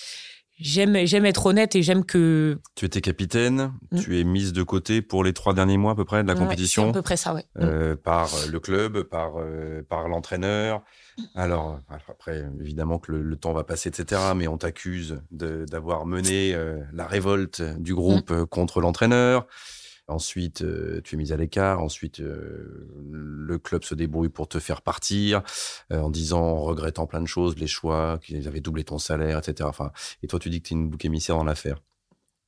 j'aime 0.59 1.07
j'aime 1.07 1.27
être 1.27 1.47
honnête 1.47 1.75
et 1.77 1.83
j'aime 1.83 2.05
que. 2.05 2.61
Tu 2.77 2.85
étais 2.85 3.01
capitaine. 3.01 3.73
Mm. 3.91 4.01
Tu 4.01 4.21
es 4.21 4.25
mise 4.25 4.53
de 4.53 4.63
côté 4.63 5.03
pour 5.03 5.25
les 5.25 5.33
trois 5.33 5.55
derniers 5.55 5.77
mois 5.79 5.93
à 5.93 5.95
peu 5.95 6.05
près 6.05 6.23
de 6.23 6.29
la 6.29 6.35
compétition. 6.35 6.91
à 6.91 6.93
peu 6.93 7.03
près 7.03 7.17
ça, 7.17 7.35
ouais. 7.35 7.45
Euh, 7.59 7.97
par 7.97 8.31
le 8.51 8.61
club, 8.61 9.03
par 9.03 9.33
euh, 9.39 9.83
par 9.89 10.09
l'entraîneur. 10.09 10.83
Alors, 11.35 11.81
après, 11.89 12.45
évidemment 12.61 12.99
que 12.99 13.13
le, 13.13 13.37
temps 13.37 13.53
va 13.53 13.65
passer, 13.65 13.89
etc. 13.89 14.21
Mais 14.37 14.49
on 14.49 14.59
t'accuse 14.59 15.21
d'avoir 15.31 16.07
mené 16.07 16.55
euh, 16.55 16.79
la 16.93 17.07
révolte 17.07 17.63
du 17.79 17.95
groupe 17.95 18.31
mm. 18.31 18.47
contre 18.47 18.81
l'entraîneur. 18.81 19.47
Ensuite, 20.09 20.63
euh, 20.63 21.01
tu 21.05 21.15
es 21.15 21.19
mise 21.19 21.33
à 21.33 21.37
l'écart. 21.37 21.81
Ensuite, 21.81 22.21
euh, 22.21 22.89
le 23.11 23.59
club 23.59 23.85
se 23.85 23.95
débrouille 23.95 24.29
pour 24.29 24.49
te 24.49 24.59
faire 24.59 24.83
partir 24.83 25.43
en 25.91 26.11
disant, 26.11 26.43
en 26.43 26.63
regrettant 26.63 27.07
plein 27.07 27.21
de 27.21 27.27
choses, 27.27 27.57
les 27.59 27.69
choix, 27.69 28.19
qu'ils 28.23 28.49
avaient 28.49 28.61
doublé 28.61 28.85
ton 28.85 28.99
salaire, 28.99 29.39
etc. 29.39 29.69
Enfin, 29.69 29.93
et 30.23 30.27
toi, 30.27 30.39
tu 30.39 30.51
dis 30.51 30.61
que 30.61 30.69
tu 30.69 30.75
es 30.75 30.77
une 30.77 30.91
bouc 30.91 31.05
émissaire 31.05 31.37
dans 31.37 31.45
l'affaire. 31.45 31.81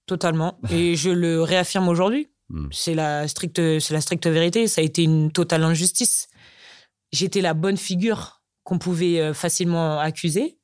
Totalement. 0.06 0.58
Et 0.70 0.96
je 0.96 1.10
le 1.10 1.42
réaffirme 1.42 1.88
aujourd'hui. 1.88 2.28
Mm. 2.48 2.68
C'est 2.72 2.94
la 2.94 3.28
stricte, 3.28 3.78
c'est 3.78 3.94
la 3.94 4.00
stricte 4.00 4.26
vérité. 4.26 4.66
Ça 4.66 4.80
a 4.80 4.84
été 4.84 5.04
une 5.04 5.30
totale 5.30 5.62
injustice. 5.62 6.28
j'étais 7.12 7.40
la 7.40 7.54
bonne 7.54 7.76
figure 7.76 8.41
qu'on 8.64 8.78
pouvait 8.78 9.34
facilement 9.34 9.98
accuser. 9.98 10.58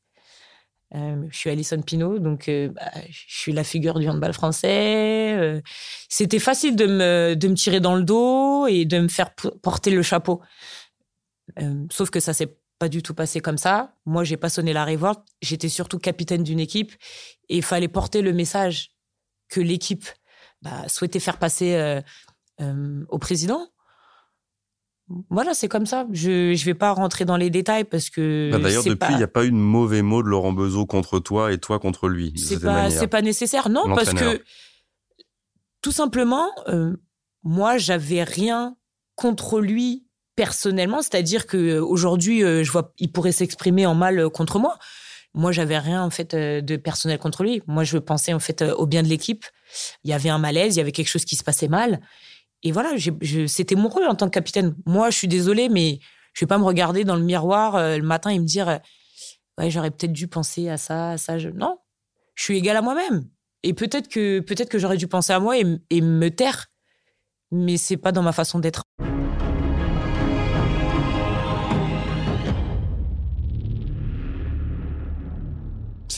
je 0.93 1.37
suis 1.37 1.51
Alison 1.51 1.81
Pinault, 1.83 2.19
donc 2.19 2.49
bah, 2.49 2.91
je 3.09 3.39
suis 3.39 3.53
la 3.53 3.65
figure 3.65 3.99
du 3.99 4.09
handball 4.09 4.33
français. 4.33 5.63
C'était 6.09 6.39
facile 6.39 6.77
de 6.77 6.87
me, 6.87 7.35
de 7.35 7.49
me 7.49 7.55
tirer 7.55 7.81
dans 7.81 7.97
le 7.97 8.05
dos 8.05 8.67
et 8.67 8.85
de 8.85 9.01
me 9.01 9.09
faire 9.09 9.35
porter 9.63 9.91
le 9.91 10.03
chapeau. 10.03 10.41
sauf 11.91 12.11
que 12.11 12.21
ça 12.21 12.33
s'est 12.33 12.57
pas 12.79 12.89
du 12.89 13.03
tout 13.03 13.15
passé 13.15 13.41
comme 13.41 13.59
ça. 13.59 13.95
Moi, 14.07 14.25
j'ai 14.25 14.37
pas 14.37 14.49
sonné 14.49 14.73
la 14.73 14.85
révolte. 14.85 15.21
J'étais 15.43 15.69
surtout 15.69 15.99
capitaine 15.99 16.43
d'une 16.43 16.61
équipe 16.61 16.93
et 17.49 17.57
il 17.57 17.65
fallait 17.65 17.89
porter 17.89 18.23
le 18.23 18.33
message 18.33 18.93
que 19.49 19.61
l'équipe 19.61 20.07
bah, 20.63 20.89
souhaitait 20.89 21.21
faire 21.21 21.39
passer 21.39 21.75
euh, 21.75 22.01
euh, 22.61 23.05
au 23.09 23.19
président. 23.19 23.69
Voilà, 25.31 25.55
c'est 25.55 25.69
comme 25.69 25.87
ça. 25.87 26.07
Je 26.13 26.51
ne 26.53 26.65
vais 26.65 26.75
pas 26.75 26.93
rentrer 26.93 27.25
dans 27.25 27.37
les 27.37 27.51
détails 27.51 27.85
parce 27.85 28.11
que. 28.11 28.51
Bah, 28.53 28.59
d'ailleurs, 28.59 28.85
depuis, 28.85 29.13
il 29.13 29.17
n'y 29.17 29.23
a 29.23 29.29
pas 29.29 29.45
eu 29.45 29.51
de 29.51 29.57
mauvais 29.57 30.03
mot 30.03 30.23
de 30.23 30.29
Laurent 30.29 30.53
Bezot 30.53 30.87
contre 30.87 31.19
toi 31.19 31.53
et 31.53 31.59
toi 31.59 31.79
contre 31.79 32.09
lui. 32.09 32.35
C'est 32.37 32.61
pas, 32.61 32.89
pas 33.11 33.23
nécessaire. 33.23 33.69
Non, 33.69 33.95
parce 33.95 34.13
que 34.13 34.43
tout 35.83 35.93
simplement, 35.93 36.49
euh, 36.69 36.97
moi, 37.43 37.79
j'avais 37.79 38.23
rien 38.23 38.77
contre 39.15 39.61
lui 39.61 40.09
personnellement, 40.39 41.03
c'est-à-dire 41.03 41.49
que 41.49 41.57
euh, 41.57 41.85
aujourd'hui, 41.85 42.45
euh, 42.45 42.63
je 42.63 42.71
vois, 42.71 42.95
il 42.99 43.11
pourrait 43.11 43.33
s'exprimer 43.33 43.87
en 43.87 43.97
mal 43.97 44.21
euh, 44.21 44.31
contre 44.31 44.61
moi. 44.61 44.79
Moi, 45.35 45.51
j'avais 45.51 45.79
rien 45.79 46.03
en 46.05 46.11
fait 46.11 46.35
de 46.35 46.77
personnel 46.77 47.19
contre 47.19 47.43
lui. 47.43 47.61
Moi, 47.67 47.85
je 47.85 47.99
pensais 47.99 48.33
en 48.33 48.39
fait 48.39 48.63
au 48.63 48.87
bien 48.87 49.03
de 49.03 49.09
l'équipe. 49.09 49.45
Il 50.05 50.11
y 50.11 50.13
avait 50.13 50.31
un 50.31 50.39
malaise, 50.39 50.77
il 50.77 50.79
y 50.79 50.81
avait 50.81 50.93
quelque 50.93 51.09
chose 51.09 51.25
qui 51.25 51.37
se 51.37 51.45
passait 51.45 51.69
mal. 51.69 52.01
Et 52.63 52.73
voilà, 52.73 52.91
c'était 53.47 53.75
mon 53.75 53.89
rôle 53.89 54.07
en 54.07 54.15
tant 54.15 54.27
que 54.27 54.35
capitaine. 54.35 54.75
Moi, 54.87 55.11
je 55.11 55.19
suis 55.19 55.29
désolée, 55.29 55.69
mais 55.69 56.01
je 56.35 56.45
vais 56.45 56.49
pas 56.49 56.59
me 56.59 56.65
regarder 56.65 57.05
dans 57.05 57.17
le 57.17 57.23
miroir 57.23 57.79
le 57.79 58.03
matin 58.03 58.31
et 58.31 58.39
me 58.39 58.45
dire, 58.45 58.81
ouais, 59.59 59.71
j'aurais 59.71 59.91
peut-être 59.91 60.13
dû 60.13 60.29
penser 60.29 60.69
à 60.69 60.77
ça, 60.77 61.11
à 61.11 61.19
ça. 61.19 61.37
Non, 61.55 61.79
je 62.35 62.45
suis 62.45 62.57
égal 62.57 62.77
à 62.77 62.83
moi-même. 62.83 63.29
Et 63.63 63.75
peut-être 63.75 64.09
que 64.09 64.41
peut-être 64.41 64.69
que 64.69 64.79
j'aurais 64.79 64.97
dû 64.97 65.09
penser 65.09 65.33
à 65.33 65.41
moi 65.41 65.59
et, 65.59 65.65
et 65.91 66.01
me 66.01 66.31
taire, 66.31 66.67
mais 67.51 67.77
c'est 67.77 67.97
pas 67.97 68.13
dans 68.13 68.23
ma 68.23 68.33
façon 68.33 68.59
d'être. 68.59 68.83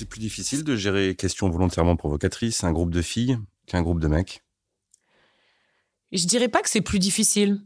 c'est 0.00 0.06
plus 0.06 0.20
difficile 0.20 0.64
de 0.64 0.76
gérer 0.76 1.14
question 1.14 1.50
volontairement 1.50 1.94
provocatrice, 1.94 2.64
un 2.64 2.72
groupe 2.72 2.90
de 2.90 3.02
filles 3.02 3.38
qu'un 3.66 3.82
groupe 3.82 4.00
de 4.00 4.08
mecs? 4.08 4.42
Je 6.12 6.26
dirais 6.26 6.48
pas 6.48 6.62
que 6.62 6.70
c'est 6.70 6.80
plus 6.80 6.98
difficile. 6.98 7.60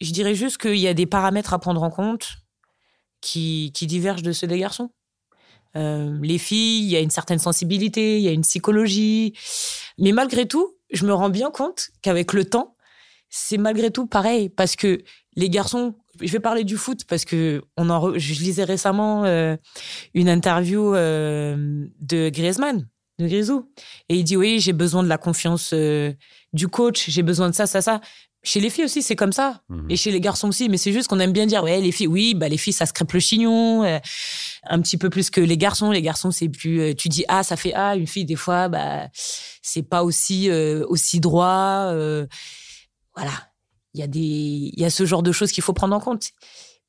Je 0.00 0.12
dirais 0.12 0.34
juste 0.34 0.58
qu'il 0.58 0.76
y 0.76 0.88
a 0.88 0.94
des 0.94 1.06
paramètres 1.06 1.54
à 1.54 1.58
prendre 1.58 1.82
en 1.82 1.90
compte 1.90 2.36
qui, 3.20 3.72
divergent 3.82 4.22
de 4.22 4.32
ceux 4.32 4.46
des 4.46 4.58
garçons. 4.58 4.90
Euh, 5.76 6.16
les 6.22 6.38
filles, 6.38 6.84
il 6.84 6.90
y 6.90 6.96
a 6.96 7.00
une 7.00 7.10
certaine 7.10 7.38
sensibilité, 7.38 8.18
il 8.18 8.22
y 8.22 8.28
a 8.28 8.32
une 8.32 8.42
psychologie. 8.42 9.34
Mais 9.98 10.12
malgré 10.12 10.46
tout, 10.46 10.76
je 10.92 11.04
me 11.06 11.12
rends 11.12 11.30
bien 11.30 11.50
compte 11.50 11.90
qu'avec 12.02 12.32
le 12.32 12.44
temps, 12.44 12.76
c'est 13.28 13.58
malgré 13.58 13.90
tout 13.90 14.06
pareil. 14.06 14.48
Parce 14.48 14.76
que 14.76 15.02
les 15.34 15.50
garçons, 15.50 15.94
je 16.20 16.32
vais 16.32 16.40
parler 16.40 16.64
du 16.64 16.76
foot 16.76 17.04
parce 17.04 17.24
que 17.24 17.62
on 17.76 17.90
en 17.90 18.16
je 18.16 18.34
lisais 18.34 18.64
récemment 18.64 19.24
euh, 19.24 19.56
une 20.14 20.28
interview 20.28 20.94
euh, 20.94 21.86
de 22.00 22.30
Griezmann, 22.30 22.88
de 23.18 23.26
Grisou, 23.26 23.70
et 24.08 24.16
il 24.16 24.24
dit 24.24 24.36
oui, 24.36 24.60
j'ai 24.60 24.72
besoin 24.72 25.02
de 25.02 25.08
la 25.08 25.18
confiance 25.18 25.74
du 26.56 26.68
coach, 26.68 27.08
j'ai 27.08 27.22
besoin 27.22 27.50
de 27.50 27.54
ça, 27.54 27.66
ça, 27.66 27.80
ça. 27.80 28.00
Chez 28.42 28.60
les 28.60 28.70
filles 28.70 28.84
aussi, 28.84 29.02
c'est 29.02 29.16
comme 29.16 29.32
ça, 29.32 29.62
mhm. 29.68 29.90
et 29.90 29.96
chez 29.96 30.10
les 30.10 30.20
garçons 30.20 30.48
aussi. 30.48 30.68
Mais 30.68 30.76
c'est 30.76 30.92
juste 30.92 31.08
qu'on 31.08 31.20
aime 31.20 31.32
bien 31.32 31.46
dire 31.46 31.62
ouais, 31.62 31.80
les 31.80 31.92
filles, 31.92 32.06
oui, 32.06 32.34
bah 32.34 32.48
les 32.48 32.56
filles, 32.56 32.72
ça 32.72 32.86
se 32.86 32.92
crêpe 32.92 33.12
le 33.12 33.20
chignon, 33.20 33.82
un 34.64 34.80
petit 34.80 34.96
peu 34.98 35.10
plus 35.10 35.30
que 35.30 35.40
les 35.40 35.56
garçons. 35.56 35.90
Les 35.90 36.02
garçons, 36.02 36.30
c'est 36.30 36.48
plus, 36.48 36.94
tu 36.94 37.08
dis 37.08 37.24
ah, 37.28 37.42
ça 37.42 37.56
fait 37.56 37.74
ah. 37.74 37.96
Une 37.96 38.06
fille, 38.06 38.24
des 38.24 38.36
fois, 38.36 38.68
bah 38.68 39.08
c'est 39.62 39.82
pas 39.82 40.04
aussi 40.04 40.50
aussi 40.50 41.20
droit. 41.20 41.92
voilà 43.14 43.32
il 43.96 44.00
y 44.00 44.02
a 44.02 44.06
des, 44.06 44.20
il 44.20 44.78
y 44.78 44.84
a 44.84 44.90
ce 44.90 45.06
genre 45.06 45.22
de 45.22 45.32
choses 45.32 45.52
qu'il 45.52 45.64
faut 45.64 45.72
prendre 45.72 45.96
en 45.96 46.00
compte. 46.00 46.30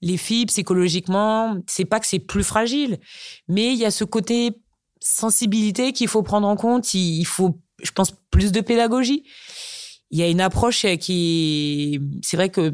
Les 0.01 0.17
filles, 0.17 0.45
psychologiquement, 0.45 1.58
c'est 1.65 1.86
pas 1.86 2.01
que 2.01 2.06
c'est 2.06 2.19
plus 2.19 2.43
fragile, 2.43 2.99
mais 3.47 3.71
il 3.71 3.80
y 3.80 3.86
a 3.86 3.91
ce 3.91 4.03
côté 4.03 4.51
sensibilité 4.99 5.93
qu'il 5.93 6.10
faut 6.10 6.21
prendre 6.21 6.47
en 6.47 6.58
compte. 6.58 6.93
Il 6.93 7.23
faut, 7.23 7.62
je 7.81 7.91
pense, 7.91 8.13
plus 8.31 8.51
de 8.51 8.61
pédagogie. 8.61 9.23
Il 10.09 10.19
y 10.19 10.23
a 10.23 10.29
une 10.29 10.41
approche 10.41 10.85
qui, 10.99 11.99
c'est 12.21 12.37
vrai 12.37 12.49
que 12.49 12.71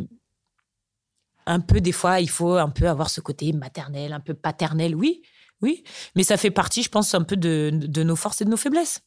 un 1.45 1.59
peu 1.59 1.81
des 1.81 1.91
fois, 1.91 2.21
il 2.21 2.29
faut 2.29 2.53
un 2.53 2.69
peu 2.69 2.87
avoir 2.87 3.09
ce 3.09 3.19
côté 3.19 3.51
maternel, 3.53 4.13
un 4.13 4.19
peu 4.19 4.33
paternel, 4.33 4.95
oui, 4.95 5.21
oui, 5.61 5.83
mais 6.15 6.23
ça 6.23 6.37
fait 6.37 6.51
partie, 6.51 6.83
je 6.83 6.89
pense, 6.89 7.13
un 7.13 7.23
peu 7.23 7.35
de, 7.35 7.71
de 7.73 8.03
nos 8.03 8.15
forces 8.15 8.41
et 8.41 8.45
de 8.45 8.49
nos 8.49 8.57
faiblesses. 8.57 9.01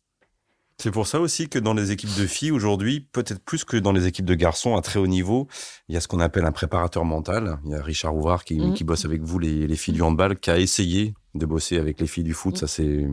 C'est 0.78 0.90
pour 0.90 1.06
ça 1.06 1.20
aussi 1.20 1.48
que 1.48 1.59
dans 1.59 1.72
les 1.72 1.90
équipes 1.90 2.14
de 2.18 2.26
filles 2.26 2.50
aujourd'hui, 2.50 3.00
peut-être 3.00 3.42
plus 3.42 3.64
que 3.64 3.78
dans 3.78 3.92
les 3.92 4.06
équipes 4.06 4.26
de 4.26 4.35
garçons 4.35 4.76
à 4.76 4.82
très 4.82 4.98
haut 4.98 5.06
niveau, 5.06 5.48
il 5.88 5.94
y 5.94 5.98
a 5.98 6.02
ce 6.02 6.09
qu'on 6.09 6.20
appelle 6.20 6.44
un 6.44 6.52
préparateur 6.52 7.06
mental. 7.06 7.59
Il 7.64 7.70
y 7.70 7.74
a 7.74 7.82
Richard 7.82 8.14
Ouvard 8.14 8.44
qui, 8.44 8.59
mmh. 8.59 8.74
qui 8.74 8.85
bosse 8.85 9.06
avec 9.06 9.22
vous, 9.22 9.38
les, 9.38 9.66
les 9.66 9.76
filles 9.76 9.94
du 9.94 10.02
handball, 10.02 10.38
qui 10.38 10.50
a 10.50 10.59
essayé 10.59 11.14
de 11.37 11.46
bosser 11.46 11.79
avec 11.79 12.01
les 12.01 12.07
filles 12.07 12.25
du 12.25 12.33
foot. 12.35 12.55
Mmh. 12.55 12.59
Ça 12.59 12.66
s'est 12.66 13.07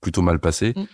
plutôt 0.00 0.22
mal 0.22 0.38
passé. 0.38 0.74
Mmh. 0.76 0.84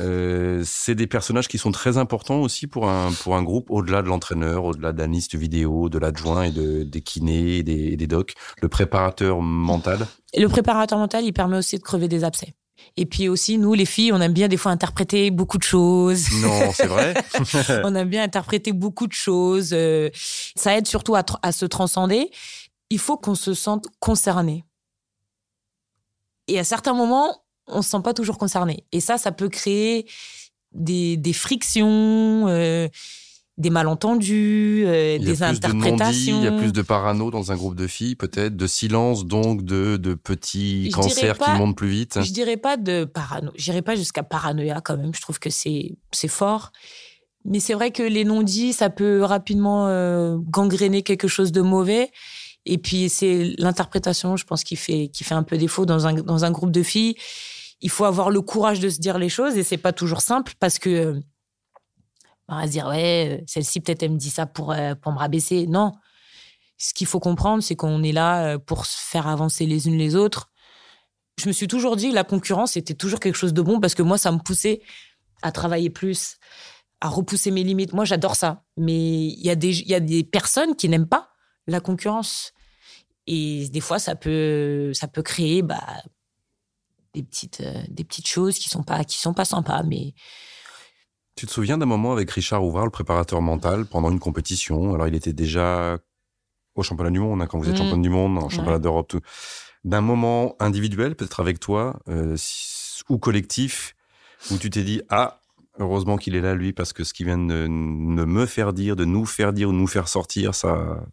euh, 0.00 0.62
c'est 0.64 0.94
des 0.94 1.06
personnages 1.06 1.48
qui 1.48 1.58
sont 1.58 1.72
très 1.72 1.98
importants 1.98 2.40
aussi 2.40 2.66
pour 2.66 2.88
un, 2.88 3.12
pour 3.22 3.36
un 3.36 3.42
groupe, 3.42 3.70
au-delà 3.70 4.02
de 4.02 4.08
l'entraîneur, 4.08 4.64
au-delà 4.64 4.92
d'un 4.92 5.08
liste 5.08 5.34
vidéo, 5.34 5.88
de 5.88 5.98
l'adjoint 5.98 6.44
et 6.44 6.50
de, 6.50 6.82
des 6.82 7.00
kinés, 7.00 7.62
des, 7.62 7.96
des 7.96 8.06
docs. 8.06 8.34
Le 8.62 8.68
préparateur 8.68 9.40
mental. 9.40 10.06
le 10.36 10.46
préparateur 10.48 10.98
mental, 10.98 11.24
il 11.24 11.32
permet 11.32 11.56
aussi 11.56 11.76
de 11.76 11.82
crever 11.82 12.08
des 12.08 12.24
abcès. 12.24 12.54
Et 12.96 13.06
puis 13.06 13.28
aussi, 13.28 13.58
nous, 13.58 13.74
les 13.74 13.84
filles, 13.84 14.12
on 14.12 14.20
aime 14.20 14.32
bien 14.32 14.48
des 14.48 14.56
fois 14.56 14.72
interpréter 14.72 15.30
beaucoup 15.30 15.58
de 15.58 15.62
choses. 15.62 16.26
Non, 16.42 16.72
c'est 16.72 16.86
vrai. 16.86 17.14
on 17.84 17.94
aime 17.94 18.08
bien 18.08 18.22
interpréter 18.22 18.72
beaucoup 18.72 19.06
de 19.06 19.12
choses. 19.12 19.70
Euh, 19.72 20.10
ça 20.56 20.76
aide 20.76 20.86
surtout 20.86 21.14
à, 21.14 21.24
à 21.42 21.52
se 21.52 21.66
transcender. 21.66 22.30
Il 22.90 22.98
faut 22.98 23.16
qu'on 23.16 23.34
se 23.34 23.54
sente 23.54 23.86
concerné. 24.00 24.64
Et 26.48 26.58
à 26.58 26.64
certains 26.64 26.94
moments, 26.94 27.42
on 27.66 27.82
se 27.82 27.90
sent 27.90 28.02
pas 28.02 28.14
toujours 28.14 28.38
concerné. 28.38 28.84
Et 28.92 29.00
ça, 29.00 29.18
ça 29.18 29.32
peut 29.32 29.48
créer 29.48 30.06
des, 30.72 31.16
des 31.16 31.32
frictions. 31.32 32.46
Euh, 32.48 32.88
des 33.58 33.70
malentendus, 33.70 34.84
euh, 34.86 35.18
des 35.18 35.42
interprétations. 35.42 36.38
il 36.38 36.44
y 36.44 36.46
a 36.46 36.52
plus 36.52 36.72
de 36.72 36.80
parano 36.80 37.30
dans 37.32 37.50
un 37.50 37.56
groupe 37.56 37.74
de 37.74 37.88
filles, 37.88 38.14
peut-être, 38.14 38.56
de 38.56 38.66
silence, 38.68 39.26
donc 39.26 39.64
de, 39.64 39.96
de 39.96 40.14
petits 40.14 40.90
cancers 40.94 41.36
qui 41.36 41.50
montent 41.50 41.76
plus 41.76 41.88
vite. 41.88 42.20
Je 42.22 42.32
dirais 42.32 42.56
pas 42.56 42.76
de 42.76 43.04
parano, 43.04 43.50
j'irais 43.56 43.82
pas 43.82 43.96
jusqu'à 43.96 44.22
paranoïa 44.22 44.80
quand 44.80 44.96
même. 44.96 45.12
Je 45.12 45.20
trouve 45.20 45.40
que 45.40 45.50
c'est 45.50 45.96
c'est 46.12 46.28
fort, 46.28 46.70
mais 47.44 47.58
c'est 47.58 47.74
vrai 47.74 47.90
que 47.90 48.04
les 48.04 48.24
non-dits, 48.24 48.72
ça 48.72 48.90
peut 48.90 49.22
rapidement 49.24 49.88
euh, 49.88 50.36
gangréner 50.38 51.02
quelque 51.02 51.26
chose 51.26 51.50
de 51.50 51.60
mauvais. 51.60 52.12
Et 52.66 52.78
puis 52.78 53.08
c'est 53.08 53.54
l'interprétation, 53.58 54.36
je 54.36 54.44
pense, 54.44 54.64
qui 54.64 54.76
fait 54.76 55.08
qui 55.08 55.24
fait 55.24 55.34
un 55.34 55.42
peu 55.42 55.56
défaut 55.56 55.86
dans 55.86 56.06
un 56.06 56.14
dans 56.14 56.44
un 56.44 56.50
groupe 56.50 56.72
de 56.72 56.82
filles. 56.82 57.16
Il 57.80 57.90
faut 57.90 58.04
avoir 58.04 58.30
le 58.30 58.40
courage 58.40 58.80
de 58.80 58.88
se 58.88 58.98
dire 58.98 59.18
les 59.18 59.28
choses 59.28 59.56
et 59.56 59.62
c'est 59.62 59.78
pas 59.78 59.92
toujours 59.92 60.20
simple 60.20 60.54
parce 60.58 60.78
que 60.78 61.22
on 62.48 62.56
va 62.56 62.66
se 62.66 62.72
dire, 62.72 62.86
ouais, 62.86 63.40
euh, 63.40 63.44
celle-ci, 63.46 63.80
peut-être, 63.80 64.02
elle 64.02 64.12
me 64.12 64.18
dit 64.18 64.30
ça 64.30 64.46
pour, 64.46 64.72
euh, 64.72 64.94
pour 64.94 65.12
me 65.12 65.18
rabaisser. 65.18 65.66
Non. 65.66 65.92
Ce 66.78 66.94
qu'il 66.94 67.06
faut 67.06 67.20
comprendre, 67.20 67.62
c'est 67.62 67.76
qu'on 67.76 68.02
est 68.02 68.12
là 68.12 68.54
euh, 68.54 68.58
pour 68.58 68.86
se 68.86 68.96
faire 68.98 69.26
avancer 69.26 69.66
les 69.66 69.86
unes 69.86 69.98
les 69.98 70.16
autres. 70.16 70.50
Je 71.38 71.46
me 71.46 71.52
suis 71.52 71.68
toujours 71.68 71.96
dit 71.96 72.10
la 72.10 72.24
concurrence 72.24 72.76
était 72.76 72.94
toujours 72.94 73.20
quelque 73.20 73.36
chose 73.36 73.52
de 73.52 73.62
bon 73.62 73.80
parce 73.80 73.94
que 73.94 74.02
moi, 74.02 74.16
ça 74.18 74.32
me 74.32 74.38
poussait 74.38 74.80
à 75.42 75.52
travailler 75.52 75.90
plus, 75.90 76.38
à 77.00 77.08
repousser 77.08 77.50
mes 77.50 77.62
limites. 77.62 77.92
Moi, 77.92 78.04
j'adore 78.04 78.34
ça. 78.34 78.64
Mais 78.76 79.26
il 79.26 79.44
y, 79.44 79.50
a 79.50 79.54
des, 79.54 79.82
y 79.82 79.94
a 79.94 80.00
des 80.00 80.24
personnes 80.24 80.74
qui 80.74 80.88
n'aiment 80.88 81.08
pas 81.08 81.30
la 81.66 81.80
concurrence. 81.80 82.52
Et 83.30 83.68
des 83.68 83.80
fois, 83.80 83.98
ça 83.98 84.16
peut, 84.16 84.92
ça 84.94 85.06
peut 85.06 85.22
créer 85.22 85.60
bah, 85.60 85.84
des, 87.12 87.22
petites, 87.22 87.62
des 87.90 88.02
petites 88.02 88.26
choses 88.26 88.58
qui 88.58 88.70
sont 88.70 88.82
pas, 88.82 89.04
qui 89.04 89.18
sont 89.18 89.34
pas 89.34 89.44
sympas. 89.44 89.82
Mais 89.82 90.14
tu 91.36 91.46
te 91.46 91.52
souviens 91.52 91.76
d'un 91.76 91.86
moment 91.86 92.12
avec 92.12 92.30
Richard 92.30 92.64
Ouvard, 92.64 92.86
le 92.86 92.90
préparateur 92.90 93.42
mental, 93.42 93.84
pendant 93.84 94.10
une 94.10 94.18
compétition? 94.18 94.94
Alors, 94.94 95.08
il 95.08 95.14
était 95.14 95.34
déjà 95.34 95.98
au 96.74 96.82
championnat 96.82 97.10
du 97.10 97.20
monde, 97.20 97.42
hein, 97.42 97.46
quand 97.46 97.58
vous 97.58 97.68
êtes 97.68 97.76
champion 97.76 97.84
mmh. 97.84 97.88
championne 97.90 98.02
du 98.02 98.08
monde, 98.08 98.38
en 98.38 98.48
championnat 98.48 98.78
d'Europe, 98.78 99.08
tout. 99.08 99.20
D'un 99.84 100.00
moment 100.00 100.56
individuel, 100.58 101.14
peut-être 101.14 101.40
avec 101.40 101.60
toi, 101.60 102.00
euh, 102.08 102.36
ou 103.10 103.18
collectif, 103.18 103.94
où 104.50 104.56
tu 104.56 104.70
t'es 104.70 104.82
dit 104.82 105.02
Ah, 105.10 105.42
heureusement 105.78 106.16
qu'il 106.16 106.34
est 106.34 106.40
là, 106.40 106.54
lui, 106.54 106.72
parce 106.72 106.94
que 106.94 107.04
ce 107.04 107.12
qu'il 107.12 107.26
vient 107.26 107.38
de, 107.38 107.68
me 107.68 108.46
faire 108.46 108.72
dire, 108.72 108.96
de 108.96 109.04
nous 109.04 109.26
faire 109.26 109.52
dire, 109.52 109.68
ou 109.68 109.72
de 109.72 109.76
nous 109.76 109.86
faire 109.86 110.08
sortir, 110.08 110.54
ça. 110.54 111.04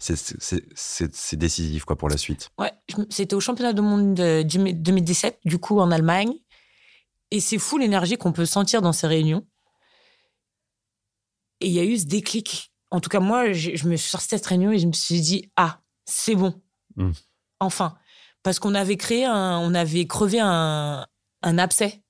C'est 0.00 1.36
décisif 1.36 1.84
quoi 1.84 1.96
pour 1.96 2.08
la 2.08 2.16
suite. 2.16 2.50
Ouais, 2.58 2.72
c'était 3.10 3.34
au 3.34 3.40
championnat 3.40 3.74
du 3.74 3.82
monde 3.82 4.14
2017, 4.14 5.40
du 5.44 5.58
coup 5.58 5.78
en 5.78 5.90
Allemagne. 5.90 6.32
Et 7.30 7.40
c'est 7.40 7.58
fou 7.58 7.78
l'énergie 7.78 8.16
qu'on 8.16 8.32
peut 8.32 8.46
sentir 8.46 8.82
dans 8.82 8.92
ces 8.92 9.06
réunions. 9.06 9.46
Et 11.60 11.66
il 11.66 11.72
y 11.72 11.78
a 11.78 11.84
eu 11.84 11.98
ce 11.98 12.06
déclic. 12.06 12.72
En 12.90 13.00
tout 13.00 13.10
cas, 13.10 13.20
moi, 13.20 13.52
je, 13.52 13.86
me 13.86 13.96
suis 13.96 14.10
sortie 14.10 14.26
de 14.26 14.30
cette 14.30 14.46
réunion 14.46 14.72
et 14.72 14.78
je 14.78 14.86
me 14.86 14.92
suis 14.92 15.20
dit, 15.20 15.52
ah, 15.56 15.80
c'est 16.06 16.34
bon. 16.34 16.60
Hmm. 16.96 17.12
Enfin, 17.60 17.96
parce 18.42 18.58
qu'on 18.58 18.74
avait 18.74 18.96
créé 18.96 19.26
un, 19.26 19.58
on 19.58 19.74
avait 19.74 20.06
crevé 20.06 20.40
un, 20.40 21.06
un 21.42 21.58
abcès. 21.58 22.02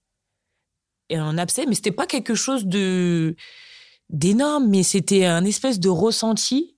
Et 1.10 1.16
un 1.16 1.36
abcès, 1.38 1.66
mais 1.66 1.74
c'était 1.74 1.90
pas 1.90 2.06
quelque 2.06 2.36
chose 2.36 2.66
de 2.66 3.34
d'énorme, 4.10 4.68
mais 4.68 4.82
c'était 4.82 5.24
un 5.24 5.44
espèce 5.44 5.78
de 5.78 5.88
ressenti 5.88 6.76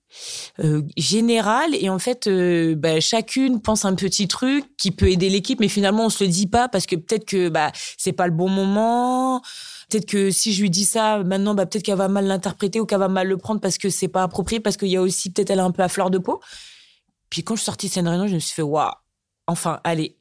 euh, 0.59 0.83
général 0.97 1.73
et 1.73 1.89
en 1.89 1.97
fait 1.97 2.27
euh, 2.27 2.75
bah, 2.75 2.99
chacune 2.99 3.59
pense 3.59 3.85
un 3.85 3.95
petit 3.95 4.27
truc 4.27 4.65
qui 4.77 4.91
peut 4.91 5.09
aider 5.09 5.29
l'équipe 5.29 5.59
mais 5.59 5.67
finalement 5.67 6.05
on 6.05 6.09
se 6.09 6.23
le 6.23 6.29
dit 6.29 6.45
pas 6.45 6.67
parce 6.69 6.85
que 6.85 6.95
peut-être 6.95 7.25
que 7.25 7.49
bah 7.49 7.71
c'est 7.97 8.13
pas 8.13 8.27
le 8.27 8.33
bon 8.33 8.49
moment. 8.49 9.41
Peut-être 9.89 10.05
que 10.05 10.29
si 10.29 10.53
je 10.53 10.61
lui 10.61 10.69
dis 10.69 10.85
ça 10.85 11.23
maintenant 11.23 11.55
bah 11.55 11.65
peut-être 11.65 11.83
qu'elle 11.83 11.97
va 11.97 12.07
mal 12.07 12.25
l'interpréter 12.25 12.79
ou 12.79 12.85
qu'elle 12.85 12.99
va 12.99 13.07
mal 13.07 13.27
le 13.27 13.37
prendre 13.37 13.61
parce 13.61 13.79
que 13.79 13.89
c'est 13.89 14.07
pas 14.07 14.23
approprié 14.23 14.59
parce 14.59 14.77
qu'il 14.77 14.89
y 14.89 14.95
a 14.97 15.01
aussi 15.01 15.31
peut-être 15.31 15.49
elle 15.49 15.59
est 15.59 15.63
un 15.63 15.71
peu 15.71 15.81
à 15.81 15.89
fleur 15.89 16.11
de 16.11 16.19
peau. 16.19 16.39
Puis 17.29 17.43
quand 17.43 17.55
je 17.55 17.61
suis 17.61 17.65
sortie 17.65 17.87
de 17.87 17.93
cette 17.93 18.05
réunion 18.05 18.27
je 18.27 18.35
me 18.35 18.39
suis 18.39 18.53
fait 18.53 18.61
waouh 18.61 18.91
enfin 19.47 19.79
allez. 19.83 20.17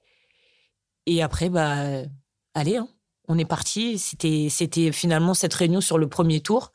Et 1.06 1.22
après 1.22 1.50
bah 1.50 2.02
allez 2.54 2.78
hein. 2.78 2.88
on 3.28 3.38
est 3.38 3.44
parti. 3.44 3.98
C'était 3.98 4.48
c'était 4.50 4.92
finalement 4.92 5.34
cette 5.34 5.54
réunion 5.54 5.82
sur 5.82 5.98
le 5.98 6.08
premier 6.08 6.40
tour. 6.40 6.72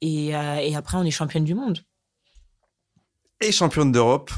Et, 0.00 0.36
euh, 0.36 0.56
et 0.56 0.74
après 0.76 0.98
on 0.98 1.04
est 1.04 1.10
championne 1.10 1.44
du 1.44 1.54
monde 1.54 1.78
et 3.40 3.52
championne 3.52 3.92
d'Europe. 3.92 4.30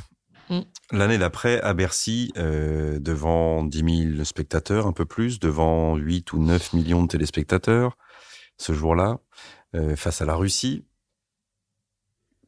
Mm. 0.50 0.60
L'année 0.92 1.18
d'après, 1.18 1.60
à 1.60 1.74
Bercy, 1.74 2.32
euh, 2.36 2.98
devant 2.98 3.64
10 3.64 4.12
000 4.14 4.24
spectateurs, 4.24 4.86
un 4.86 4.92
peu 4.92 5.04
plus, 5.04 5.38
devant 5.38 5.96
8 5.96 6.32
ou 6.32 6.38
9 6.38 6.72
millions 6.72 7.02
de 7.02 7.08
téléspectateurs, 7.08 7.96
ce 8.56 8.72
jour-là, 8.72 9.18
euh, 9.76 9.96
face 9.96 10.22
à 10.22 10.24
la 10.24 10.34
Russie. 10.34 10.84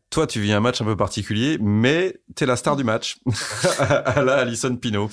Toi, 0.09 0.27
tu 0.27 0.41
vis 0.41 0.53
un 0.53 0.59
match 0.59 0.81
un 0.81 0.85
peu 0.85 0.97
particulier, 0.97 1.57
mais 1.61 2.21
tu 2.35 2.43
es 2.43 2.47
la 2.47 2.57
star 2.57 2.75
du 2.75 2.83
match. 2.83 3.21
à 3.79 4.23
la 4.23 4.39
Alison 4.39 4.75
Pino. 4.75 5.09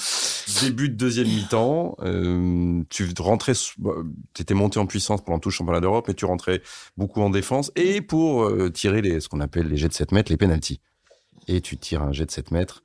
Début 0.62 0.90
de 0.90 0.96
deuxième 0.96 1.28
mi-temps, 1.28 1.96
euh, 2.00 2.82
tu 2.90 3.08
rentrais, 3.20 3.54
bah, 3.78 3.92
tu 4.34 4.42
étais 4.42 4.56
monté 4.56 4.80
en 4.80 4.88
puissance 4.88 5.24
pendant 5.24 5.38
tout 5.38 5.50
le 5.50 5.54
championnat 5.54 5.82
d'Europe, 5.82 6.06
mais 6.08 6.16
tu 6.16 6.26
rentrais 6.26 6.64
beaucoup 6.96 7.22
en 7.22 7.30
défense 7.30 7.72
et 7.76 8.02
pour 8.02 8.52
tirer 8.72 9.04
les, 9.04 9.20
ce 9.20 9.30
qu'on 9.30 9.42
appelle 9.42 9.68
les 9.68 9.78
jets 9.78 9.90
de 9.90 9.94
7 9.94 10.14
mètres, 10.14 10.32
les 10.32 10.38
pénalties 10.38 10.82
et 11.48 11.62
tu 11.62 11.78
tires 11.78 12.04
un 12.04 12.12
jet 12.12 12.26
de 12.26 12.32
7 12.32 12.52
mètres 12.52 12.84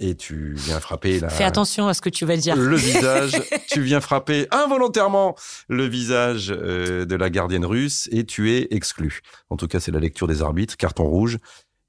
et 0.00 0.14
tu 0.14 0.54
viens 0.54 0.80
frapper 0.80 1.20
la... 1.20 1.28
Fais 1.28 1.44
attention 1.44 1.86
à 1.86 1.94
ce 1.94 2.00
que 2.00 2.08
tu 2.08 2.24
vas 2.24 2.36
dire. 2.36 2.56
Le 2.56 2.74
visage, 2.74 3.40
tu 3.70 3.82
viens 3.82 4.00
frapper 4.00 4.48
involontairement 4.50 5.36
le 5.68 5.86
visage 5.86 6.50
euh, 6.50 7.04
de 7.04 7.14
la 7.14 7.28
gardienne 7.28 7.66
russe 7.66 8.08
et 8.10 8.24
tu 8.24 8.50
es 8.50 8.68
exclu. 8.70 9.20
En 9.50 9.56
tout 9.56 9.68
cas, 9.68 9.78
c'est 9.78 9.92
la 9.92 10.00
lecture 10.00 10.26
des 10.26 10.42
arbitres, 10.42 10.76
carton 10.76 11.04
rouge. 11.04 11.38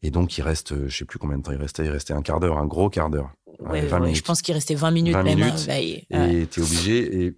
Et 0.04 0.12
donc, 0.12 0.38
il 0.38 0.42
reste, 0.42 0.88
je 0.88 0.98
sais 0.98 1.06
plus 1.06 1.20
combien 1.20 1.38
de 1.38 1.44
temps 1.44 1.52
il 1.52 1.58
restait, 1.58 1.86
il 1.86 1.92
restait 1.92 2.14
un 2.14 2.22
quart 2.22 2.40
d'heure, 2.40 2.58
un 2.58 2.66
gros 2.66 2.90
quart 2.90 3.10
d'heure. 3.10 3.32
Ouais, 3.60 3.88
je 4.14 4.22
pense 4.22 4.42
qu'il 4.42 4.56
restait 4.56 4.76
20 4.76 4.92
minutes 4.92 5.14
20 5.14 5.24
même. 5.24 5.40
Minutes, 5.40 5.68
hein, 5.70 6.28
et 6.28 6.48
tu 6.48 6.60
es 6.60 6.64
obligé. 6.64 7.24
Et 7.24 7.36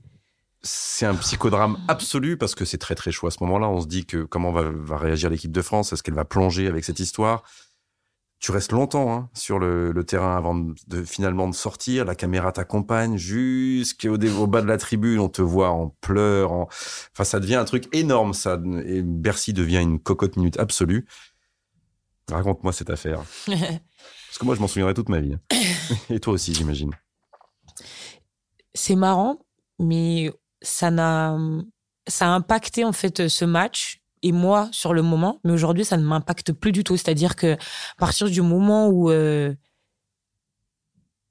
c'est 0.62 1.06
un 1.06 1.16
psychodrame 1.16 1.78
absolu 1.90 2.38
parce 2.38 2.56
que 2.56 2.64
c'est 2.64 2.78
très 2.78 2.96
très 2.96 3.12
chaud 3.12 3.28
à 3.28 3.32
ce 3.32 3.38
moment-là. 3.42 3.68
On 3.68 3.82
se 3.82 3.88
dit 3.88 4.06
que 4.06 4.24
comment 4.24 4.52
va, 4.52 4.64
va 4.74 4.98
réagir 4.98 5.30
l'équipe 5.30 5.52
de 5.52 5.62
France? 5.62 5.92
Est-ce 5.92 6.02
qu'elle 6.02 6.14
va 6.14 6.26
plonger 6.26 6.68
avec 6.68 6.86
cette 6.86 7.02
histoire? 7.02 7.44
Tu 8.44 8.52
restes 8.52 8.74
longtemps 8.74 9.14
hein, 9.14 9.30
sur 9.34 9.58
le, 9.58 9.94
terrain 10.06 10.36
avant 10.36 10.54
de, 10.54 11.04
finalement 11.06 11.48
de 11.48 11.56
sortir. 11.56 12.04
La 12.04 12.14
caméra 12.14 12.52
t'accompagne 12.52 13.16
jusqu'au 13.16 14.18
au 14.18 14.48
bas 14.48 14.62
de 14.62 14.68
la 14.68 14.78
tribune. 14.78 15.20
On 15.20 15.30
te 15.30 15.42
voit 15.42 15.70
en 15.70 15.96
pleurs. 16.02 16.52
Enfin, 16.52 17.24
ça 17.24 17.40
devient 17.40 17.56
un 17.56 17.64
truc 17.64 17.88
énorme. 17.96 18.34
Ça 18.34 18.60
et 18.86 19.02
Bercy 19.02 19.54
devient 19.54 19.80
une 19.80 19.98
cocotte 19.98 20.36
minute 20.36 20.60
absolue. 20.60 21.08
Raconte-moi 22.30 22.74
cette 22.74 22.90
affaire. 22.90 23.24
Parce 23.46 24.38
que 24.38 24.44
moi, 24.44 24.56
je 24.56 24.60
m'en 24.60 24.68
souviendrai 24.68 24.94
toute 24.94 25.08
ma 25.08 25.22
vie. 25.22 25.38
Et 26.10 26.20
toi 26.20 26.34
aussi, 26.34 26.54
j'imagine. 26.54 26.92
C'est 28.74 28.98
marrant, 28.98 29.40
mais 29.80 30.34
ça 30.62 30.92
n'a, 30.92 31.38
ça 32.08 32.26
a 32.26 32.32
impacté 32.32 32.84
en 32.84 32.92
fait 32.92 33.30
ce 33.30 33.46
match 33.46 34.03
et 34.24 34.32
moi 34.32 34.70
sur 34.72 34.94
le 34.94 35.02
moment, 35.02 35.40
mais 35.44 35.52
aujourd'hui 35.52 35.86
ça 35.86 35.98
ne 35.98 36.04
m'impacte 36.04 36.54
plus 36.54 36.72
du 36.72 36.84
tout. 36.84 36.98
C'est-à-dire 36.98 37.36
que 37.36 37.58
partir 37.98 38.30
du 38.30 38.42
moment 38.42 38.88
où 38.88 39.12
euh, 39.12 39.54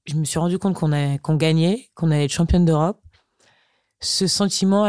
je 0.05 0.15
me 0.15 0.25
suis 0.25 0.39
rendu 0.39 0.59
compte 0.59 0.75
qu'on 0.75 0.93
a 0.93 1.19
qu'on 1.19 1.37
gagnait, 1.37 1.91
qu'on 1.95 2.11
allait 2.11 2.27
être 2.27 2.33
championne 2.33 2.65
d'Europe, 2.65 3.01
ce 4.01 4.27
sentiment 4.27 4.85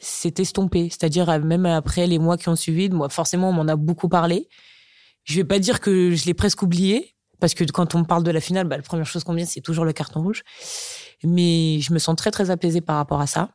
s'est 0.00 0.34
estompé. 0.38 0.88
C'est-à-dire 0.90 1.44
même 1.44 1.66
après 1.66 2.06
les 2.06 2.18
mois 2.18 2.36
qui 2.38 2.48
ont 2.48 2.56
suivi, 2.56 2.88
moi 2.88 3.08
forcément 3.08 3.50
on 3.50 3.52
m'en 3.52 3.68
a 3.68 3.76
beaucoup 3.76 4.08
parlé. 4.08 4.48
Je 5.24 5.36
vais 5.36 5.44
pas 5.44 5.58
dire 5.58 5.80
que 5.80 6.14
je 6.14 6.24
l'ai 6.26 6.34
presque 6.34 6.62
oublié 6.62 7.14
parce 7.40 7.54
que 7.54 7.64
quand 7.64 7.94
on 7.94 8.00
me 8.00 8.04
parle 8.04 8.22
de 8.24 8.30
la 8.30 8.40
finale, 8.40 8.66
bah, 8.66 8.76
la 8.76 8.82
première 8.82 9.06
chose 9.06 9.24
qu'on 9.24 9.34
vient 9.34 9.46
c'est 9.46 9.60
toujours 9.60 9.84
le 9.84 9.92
carton 9.92 10.22
rouge. 10.22 10.42
Mais 11.24 11.80
je 11.80 11.92
me 11.92 11.98
sens 11.98 12.16
très 12.16 12.30
très 12.30 12.50
apaisée 12.50 12.80
par 12.80 12.96
rapport 12.96 13.20
à 13.20 13.26
ça 13.26 13.50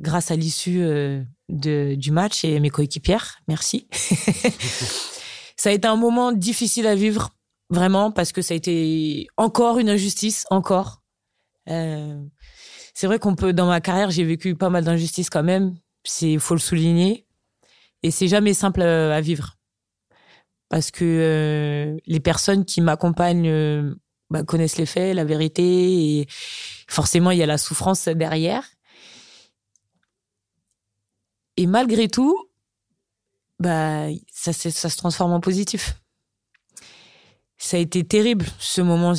grâce 0.00 0.30
à 0.30 0.36
l'issue 0.36 0.82
euh, 0.82 1.22
du 1.50 2.10
match 2.10 2.44
et 2.44 2.60
mes 2.60 2.70
coéquipières. 2.70 3.38
Merci. 3.48 3.86
ça 5.56 5.70
a 5.70 5.72
été 5.72 5.86
un 5.86 5.96
moment 5.96 6.32
difficile 6.32 6.86
à 6.86 6.94
vivre, 6.94 7.30
vraiment, 7.68 8.10
parce 8.10 8.32
que 8.32 8.42
ça 8.42 8.54
a 8.54 8.56
été 8.56 9.26
encore 9.36 9.78
une 9.78 9.90
injustice, 9.90 10.46
encore. 10.50 11.02
Euh, 11.68 12.22
c'est 12.94 13.06
vrai 13.06 13.18
qu'on 13.18 13.34
peut, 13.34 13.52
dans 13.52 13.66
ma 13.66 13.80
carrière, 13.80 14.10
j'ai 14.10 14.24
vécu 14.24 14.54
pas 14.54 14.70
mal 14.70 14.84
d'injustices 14.84 15.30
quand 15.30 15.42
même. 15.42 15.76
C'est, 16.04 16.38
faut 16.38 16.54
le 16.54 16.60
souligner. 16.60 17.26
Et 18.02 18.10
c'est 18.10 18.28
jamais 18.28 18.54
simple 18.54 18.80
euh, 18.82 19.12
à 19.12 19.20
vivre. 19.20 19.56
Parce 20.68 20.90
que 20.90 21.98
les 22.06 22.20
personnes 22.20 22.64
qui 22.64 22.80
m'accompagnent 22.80 23.96
bah, 24.30 24.44
connaissent 24.44 24.78
les 24.78 24.86
faits, 24.86 25.16
la 25.16 25.24
vérité, 25.24 26.20
et 26.20 26.26
forcément, 26.88 27.32
il 27.32 27.38
y 27.38 27.42
a 27.42 27.46
la 27.46 27.58
souffrance 27.58 28.06
derrière. 28.06 28.64
Et 31.60 31.66
malgré 31.66 32.08
tout, 32.08 32.34
bah, 33.58 34.06
ça, 34.32 34.54
se 34.54 34.96
transforme 34.96 35.32
en 35.32 35.40
positif. 35.40 36.00
Ça 37.58 37.76
a 37.76 37.80
été 37.80 38.02
terrible 38.02 38.46
ce 38.58 38.80
moment. 38.80 39.12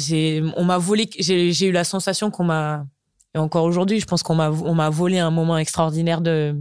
On 0.57 0.63
m'a 0.63 0.79
volé. 0.79 1.07
J'ai 1.19 1.67
eu 1.67 1.71
la 1.71 1.83
sensation 1.83 2.31
qu'on 2.31 2.45
m'a. 2.45 2.87
Et 3.35 3.37
encore 3.37 3.65
aujourd'hui, 3.65 3.99
je 3.99 4.07
pense 4.07 4.23
qu'on 4.23 4.33
m'a 4.33 4.49
on 4.49 4.73
m'a 4.73 4.89
volé 4.89 5.19
un 5.19 5.29
moment 5.29 5.55
extraordinaire 5.55 6.19
de 6.19 6.59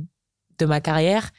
de 0.59 0.67
ma 0.67 0.83
carrière. 0.83 1.31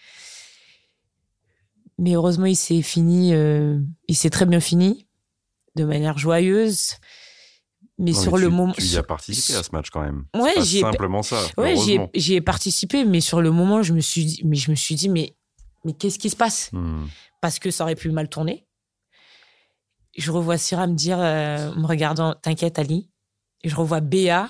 Mais 1.99 2.15
heureusement, 2.15 2.47
il 2.47 2.55
s'est 2.55 2.81
fini. 2.81 3.35
Euh, 3.35 3.79
il 4.07 4.15
s'est 4.15 4.31
très 4.31 4.47
bien 4.47 4.59
fini, 4.59 5.07
de 5.75 5.83
manière 5.83 6.17
joyeuse. 6.17 6.95
Mais 8.01 8.13
sur 8.13 8.37
le 8.37 8.49
moment. 8.49 8.73
Tu 8.73 8.83
y 8.83 8.97
as 8.97 9.03
participé 9.03 9.57
à 9.57 9.63
ce 9.63 9.69
match 9.71 9.89
quand 9.91 10.01
même. 10.01 10.25
Ouais, 10.35 10.55
j'ai 10.63 10.81
simplement 10.81 11.21
ça. 11.21 11.37
Ouais, 11.57 11.75
j'y 12.15 12.33
ai, 12.33 12.41
participé, 12.41 13.05
mais 13.05 13.21
sur 13.21 13.41
le 13.41 13.51
moment, 13.51 13.83
je 13.83 13.93
me 13.93 13.99
suis 13.99 14.25
dit, 14.25 14.41
mais 14.43 14.55
je 14.55 14.71
me 14.71 14.75
suis 14.75 14.95
dit, 14.95 15.07
mais, 15.07 15.35
mais 15.85 15.93
qu'est-ce 15.93 16.17
qui 16.17 16.29
se 16.29 16.35
passe? 16.35 16.69
Hmm. 16.73 17.05
Parce 17.41 17.59
que 17.59 17.69
ça 17.69 17.83
aurait 17.83 17.95
pu 17.95 18.09
mal 18.09 18.27
tourner. 18.27 18.65
Je 20.17 20.31
revois 20.31 20.57
Syrah 20.57 20.87
me 20.87 20.95
dire, 20.95 21.19
euh, 21.19 21.73
me 21.75 21.85
regardant, 21.85 22.33
t'inquiète 22.33 22.79
Ali. 22.79 23.09
Et 23.63 23.69
je 23.69 23.75
revois 23.75 24.01
Béa 24.01 24.49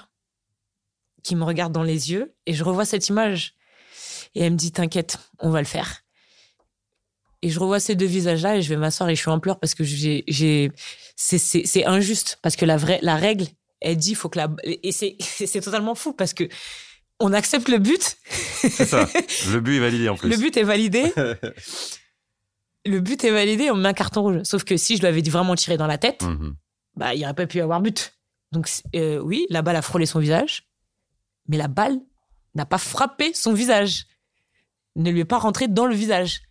qui 1.24 1.36
me 1.36 1.44
regarde 1.44 1.74
dans 1.74 1.84
les 1.84 2.12
yeux, 2.12 2.34
et 2.48 2.54
je 2.54 2.64
revois 2.64 2.86
cette 2.86 3.10
image. 3.10 3.54
Et 4.34 4.42
elle 4.42 4.54
me 4.54 4.58
dit, 4.58 4.72
t'inquiète, 4.72 5.20
on 5.40 5.50
va 5.50 5.60
le 5.60 5.68
faire. 5.68 6.04
Et 7.44 7.50
je 7.50 7.60
revois 7.60 7.80
ces 7.80 7.96
deux 7.96 8.06
visages-là 8.06 8.58
et 8.58 8.62
je 8.62 8.70
vais 8.70 8.78
m'asseoir 8.78 9.10
et 9.10 9.16
je 9.16 9.22
suis 9.22 9.30
en 9.30 9.40
pleurs 9.40 9.60
parce 9.60 9.74
que 9.74 9.84
j'ai, 9.84 10.24
j'ai, 10.28 10.72
c'est, 11.22 11.86
injuste 11.86 12.40
parce 12.42 12.56
que 12.56 12.66
la 12.66 12.78
vraie, 12.78 13.00
la 13.02 13.16
règle, 13.16 13.48
elle 13.80 13.98
dit, 13.98 14.16
faut 14.16 14.30
que 14.30 14.40
la, 14.40 14.50
et 14.64 14.92
c'est, 14.92 15.16
c'est 15.20 15.62
totalement 15.62 15.96
fou 15.96 16.14
parce 16.14 16.34
que 16.34 16.48
on 17.20 17.34
accepte 17.34 17.70
le 17.70 17.78
but. 17.78 18.18
C'est 18.26 18.86
ça. 18.86 19.08
Le 19.52 19.60
but 19.60 19.78
est 19.78 19.80
validé 19.80 20.10
en 20.10 20.16
plus. 20.16 20.28
Le 20.28 20.38
but 20.38 20.58
est 20.58 20.64
validé. 20.64 21.14
le 22.86 23.00
but 23.00 23.24
est 23.24 23.30
validé, 23.30 23.70
on 23.70 23.76
met 23.76 23.90
un 23.90 23.94
carton 23.94 24.24
rouge. 24.24 24.42
Sauf 24.44 24.64
que 24.64 24.76
si 24.76 24.96
je 24.96 25.02
lui 25.02 25.08
avais 25.08 25.22
vraiment 25.22 25.54
tiré 25.54 25.78
dans 25.78 25.86
la 25.86 26.00
tête, 26.00 26.24
mhm. 26.24 26.56
bah, 26.96 27.14
il 27.14 27.20
n'y 27.20 27.26
aurait 27.26 27.36
pas 27.36 27.46
pu 27.46 27.62
avoir 27.62 27.80
but. 27.80 28.16
Donc, 28.52 28.68
euh, 28.96 29.20
oui, 29.20 29.46
la 29.52 29.62
balle 29.62 29.76
a 29.76 29.84
frôlé 29.84 30.08
son 30.08 30.20
visage, 30.20 30.68
mais 31.48 31.58
la 31.58 31.68
balle 31.68 32.00
n'a 32.56 32.66
pas 32.66 32.80
frappé 32.80 33.34
son 33.36 33.54
visage. 33.54 34.08
Ne 34.96 35.12
lui 35.12 35.20
est 35.20 35.26
pas 35.26 35.38
rentrée 35.38 35.68
dans 35.68 35.86
le 35.86 35.94
visage. 35.94 36.42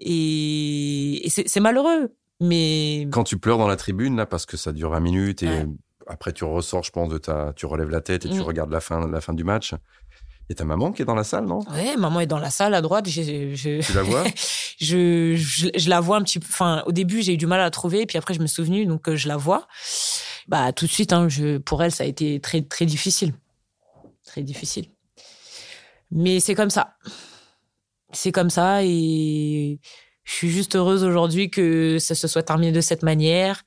Et, 0.00 1.26
c'est 1.28 1.60
malheureux. 1.60 2.14
Mais 2.40 3.06
quand 3.10 3.24
tu 3.24 3.38
pleures 3.38 3.58
dans 3.58 3.68
la 3.68 3.76
tribune 3.76 4.16
là 4.16 4.26
parce 4.26 4.46
que 4.46 4.56
ça 4.56 4.72
dure 4.72 4.94
un 4.94 5.00
minute 5.00 5.42
et 5.42 5.66
après 6.06 6.32
tu 6.32 6.44
ressors, 6.44 6.82
je 6.82 6.90
pense 6.90 7.08
de 7.08 7.18
ta, 7.18 7.52
tu 7.54 7.66
relèves 7.66 7.90
la 7.90 8.00
tête 8.00 8.26
et 8.26 8.28
tu 8.28 8.38
mm. 8.38 8.42
regardes 8.42 8.70
la 8.70 8.80
fin, 8.80 9.06
la 9.08 9.20
fin 9.20 9.32
du 9.32 9.44
match. 9.44 9.74
Et 10.50 10.54
ta 10.54 10.64
maman 10.66 10.92
qui 10.92 11.00
est 11.00 11.06
dans 11.06 11.14
la 11.14 11.24
salle, 11.24 11.46
non? 11.46 11.60
Ouais, 11.70 11.96
maman 11.96 12.20
est 12.20 12.26
dans 12.26 12.38
la 12.38 12.50
salle 12.50 12.74
à 12.74 12.82
droite. 12.82 13.08
Je, 13.08 13.80
Tu 13.80 13.92
la 13.94 14.02
vois? 14.02 14.24
Je, 14.80 15.36
je, 15.36 15.88
la 15.88 16.00
vois 16.00 16.16
un 16.16 16.22
petit 16.22 16.40
peu. 16.40 16.46
Enfin, 16.50 16.82
au 16.86 16.92
début, 16.92 17.22
j'ai 17.22 17.34
eu 17.34 17.36
du 17.36 17.46
mal 17.46 17.60
à 17.60 17.62
la 17.62 17.70
trouver, 17.70 18.06
puis 18.06 18.18
après, 18.18 18.34
je 18.34 18.40
me 18.40 18.46
suis 18.46 18.56
souvenu, 18.56 18.86
donc 18.86 19.08
euh, 19.08 19.14
je 19.14 19.28
la 19.28 19.36
vois. 19.36 19.68
Bah, 20.48 20.72
tout 20.72 20.84
de 20.86 20.90
suite, 20.90 21.12
hein, 21.12 21.28
je, 21.28 21.58
pour 21.58 21.80
elle, 21.84 21.92
ça 21.92 22.02
a 22.02 22.06
été 22.08 22.40
très, 22.40 22.60
très 22.60 22.84
difficile, 22.84 23.34
très 24.26 24.42
difficile. 24.42 24.86
Mais 26.10 26.40
c'est 26.40 26.56
comme 26.56 26.70
ça 26.70 26.96
c'est 28.14 28.32
comme 28.32 28.50
ça 28.50 28.82
et 28.82 29.80
Je 30.24 30.32
suis 30.32 30.50
juste 30.50 30.74
heureuse 30.74 31.04
aujourd'hui 31.04 31.50
que 31.50 31.98
ça 31.98 32.14
se 32.14 32.26
soit 32.26 32.42
terminé 32.42 32.72
de 32.72 32.80
cette 32.80 33.02
manière, 33.02 33.62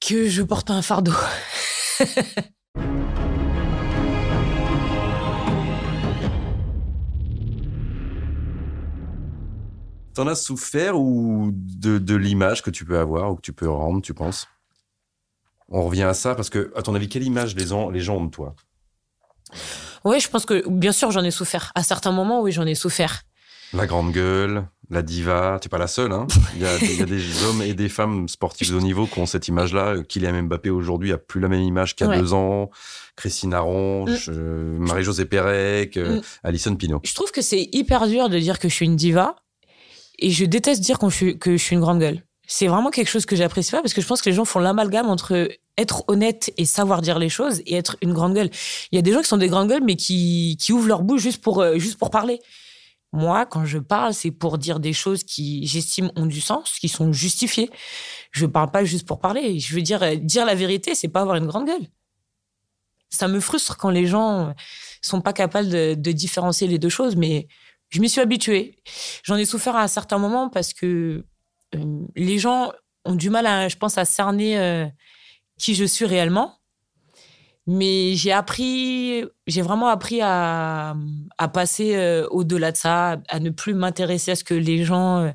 que 0.00 0.28
je 0.28 0.42
porte 0.42 0.66
pas 0.66 0.74
un 0.74 0.82
fardeau. 0.82 1.14
T'en 10.14 10.26
as 10.26 10.34
souffert 10.34 10.98
ou 10.98 11.52
de, 11.54 12.14
l'image 12.14 12.62
que 12.62 12.68
tu 12.70 12.84
peux 12.84 12.98
avoir 12.98 13.30
ou 13.30 13.36
que 13.36 13.40
tu 13.40 13.54
peux 13.54 13.70
rendre, 13.70 14.02
tu 14.02 14.12
penses? 14.12 14.48
On 15.68 15.84
revient 15.84 16.02
à 16.02 16.12
ça 16.12 16.34
parce 16.34 16.50
que, 16.50 16.70
à 16.76 16.82
ton 16.82 16.94
avis, 16.94 17.08
quelle 17.08 17.22
image 17.22 17.54
les, 17.54 17.64
les 17.92 18.00
gens 18.00 18.16
ont 18.16 18.24
de 18.24 18.30
toi? 18.30 18.54
Oui, 20.04 20.20
je 20.20 20.28
pense 20.28 20.44
que, 20.44 20.68
bien 20.68 20.92
sûr, 20.92 21.10
j'en 21.12 21.24
ai 21.24 21.30
souffert. 21.30 21.72
À 21.74 21.82
certains 21.82 22.12
moments, 22.12 22.42
oui, 22.42 22.52
j'en 22.52 22.66
ai 22.66 22.74
souffert. 22.74 23.22
La 23.72 23.86
grande 23.86 24.12
gueule, 24.12 24.66
la 24.90 25.02
diva, 25.02 25.58
tu 25.60 25.66
n'es 25.66 25.70
pas 25.70 25.78
la 25.78 25.86
seule. 25.86 26.12
Hein 26.12 26.26
il, 26.54 26.62
y 26.62 26.66
a, 26.66 27.06
des 27.06 27.44
hommes 27.44 27.62
et 27.62 27.74
des 27.74 27.88
femmes 27.88 28.28
sportifs 28.28 28.70
de 28.70 28.76
haut 28.76 28.80
niveau 28.80 29.06
qui 29.06 29.18
ont 29.18 29.26
cette 29.26 29.48
image-là. 29.48 30.02
Kylian 30.08 30.42
Mbappé 30.44 30.70
aujourd'hui 30.70 31.12
a 31.12 31.18
plus 31.18 31.40
la 31.40 31.48
même 31.48 31.62
image 31.62 31.96
qu'il 31.96 32.06
y 32.06 32.10
a 32.10 32.18
deux 32.18 32.34
ans. 32.34 32.70
Christine 33.16 33.54
Aronge, 33.54 34.28
mm. 34.28 34.32
euh, 34.32 34.78
Marie-Josée 34.78 35.26
Pérec, 35.26 35.96
euh, 35.96 36.16
mm. 36.16 36.22
Alison 36.44 36.76
Pinault. 36.76 37.00
Je 37.04 37.14
trouve 37.14 37.30
que 37.30 37.42
c'est 37.42 37.68
hyper 37.72 38.06
dur 38.06 38.28
de 38.28 38.38
dire 38.38 38.58
que 38.58 38.68
je 38.68 38.74
suis 38.74 38.86
une 38.86 38.96
diva 38.96 39.36
et 40.18 40.30
je 40.30 40.44
déteste 40.44 40.80
dire 40.80 40.98
que 40.98 41.08
je 41.52 41.62
suis 41.62 41.74
une 41.74 41.80
grande 41.80 42.00
gueule. 42.00 42.22
C'est 42.46 42.66
vraiment 42.66 42.90
quelque 42.90 43.08
chose 43.08 43.24
que 43.24 43.36
j'apprécie 43.36 43.70
pas 43.70 43.80
parce 43.80 43.94
que 43.94 44.00
je 44.00 44.06
pense 44.06 44.20
que 44.20 44.28
les 44.28 44.36
gens 44.36 44.44
font 44.44 44.58
l'amalgame 44.58 45.08
entre 45.08 45.48
être 45.78 46.04
honnête 46.08 46.52
et 46.58 46.64
savoir 46.64 47.00
dire 47.00 47.18
les 47.18 47.28
choses 47.28 47.62
et 47.66 47.76
être 47.76 47.96
une 48.02 48.12
grande 48.12 48.34
gueule. 48.34 48.50
Il 48.90 48.96
y 48.96 48.98
a 48.98 49.02
des 49.02 49.12
gens 49.12 49.20
qui 49.20 49.28
sont 49.28 49.38
des 49.38 49.48
grandes 49.48 49.68
gueules 49.68 49.84
mais 49.84 49.96
qui, 49.96 50.58
qui 50.60 50.72
ouvrent 50.72 50.88
leur 50.88 51.02
bouche 51.02 51.22
juste 51.22 51.40
pour, 51.40 51.60
euh, 51.60 51.78
juste 51.78 51.98
pour 51.98 52.10
parler. 52.10 52.40
Moi, 53.12 53.44
quand 53.44 53.66
je 53.66 53.78
parle, 53.78 54.14
c'est 54.14 54.30
pour 54.30 54.56
dire 54.56 54.80
des 54.80 54.94
choses 54.94 55.22
qui, 55.22 55.66
j'estime, 55.66 56.10
ont 56.16 56.26
du 56.26 56.40
sens, 56.40 56.78
qui 56.78 56.88
sont 56.88 57.12
justifiées. 57.12 57.70
Je 58.30 58.46
parle 58.46 58.70
pas 58.70 58.84
juste 58.84 59.06
pour 59.06 59.20
parler. 59.20 59.58
Je 59.58 59.74
veux 59.74 59.82
dire, 59.82 60.02
euh, 60.02 60.16
dire 60.16 60.46
la 60.46 60.54
vérité, 60.54 60.94
c'est 60.94 61.08
pas 61.08 61.20
avoir 61.20 61.36
une 61.36 61.46
grande 61.46 61.66
gueule. 61.66 61.86
Ça 63.10 63.28
me 63.28 63.40
frustre 63.40 63.76
quand 63.76 63.90
les 63.90 64.06
gens 64.06 64.54
sont 65.02 65.20
pas 65.20 65.34
capables 65.34 65.68
de, 65.68 66.12
différencier 66.12 66.66
les 66.66 66.78
deux 66.78 66.88
choses, 66.88 67.14
mais 67.16 67.48
je 67.90 68.00
m'y 68.00 68.08
suis 68.08 68.22
habituée. 68.22 68.76
J'en 69.22 69.36
ai 69.36 69.44
souffert 69.44 69.76
à 69.76 69.82
un 69.82 69.88
certain 69.88 70.16
moment 70.16 70.48
parce 70.48 70.72
que 70.72 71.26
euh, 71.74 72.06
les 72.16 72.38
gens 72.38 72.72
ont 73.04 73.14
du 73.14 73.28
mal, 73.28 73.46
à, 73.46 73.68
je 73.68 73.76
pense, 73.76 73.98
à 73.98 74.06
cerner 74.06 74.58
euh, 74.58 74.86
qui 75.58 75.74
je 75.74 75.84
suis 75.84 76.06
réellement. 76.06 76.61
Mais 77.66 78.14
j'ai 78.16 78.32
appris, 78.32 79.24
j'ai 79.46 79.62
vraiment 79.62 79.88
appris 79.88 80.20
à, 80.20 80.94
passer 81.52 81.94
euh, 81.94 82.26
au-delà 82.30 82.72
de 82.72 82.76
ça, 82.76 83.18
à 83.28 83.40
ne 83.40 83.50
plus 83.50 83.74
m'intéresser 83.74 84.32
à 84.32 84.36
ce 84.36 84.44
que 84.44 84.54
les 84.54 84.84
gens 84.84 85.32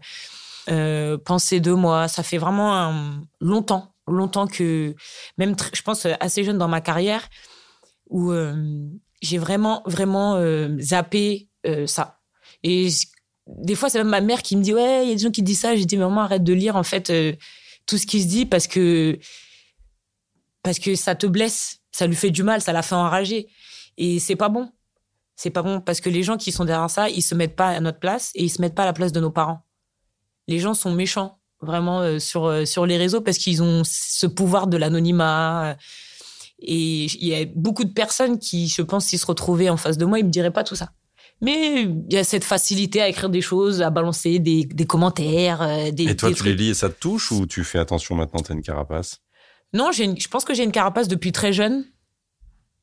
pensaient 1.24 1.62
de 1.62 1.72
moi. 1.72 2.08
Ça 2.08 2.24
fait 2.24 2.38
vraiment 2.38 2.94
longtemps, 3.40 3.94
longtemps 4.08 4.48
que, 4.48 4.94
même 5.38 5.56
je 5.74 5.82
pense 5.82 6.06
assez 6.20 6.44
jeune 6.44 6.58
dans 6.58 6.68
ma 6.68 6.82
carrière, 6.82 7.30
où 8.10 8.34
j'ai 9.22 9.38
vraiment, 9.38 9.82
vraiment 9.86 10.38
zappé 10.82 11.48
ça 11.86 12.18
et 12.64 12.90
des 13.48 13.76
fois, 13.76 13.90
c'est 13.90 14.00
même 14.00 14.10
ma 14.10 14.22
mère 14.22 14.42
qui 14.42 14.56
me 14.56 14.62
dit 14.62 14.74
Ouais, 14.74 15.04
il 15.04 15.10
y 15.10 15.12
a 15.12 15.16
des 15.16 15.22
gens 15.22 15.32
qui 15.32 15.44
disent 15.44 15.62
ça. 15.62 15.76
J'ai 15.76 15.86
dit 15.86 15.98
Maman, 15.98 16.22
arrête 16.22 16.44
de 16.44 16.54
lire 16.54 16.76
en 16.76 16.84
fait 16.84 17.10
euh, 17.10 17.34
tout 17.86 17.98
ce 17.98 18.06
qui 18.06 18.22
se 18.22 18.28
dit 18.28 18.46
parce 18.46 18.68
que, 18.68 19.18
parce 20.64 20.80
que 20.80 20.96
ça 20.96 21.16
te 21.16 21.28
blesse, 21.28 21.80
ça 21.98 22.06
lui 22.06 22.16
fait 22.16 22.30
du 22.30 22.44
mal, 22.44 22.62
ça 22.62 22.74
la 22.74 22.84
fait 22.84 22.94
enrager. 22.94 23.48
Et 23.98 24.20
c'est 24.20 24.36
pas 24.36 24.50
bon. 24.50 24.70
C'est 25.36 25.50
pas 25.50 25.64
bon 25.64 25.82
parce 25.82 26.00
que 26.00 26.12
les 26.12 26.22
gens 26.22 26.38
qui 26.38 26.52
sont 26.52 26.64
derrière 26.64 26.92
ça, 26.92 27.10
ils 27.10 27.24
se 27.24 27.34
mettent 27.34 27.56
pas 27.56 27.70
à 27.70 27.80
notre 27.80 28.00
place 28.00 28.32
et 28.36 28.44
ils 28.44 28.50
se 28.50 28.62
mettent 28.62 28.76
pas 28.76 28.84
à 28.84 28.86
la 28.86 28.94
place 28.94 29.12
de 29.12 29.20
nos 29.20 29.32
parents. 29.32 29.66
Les 30.48 30.60
gens 30.60 30.76
sont 30.76 30.92
méchants 30.92 31.40
vraiment 31.60 32.02
euh, 32.02 32.20
sur, 32.20 32.46
euh, 32.46 32.66
sur 32.66 32.86
les 32.86 32.98
réseaux 32.98 33.22
parce 33.22 33.40
qu'ils 33.40 33.64
ont 33.64 33.82
ce 33.84 34.28
pouvoir 34.28 34.68
de 34.68 34.78
l'anonymat. 34.78 35.76
Et 36.60 37.06
il 37.06 37.28
y 37.28 37.34
a 37.34 37.46
beaucoup 37.56 37.84
de 37.84 37.94
personnes 37.94 38.38
qui, 38.38 38.68
je 38.68 38.84
pense, 38.84 39.06
s'ils 39.06 39.20
se 39.20 39.26
retrouvaient 39.26 39.70
en 39.70 39.78
face 39.78 39.98
de 39.98 40.06
moi, 40.06 40.20
ils 40.20 40.26
me 40.26 40.30
diraient 40.30 40.54
pas 40.54 40.64
tout 40.64 40.76
ça. 40.76 40.92
Mais 41.42 41.82
il 41.84 42.14
y 42.14 42.18
a 42.18 42.24
cette 42.24 42.44
facilité 42.44 43.02
à 43.02 43.10
écrire 43.10 43.30
des 43.30 43.42
choses, 43.42 43.82
à 43.82 43.90
balancer 43.90 44.38
des, 44.38 44.66
des 44.66 44.86
commentaires. 44.86 45.64
Euh, 45.64 45.90
des, 45.90 46.10
et 46.10 46.16
toi, 46.16 46.32
tu 46.32 46.44
les 46.44 46.54
lis 46.54 46.70
et 46.70 46.74
ça 46.76 46.90
te 46.90 47.00
touche 47.00 47.32
ou 47.32 47.48
tu 47.48 47.64
fais 47.64 47.80
attention 47.80 48.14
maintenant, 48.14 48.42
tu 48.42 48.52
as 48.52 48.56
une 48.56 48.62
carapace? 48.62 49.20
Non, 49.74 49.92
je 49.92 50.28
pense 50.28 50.46
que 50.46 50.54
j'ai 50.54 50.64
une 50.64 50.72
carapace 50.72 51.08
depuis 51.08 51.32
très 51.32 51.54
jeune. 51.54 51.86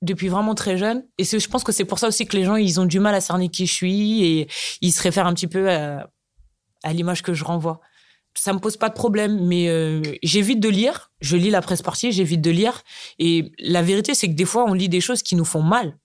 Depuis 0.03 0.29
vraiment 0.29 0.55
très 0.55 0.77
jeune. 0.77 1.05
Et 1.19 1.25
je 1.25 1.49
pense 1.49 1.65
que 1.65 1.73
c'est 1.73 1.85
pour 1.85 1.99
ça 1.99 2.09
aussi 2.09 2.27
que 2.27 2.37
les 2.37 2.45
gens, 2.45 2.57
ils 2.57 2.81
ont 2.81 2.85
du 2.85 3.01
mal 3.01 3.15
à 3.15 3.21
cerner 3.21 3.49
qui 3.49 3.67
je 3.67 3.73
suis 3.73 4.25
et 4.25 4.49
ils 4.81 4.93
se 4.93 5.03
réfèrent 5.03 5.27
un 5.27 5.35
petit 5.35 5.47
peu 5.47 5.71
à, 5.71 6.09
l'image 6.93 7.23
que 7.23 7.33
je 7.33 7.45
renvoie. 7.45 7.81
Ça 8.37 8.53
me 8.53 8.59
pose 8.59 8.77
pas 8.77 8.89
de 8.89 8.95
problème, 8.95 9.47
mais 9.47 9.69
euh, 9.69 10.03
j'évite 10.23 10.61
de 10.61 10.69
lire. 10.69 11.13
Je 11.21 11.37
lis 11.37 11.51
la 11.51 11.63
presse 11.63 11.79
sportive, 11.79 12.13
j'évite 12.13 12.43
de 12.43 12.51
lire. 12.51 12.83
Et 13.19 13.53
la 13.59 13.81
vérité, 13.81 14.15
c'est 14.15 14.29
que 14.29 14.35
des 14.35 14.45
fois, 14.45 14.65
on 14.69 14.75
lit 14.75 14.89
des 14.89 15.01
choses 15.01 15.23
qui 15.23 15.37
nous 15.37 15.45
font 15.45 15.63
mal 15.63 15.97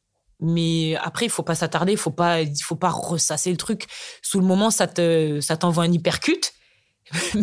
mais 0.41 0.95
après 1.01 1.25
il 1.25 1.29
faut 1.29 1.43
pas 1.43 1.55
s'attarder 1.55 1.91
il 1.91 1.97
faut 1.97 2.11
pas 2.11 2.41
il 2.41 2.63
faut 2.63 2.75
pas 2.75 2.89
ressasser 2.89 3.51
le 3.51 3.57
truc 3.57 3.87
sous 4.21 4.39
le 4.39 4.45
moment 4.45 4.71
ça 4.71 4.87
te 4.87 5.39
ça 5.41 5.57
t'envoie 5.57 5.83
un 5.83 5.91
hypercute 5.91 6.53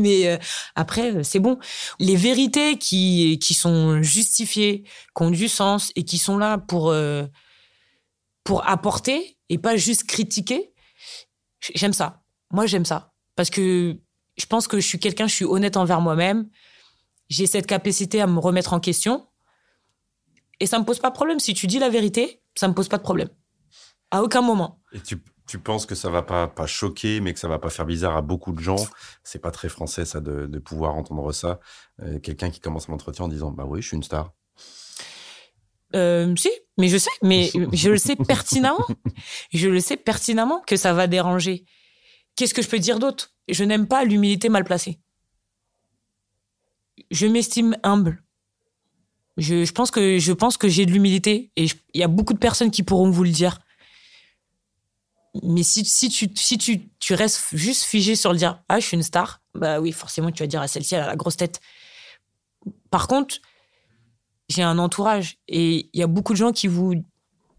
mais, 0.00 0.28
euh, 0.28 0.38
après 0.74 1.24
c'est 1.24 1.38
bon 1.38 1.58
les 1.98 2.16
vérités 2.16 2.78
qui 2.78 3.38
qui 3.40 3.54
sont 3.54 4.02
justifiées 4.02 4.84
qui 5.16 5.22
ont 5.22 5.30
du 5.30 5.48
sens 5.48 5.92
et 5.96 6.04
qui 6.04 6.18
sont 6.18 6.38
là 6.38 6.58
pour 6.58 6.90
euh, 6.90 7.24
pour 8.44 8.68
apporter 8.68 9.38
et 9.48 9.58
pas 9.58 9.76
juste 9.76 10.04
critiquer 10.04 10.72
j'aime 11.74 11.92
ça 11.92 12.22
moi 12.50 12.66
j'aime 12.66 12.84
ça 12.84 13.12
parce 13.36 13.50
que 13.50 13.96
je 14.36 14.46
pense 14.46 14.68
que 14.68 14.80
je 14.80 14.86
suis 14.86 14.98
quelqu'un 14.98 15.26
je 15.26 15.34
suis 15.34 15.44
honnête 15.44 15.76
envers 15.76 16.00
moi-même 16.00 16.48
j'ai 17.28 17.46
cette 17.46 17.66
capacité 17.66 18.20
à 18.20 18.26
me 18.26 18.38
remettre 18.38 18.72
en 18.72 18.80
question 18.80 19.26
et 20.60 20.66
ça 20.66 20.78
me 20.78 20.84
pose 20.84 20.98
pas 20.98 21.10
de 21.10 21.14
problème. 21.14 21.38
Si 21.38 21.54
tu 21.54 21.66
dis 21.66 21.78
la 21.78 21.88
vérité, 21.88 22.42
ça 22.54 22.68
me 22.68 22.74
pose 22.74 22.88
pas 22.88 22.98
de 22.98 23.02
problème. 23.02 23.28
À 24.10 24.22
aucun 24.22 24.40
moment. 24.40 24.80
Et 24.92 25.00
tu, 25.00 25.18
tu 25.46 25.58
penses 25.58 25.86
que 25.86 25.94
ça 25.94 26.10
va 26.10 26.22
pas, 26.22 26.48
pas 26.48 26.66
choquer, 26.66 27.20
mais 27.20 27.32
que 27.32 27.38
ça 27.38 27.48
va 27.48 27.58
pas 27.58 27.70
faire 27.70 27.86
bizarre 27.86 28.16
à 28.16 28.22
beaucoup 28.22 28.52
de 28.52 28.60
gens? 28.60 28.86
C'est 29.22 29.38
pas 29.38 29.50
très 29.50 29.68
français, 29.68 30.04
ça, 30.04 30.20
de, 30.20 30.46
de 30.46 30.58
pouvoir 30.58 30.94
entendre 30.94 31.32
ça. 31.32 31.60
Euh, 32.02 32.18
quelqu'un 32.18 32.50
qui 32.50 32.60
commence 32.60 32.88
l'entretien 32.88 33.26
en 33.26 33.28
disant 33.28 33.50
Bah 33.50 33.64
oui, 33.66 33.82
je 33.82 33.88
suis 33.88 33.96
une 33.96 34.02
star. 34.02 34.32
Euh, 35.94 36.34
si, 36.36 36.50
mais 36.78 36.88
je 36.88 36.98
sais, 36.98 37.10
mais 37.22 37.50
je 37.72 37.90
le 37.90 37.96
sais 37.96 38.16
pertinemment. 38.16 38.86
Je 39.52 39.68
le 39.68 39.80
sais 39.80 39.96
pertinemment 39.96 40.60
que 40.66 40.76
ça 40.76 40.92
va 40.92 41.06
déranger. 41.06 41.64
Qu'est-ce 42.34 42.54
que 42.54 42.62
je 42.62 42.68
peux 42.68 42.78
dire 42.78 42.98
d'autre? 42.98 43.34
Je 43.48 43.64
n'aime 43.64 43.86
pas 43.86 44.04
l'humilité 44.04 44.48
mal 44.48 44.64
placée. 44.64 45.00
Je 47.10 47.26
m'estime 47.26 47.76
humble. 47.82 48.22
Je, 49.36 49.70
pense 49.70 49.90
que 49.90 50.18
je 50.18 50.32
pense 50.32 50.56
que 50.56 50.68
j'ai 50.68 50.86
de 50.86 50.92
l'humilité 50.92 51.52
et 51.56 51.66
il 51.94 52.00
y 52.00 52.02
a 52.02 52.08
beaucoup 52.08 52.32
de 52.32 52.38
personnes 52.38 52.70
qui 52.70 52.82
pourront 52.82 53.10
vous 53.10 53.24
le 53.24 53.30
dire. 53.30 53.58
Mais 55.42 55.62
si, 55.62 55.84
si 55.84 56.08
tu 56.08 56.28
si 56.34 56.58
tu, 56.58 56.88
tu 56.98 57.14
restes 57.14 57.44
juste 57.52 57.84
figé 57.84 58.16
sur 58.16 58.32
le 58.32 58.38
dire 58.38 58.60
ah 58.68 58.80
je 58.80 58.86
suis 58.86 58.96
une 58.96 59.02
star 59.02 59.42
bah 59.54 59.80
oui 59.80 59.92
forcément 59.92 60.30
tu 60.30 60.42
vas 60.42 60.46
dire 60.46 60.60
à 60.60 60.68
celle-ci 60.68 60.94
elle 60.94 61.02
a 61.02 61.06
la 61.06 61.16
grosse 61.16 61.36
tête. 61.36 61.60
Par 62.90 63.08
contre 63.08 63.36
j'ai 64.48 64.62
un 64.62 64.78
entourage 64.78 65.38
et 65.48 65.88
il 65.92 66.00
y 66.00 66.02
a 66.02 66.06
beaucoup 66.06 66.32
de 66.32 66.38
gens 66.38 66.52
qui 66.52 66.68
vous 66.68 66.94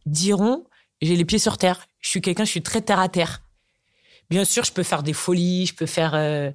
diront 0.06 0.66
j'ai 1.02 1.16
les 1.16 1.26
pieds 1.26 1.40
sur 1.40 1.58
terre. 1.58 1.88
Je 2.00 2.10
suis 2.10 2.22
quelqu'un 2.22 2.46
je 2.46 2.52
suis 2.52 2.64
très 2.64 2.82
terre 2.82 3.00
à 3.00 3.10
terre. 3.10 3.42
Bien 4.30 4.46
sûr 4.46 4.64
je 4.64 4.72
peux 4.72 4.84
faire 4.84 5.04
des 5.04 5.14
folies 5.14 5.66
je 5.66 5.76
peux 5.76 5.86
faire 5.86 6.14
euh, 6.16 6.52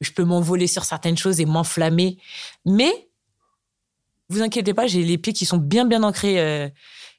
je 0.00 0.10
peux 0.10 0.24
m'envoler 0.24 0.66
sur 0.66 0.84
certaines 0.84 1.16
choses 1.16 1.40
et 1.40 1.46
m'enflammer 1.46 2.18
mais 2.64 3.06
vous 4.28 4.42
inquiétez 4.42 4.74
pas, 4.74 4.86
j'ai 4.86 5.02
les 5.02 5.18
pieds 5.18 5.32
qui 5.32 5.46
sont 5.46 5.58
bien 5.58 5.84
bien 5.84 6.02
ancrés 6.02 6.40
euh, 6.40 6.68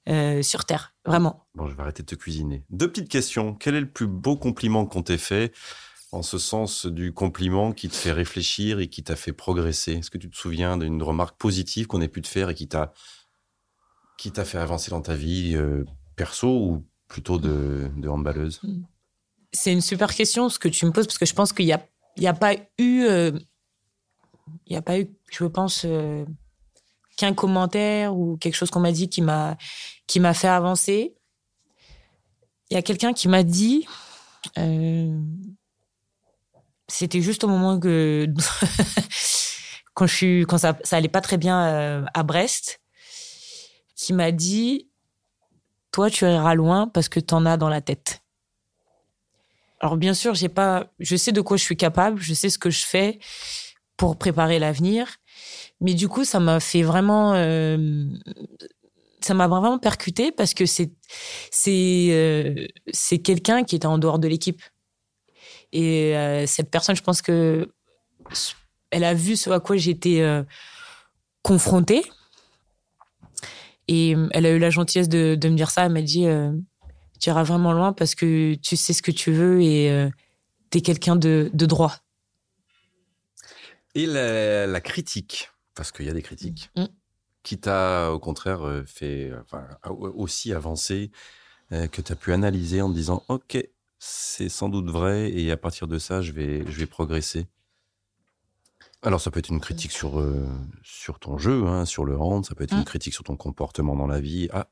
euh, 0.10 0.42
sur 0.42 0.66
terre, 0.66 0.94
vraiment. 1.08 1.48
Bon, 1.56 1.68
je 1.68 1.76
vais 1.76 1.82
arrêter 1.82 2.04
de 2.04 2.08
te 2.08 2.16
cuisiner. 2.16 2.64
Deux 2.70 2.90
petites 2.90 3.10
questions. 3.10 3.56
Quel 3.56 3.76
est 3.76 3.82
le 3.82 3.90
plus 3.90 4.08
beau 4.08 4.36
compliment 4.36 4.86
qu'on 4.86 5.02
t'ait 5.02 5.18
fait 5.18 5.54
en 6.12 6.22
ce 6.22 6.38
sens 6.38 6.86
du 6.86 7.14
compliment 7.14 7.72
qui 7.72 7.90
te 7.90 7.96
fait 7.96 8.12
réfléchir 8.12 8.80
et 8.80 8.88
qui 8.90 9.04
t'a 9.04 9.16
fait 9.16 9.34
progresser? 9.34 9.94
Est-ce 9.94 10.12
que 10.12 10.18
tu 10.18 10.30
te 10.30 10.36
souviens 10.36 10.78
d'une 10.78 11.02
remarque 11.02 11.38
positive 11.38 11.88
qu'on 11.88 12.02
ait 12.02 12.08
pu 12.08 12.22
te 12.22 12.28
faire 12.28 12.50
et 12.50 12.56
qui 12.56 12.68
t'a 12.68 12.94
qui 14.18 14.32
t'a 14.32 14.46
fait 14.46 14.58
avancer 14.58 14.90
dans 14.90 15.02
ta 15.02 15.16
vie 15.16 15.56
euh, 15.56 15.86
perso 16.16 16.48
ou 16.48 16.86
plutôt 17.08 17.40
de, 17.40 17.90
de 17.96 18.10
handballeuse? 18.10 18.60
Hmm. 18.64 18.84
C'est 19.54 19.72
une 19.72 19.82
super 19.82 20.14
question 20.14 20.50
ce 20.50 20.60
que 20.60 20.68
tu 20.68 20.86
me 20.86 20.92
poses 20.92 21.08
parce 21.08 21.18
que 21.18 21.26
je 21.26 21.34
pense 21.34 21.54
qu'il 21.54 21.66
n'y 21.66 21.74
a, 21.74 21.86
y 22.18 22.28
a 22.28 22.34
pas 22.34 22.54
eu 22.78 23.08
il 24.66 24.72
n'y 24.72 24.76
a 24.76 24.82
pas 24.82 25.00
eu 25.00 25.08
je 25.32 25.46
pense 25.46 25.86
qu'un 27.16 27.34
commentaire 27.34 28.16
ou 28.16 28.38
quelque 28.38 28.56
chose 28.56 28.70
qu'on 28.70 28.80
m'a 28.80 28.92
dit 28.92 29.10
qui 29.10 29.22
m'a 29.22 29.58
qui 30.08 30.20
m'a 30.20 30.34
fait 30.34 30.48
avancer. 30.48 31.16
Il 32.70 32.74
y 32.74 32.78
a 32.78 32.82
quelqu'un 32.82 33.14
qui 33.14 33.28
m'a 33.28 33.44
dit, 33.44 33.88
euh, 34.58 35.20
c'était 36.88 37.22
juste 37.22 37.44
au 37.44 37.48
moment 37.48 37.80
que 37.80 38.28
quand 39.94 40.08
je 40.08 40.16
suis 40.16 40.46
quand 40.46 40.58
ça 40.58 40.78
ça 40.84 40.98
allait 40.98 41.08
pas 41.08 41.22
très 41.22 41.38
bien 41.38 41.66
euh, 41.68 42.06
à 42.14 42.24
Brest, 42.24 42.82
qui 43.96 44.14
m'a 44.14 44.32
dit, 44.32 44.90
toi 45.92 46.10
tu 46.10 46.26
iras 46.26 46.56
loin 46.56 46.88
parce 46.88 47.10
que 47.10 47.20
tu 47.20 47.34
en 47.34 47.46
as 47.46 47.58
dans 47.58 47.70
la 47.70 47.82
tête. 47.82 48.22
Alors 49.80 49.98
bien 49.98 50.14
sûr, 50.14 50.34
j'ai 50.34 50.50
pas, 50.50 50.88
je 51.00 51.16
sais 51.16 51.32
de 51.32 51.42
quoi 51.42 51.58
je 51.58 51.64
suis 51.64 51.78
capable, 51.78 52.20
je 52.20 52.34
sais 52.34 52.50
ce 52.50 52.58
que 52.58 52.70
je 52.70 52.86
fais 52.86 53.20
pour 53.96 54.18
préparer 54.18 54.60
l'avenir, 54.60 55.18
mais 55.82 55.94
du 55.94 56.08
coup, 56.08 56.24
ça 56.26 56.40
m'a 56.40 56.60
fait 56.60 56.82
vraiment, 56.82 57.34
euh, 57.36 58.06
ça 59.28 59.34
m'a 59.34 59.48
vraiment 59.48 59.78
percuté 59.78 60.32
parce 60.32 60.54
que 60.54 60.66
c'est 60.66 60.92
c'est 61.52 62.08
euh, 62.12 62.66
c'est 62.92 63.20
quelqu'un 63.20 63.64
qui 63.64 63.76
était 63.76 63.86
en 63.86 63.98
dehors 63.98 64.20
de 64.20 64.28
l'équipe 64.28 64.62
et 65.72 66.16
euh, 66.16 66.46
cette 66.48 66.72
personne, 66.72 66.96
je 66.96 67.04
pense 67.04 67.22
que 67.22 67.72
elle 68.92 69.04
a 69.04 69.14
vu 69.14 69.36
ce 69.36 69.50
à 69.50 69.60
quoi 69.60 69.78
j'étais 69.78 70.24
confrontée 71.42 72.04
et 73.88 74.16
elle 74.32 74.46
a 74.46 74.52
eu 74.52 74.60
la 74.60 74.70
gentillesse 74.70 75.10
de, 75.10 75.36
de 75.36 75.50
me 75.50 75.56
dire 75.56 75.70
ça. 75.70 75.86
Elle 75.86 75.92
m'a 75.92 76.02
dit 76.02 76.26
tu 77.20 77.30
iras 77.30 77.44
vraiment 77.44 77.74
loin 77.74 77.94
parce 77.94 78.16
que 78.16 78.56
tu 78.56 78.78
sais 78.78 78.94
ce 78.94 79.02
que 79.02 79.12
tu 79.12 79.32
veux 79.32 79.62
et 79.62 79.90
euh, 79.90 80.10
tu 80.72 80.80
es 80.80 80.82
quelqu'un 80.82 81.16
de, 81.16 81.50
droit. 81.54 81.96
Et 83.96 84.06
la, 84.06 84.82
critique, 84.82 85.50
parce 85.74 85.92
qu'il 85.92 86.06
y 86.06 86.10
a 86.10 86.14
des 86.14 86.22
critiques, 86.22 86.70
mm. 86.76 86.86
Qui 87.48 87.58
t'a 87.58 88.12
au 88.12 88.20
contraire 88.20 88.66
euh, 88.66 88.84
fait 88.86 89.32
aussi 89.92 90.54
avancer, 90.54 91.12
euh, 91.72 91.88
que 91.88 92.02
tu 92.02 92.12
as 92.12 92.16
pu 92.16 92.34
analyser 92.34 92.82
en 92.82 92.90
te 92.90 92.96
disant 92.96 93.24
Ok, 93.28 93.58
c'est 94.00 94.50
sans 94.50 94.70
doute 94.70 94.90
vrai 94.90 95.32
et 95.32 95.52
à 95.52 95.58
partir 95.58 95.88
de 95.88 95.98
ça, 96.00 96.22
je 96.22 96.32
vais, 96.32 96.64
je 96.68 96.78
vais 96.80 96.86
progresser? 96.86 97.48
Alors, 99.04 99.22
ça 99.22 99.32
peut 99.32 99.40
être 99.40 99.50
une 99.50 99.62
critique 99.62 99.92
sur, 99.92 100.24
sur 100.84 101.20
ton 101.20 101.38
jeu, 101.38 101.66
hein, 101.68 101.86
sur 101.86 102.04
le 102.04 102.20
hand, 102.20 102.46
ça 102.46 102.56
peut 102.56 102.64
être 102.64 102.74
une 102.74 102.82
mm. 102.82 102.86
critique 102.86 103.14
sur 103.14 103.24
ton 103.24 103.36
comportement 103.36 103.96
dans 103.96 104.08
la 104.08 104.20
vie. 104.20 104.50
Ah, 104.52 104.68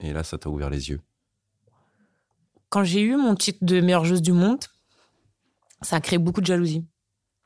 et 0.00 0.12
là, 0.12 0.24
ça 0.24 0.38
t'a 0.38 0.48
ouvert 0.48 0.70
les 0.70 0.88
yeux 0.88 1.00
quand 2.68 2.84
j'ai 2.84 3.00
eu 3.00 3.16
mon 3.16 3.34
titre 3.34 3.60
de 3.62 3.80
meilleure 3.80 4.04
joueuse 4.04 4.22
du 4.22 4.32
monde, 4.32 4.64
ça 5.82 5.96
a 5.96 6.00
créé 6.00 6.18
beaucoup 6.18 6.40
de 6.40 6.46
jalousie. 6.46 6.84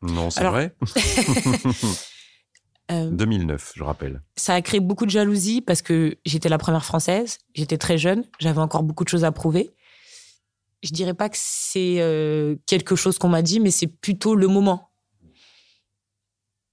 Non, 0.02 0.30
c'est 0.30 0.44
vrai? 0.44 0.74
2009, 2.90 3.62
euh, 3.62 3.72
je 3.76 3.84
rappelle. 3.84 4.22
Ça 4.36 4.54
a 4.54 4.62
créé 4.62 4.80
beaucoup 4.80 5.06
de 5.06 5.10
jalousie 5.10 5.60
parce 5.60 5.82
que 5.82 6.16
j'étais 6.24 6.48
la 6.48 6.58
première 6.58 6.84
française, 6.84 7.38
j'étais 7.54 7.78
très 7.78 7.98
jeune, 7.98 8.24
j'avais 8.38 8.60
encore 8.60 8.82
beaucoup 8.82 9.04
de 9.04 9.08
choses 9.08 9.24
à 9.24 9.32
prouver. 9.32 9.70
Je 10.82 10.90
dirais 10.92 11.14
pas 11.14 11.28
que 11.28 11.36
c'est 11.38 12.00
euh, 12.00 12.56
quelque 12.66 12.96
chose 12.96 13.18
qu'on 13.18 13.28
m'a 13.28 13.42
dit, 13.42 13.60
mais 13.60 13.70
c'est 13.70 13.86
plutôt 13.86 14.34
le 14.34 14.48
moment. 14.48 14.90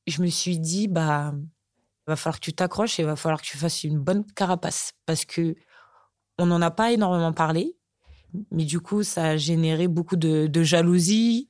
Je 0.07 0.21
me 0.21 0.27
suis 0.27 0.59
dit, 0.59 0.87
bah, 0.87 1.33
il 1.35 2.11
va 2.11 2.15
falloir 2.15 2.39
que 2.39 2.45
tu 2.45 2.53
t'accroches 2.53 2.99
et 2.99 3.03
il 3.03 3.05
va 3.05 3.17
falloir 3.17 3.41
que 3.41 3.47
tu 3.47 3.57
fasses 3.57 3.83
une 3.83 3.99
bonne 3.99 4.23
carapace 4.33 4.93
parce 5.05 5.25
que 5.25 5.55
on 6.39 6.45
n'en 6.45 6.61
a 6.61 6.71
pas 6.71 6.91
énormément 6.91 7.33
parlé. 7.33 7.75
Mais 8.51 8.65
du 8.65 8.79
coup, 8.79 9.03
ça 9.03 9.25
a 9.25 9.37
généré 9.37 9.87
beaucoup 9.87 10.15
de, 10.15 10.63
jalousie. 10.63 11.49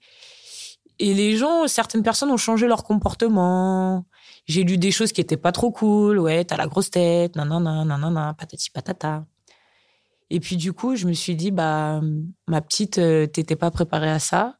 Et 1.00 1.14
les 1.14 1.38
gens, 1.38 1.68
certaines 1.68 2.04
personnes 2.04 2.32
ont 2.32 2.38
changé 2.38 2.68
leur 2.68 2.84
comportement. 2.84 4.06
J'ai 4.48 4.64
lu 4.64 4.78
des 4.78 4.92
choses 4.92 5.12
qui 5.12 5.22
étaient 5.22 5.38
pas 5.38 5.52
trop 5.52 5.72
cool. 5.72 6.20
Ouais, 6.20 6.46
t'as 6.46 6.58
la 6.58 6.68
grosse 6.68 6.90
tête, 6.90 7.36
nanana, 7.36 7.84
nanana, 7.84 8.34
patati 8.34 8.70
patata. 8.70 9.26
Et 10.30 10.40
puis 10.40 10.58
du 10.58 10.74
coup, 10.74 10.96
je 10.96 11.06
me 11.06 11.14
suis 11.14 11.36
dit, 11.36 11.52
bah, 11.52 12.02
ma 12.48 12.62
petite, 12.62 12.98
euh, 12.98 13.28
t'étais 13.28 13.56
pas 13.56 13.72
préparée 13.72 14.10
à 14.10 14.20
ça. 14.20 14.58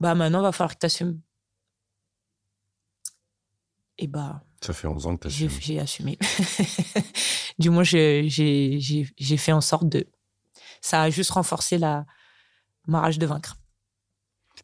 Bah 0.00 0.14
maintenant, 0.14 0.42
va 0.42 0.52
falloir 0.52 0.74
que 0.74 0.78
t'assumes. 0.78 1.20
Et 3.98 4.06
bah. 4.06 4.42
Ça 4.60 4.72
fait 4.72 4.88
11 4.88 5.06
ans 5.06 5.16
que 5.16 5.24
t'assumes. 5.24 5.50
J'ai 5.60 5.78
assumé. 5.78 6.18
du 7.58 7.70
moins, 7.70 7.84
j'ai 7.84 8.28
fait 9.36 9.52
en 9.52 9.60
sorte 9.60 9.88
de 9.88 10.06
ça 10.82 11.02
a 11.02 11.10
juste 11.10 11.30
renforcé 11.30 11.78
la, 11.78 12.04
ma 12.86 13.00
rage 13.00 13.18
de 13.18 13.26
vaincre. 13.26 13.56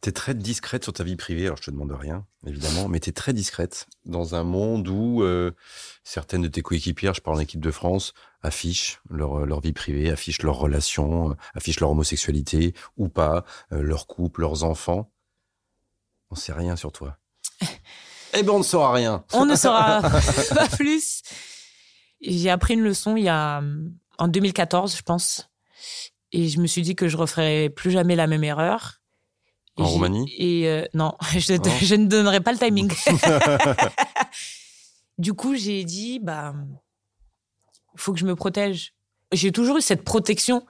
Tu 0.00 0.10
es 0.10 0.12
très 0.12 0.34
discrète 0.34 0.84
sur 0.84 0.92
ta 0.92 1.02
vie 1.02 1.16
privée, 1.16 1.46
alors 1.46 1.56
je 1.56 1.62
te 1.62 1.70
demande 1.70 1.92
rien, 1.92 2.24
évidemment, 2.46 2.88
mais 2.88 3.00
tu 3.00 3.10
es 3.10 3.12
très 3.12 3.32
discrète 3.32 3.86
dans 4.04 4.34
un 4.36 4.44
monde 4.44 4.86
où 4.88 5.22
euh, 5.22 5.50
certaines 6.04 6.42
de 6.42 6.48
tes 6.48 6.62
coéquipières, 6.62 7.14
je 7.14 7.20
parle 7.20 7.38
en 7.38 7.40
équipe 7.40 7.60
de 7.60 7.70
France, 7.70 8.12
affichent 8.42 9.00
leur, 9.10 9.44
leur 9.44 9.60
vie 9.60 9.72
privée, 9.72 10.10
affichent 10.10 10.42
leurs 10.42 10.58
relations, 10.58 11.30
euh, 11.30 11.34
affichent 11.54 11.80
leur 11.80 11.90
homosexualité 11.90 12.74
ou 12.96 13.08
pas, 13.08 13.44
euh, 13.72 13.82
leur 13.82 14.06
couple, 14.06 14.42
leurs 14.42 14.62
enfants. 14.62 15.10
On 16.30 16.36
sait 16.36 16.52
rien 16.52 16.76
sur 16.76 16.92
toi. 16.92 17.18
eh 18.34 18.42
ben, 18.42 18.52
on 18.52 18.58
ne 18.58 18.64
saura 18.64 18.92
rien. 18.92 19.24
On 19.32 19.46
ne 19.46 19.56
saura 19.56 20.02
pas 20.54 20.68
plus. 20.68 21.22
J'ai 22.20 22.50
appris 22.50 22.74
une 22.74 22.82
leçon 22.82 23.16
il 23.16 23.24
y 23.24 23.28
a 23.28 23.62
en 24.18 24.28
2014, 24.28 24.96
je 24.96 25.02
pense. 25.02 25.50
Et 26.32 26.48
je 26.48 26.60
me 26.60 26.66
suis 26.66 26.82
dit 26.82 26.94
que 26.94 27.08
je 27.08 27.16
referais 27.16 27.70
plus 27.70 27.90
jamais 27.90 28.16
la 28.16 28.26
même 28.26 28.44
erreur. 28.44 28.97
En 29.78 29.86
Roumanie 29.86 30.32
Et 30.36 30.68
euh, 30.68 30.84
non, 30.94 31.14
je, 31.32 31.58
je, 31.82 31.94
ne 31.94 32.06
donnerai 32.06 32.40
pas 32.40 32.52
le 32.52 32.58
timing. 32.58 32.88
du 35.18 35.34
coup, 35.34 35.56
j'ai 35.56 35.84
dit, 35.84 36.18
bah, 36.18 36.54
il 37.94 38.00
faut 38.00 38.12
que 38.12 38.18
je 38.18 38.26
me 38.26 38.34
protège. 38.34 38.94
J'ai 39.32 39.52
toujours 39.52 39.78
eu 39.78 39.82
cette 39.82 40.04
protection. 40.04 40.66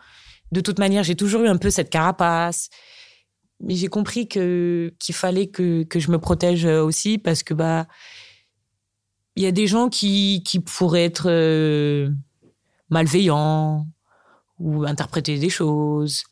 De 0.52 0.60
toute 0.60 0.78
manière, 0.78 1.02
j'ai 1.02 1.16
toujours 1.16 1.42
eu 1.42 1.48
un 1.48 1.56
peu 1.56 1.70
cette 1.70 1.90
carapace. 1.90 2.68
Mais 3.60 3.74
j'ai 3.74 3.88
compris 3.88 4.28
que 4.28 4.94
qu'il 5.00 5.14
fallait 5.14 5.48
que, 5.48 5.82
que 5.82 5.98
je 5.98 6.12
me 6.12 6.18
protège 6.18 6.64
aussi 6.64 7.18
parce 7.18 7.42
que 7.42 7.54
bah 7.54 7.88
il 9.38 9.42
y 9.42 9.46
a 9.46 9.52
des 9.52 9.68
gens 9.68 9.88
qui, 9.88 10.42
qui 10.44 10.58
pourraient 10.58 11.04
être 11.04 11.30
euh, 11.30 12.10
malveillants 12.90 13.86
ou 14.58 14.82
interpréter 14.82 15.38
des 15.38 15.48
choses. 15.48 16.24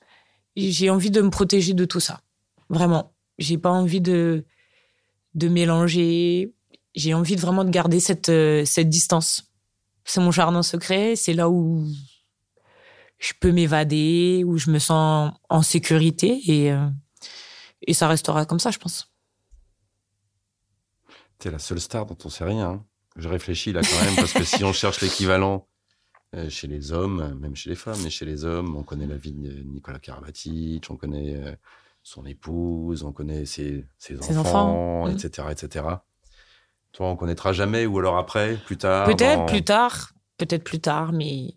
J'ai 0.56 0.90
envie 0.90 1.12
de 1.12 1.22
me 1.22 1.30
protéger 1.30 1.72
de 1.72 1.84
tout 1.84 2.00
ça. 2.00 2.20
Vraiment. 2.68 3.14
J'ai 3.38 3.58
pas 3.58 3.70
envie 3.70 4.00
de, 4.00 4.44
de 5.34 5.48
mélanger. 5.48 6.54
J'ai 6.94 7.14
envie 7.14 7.36
de 7.36 7.40
vraiment 7.40 7.64
de 7.64 7.70
garder 7.70 8.00
cette, 8.00 8.28
euh, 8.28 8.64
cette 8.64 8.88
distance. 8.88 9.52
C'est 10.04 10.20
mon 10.20 10.30
jardin 10.30 10.62
secret. 10.62 11.16
C'est 11.16 11.34
là 11.34 11.48
où 11.50 11.86
je 13.18 13.32
peux 13.38 13.52
m'évader, 13.52 14.44
où 14.44 14.58
je 14.58 14.70
me 14.70 14.78
sens 14.78 15.32
en 15.48 15.62
sécurité 15.62 16.40
et, 16.46 16.72
euh, 16.72 16.88
et 17.82 17.94
ça 17.94 18.08
restera 18.08 18.44
comme 18.46 18.60
ça, 18.60 18.70
je 18.70 18.78
pense. 18.78 19.12
T'es 21.38 21.50
la 21.50 21.58
seule 21.58 21.80
star 21.80 22.06
dont 22.06 22.16
on 22.24 22.28
sait 22.28 22.44
rien. 22.44 22.70
Hein. 22.70 22.84
Je 23.16 23.28
réfléchis 23.28 23.72
là 23.72 23.82
quand 23.82 24.04
même 24.04 24.16
parce 24.16 24.32
que 24.32 24.44
si 24.44 24.64
on 24.64 24.72
cherche 24.74 25.00
l'équivalent 25.00 25.66
euh, 26.34 26.48
chez 26.48 26.66
les 26.66 26.92
hommes, 26.92 27.38
même 27.40 27.56
chez 27.56 27.70
les 27.70 27.76
femmes, 27.76 28.00
mais 28.02 28.10
chez 28.10 28.24
les 28.24 28.44
hommes, 28.44 28.74
on 28.76 28.82
connaît 28.82 29.06
la 29.06 29.16
vie 29.16 29.32
de 29.32 29.62
Nicolas 29.62 29.98
Karabatic, 29.98 30.86
on 30.90 30.96
connaît 30.96 31.58
son 32.06 32.24
épouse, 32.24 33.02
on 33.02 33.10
connaît 33.10 33.46
ses, 33.46 33.84
enfants, 34.38 35.08
etc., 35.08 35.48
etc. 35.50 35.84
Toi, 36.92 37.08
on 37.08 37.16
connaîtra 37.16 37.52
jamais, 37.52 37.84
ou 37.84 37.98
alors 37.98 38.16
après, 38.16 38.56
plus 38.64 38.76
tard. 38.76 39.06
Peut-être 39.06 39.46
plus 39.46 39.64
tard, 39.64 40.12
peut-être 40.38 40.62
plus 40.62 40.78
tard, 40.78 41.12
mais. 41.12 41.56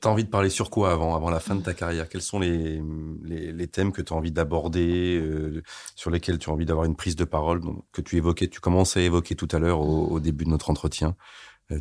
T'as 0.00 0.10
envie 0.10 0.24
de 0.24 0.30
parler 0.30 0.50
sur 0.50 0.68
quoi 0.68 0.90
avant, 0.90 1.14
avant 1.14 1.30
la 1.30 1.38
fin 1.38 1.54
de 1.54 1.62
ta 1.62 1.74
carrière? 1.74 2.08
Quels 2.08 2.22
sont 2.22 2.40
les, 2.40 2.82
les, 3.22 3.68
thèmes 3.68 3.92
que 3.92 4.02
tu 4.02 4.12
as 4.12 4.16
envie 4.16 4.32
d'aborder, 4.32 5.16
euh, 5.16 5.62
sur 5.94 6.10
lesquels 6.10 6.40
tu 6.40 6.50
as 6.50 6.52
envie 6.52 6.66
d'avoir 6.66 6.84
une 6.84 6.96
prise 6.96 7.14
de 7.14 7.24
parole, 7.24 7.60
donc, 7.60 7.84
que 7.92 8.02
tu 8.02 8.16
évoquais, 8.16 8.48
tu 8.48 8.58
commençais 8.58 9.00
à 9.00 9.02
évoquer 9.04 9.36
tout 9.36 9.48
à 9.52 9.60
l'heure 9.60 9.80
au 9.80 10.18
début 10.18 10.44
de 10.44 10.50
notre 10.50 10.70
entretien? 10.70 11.14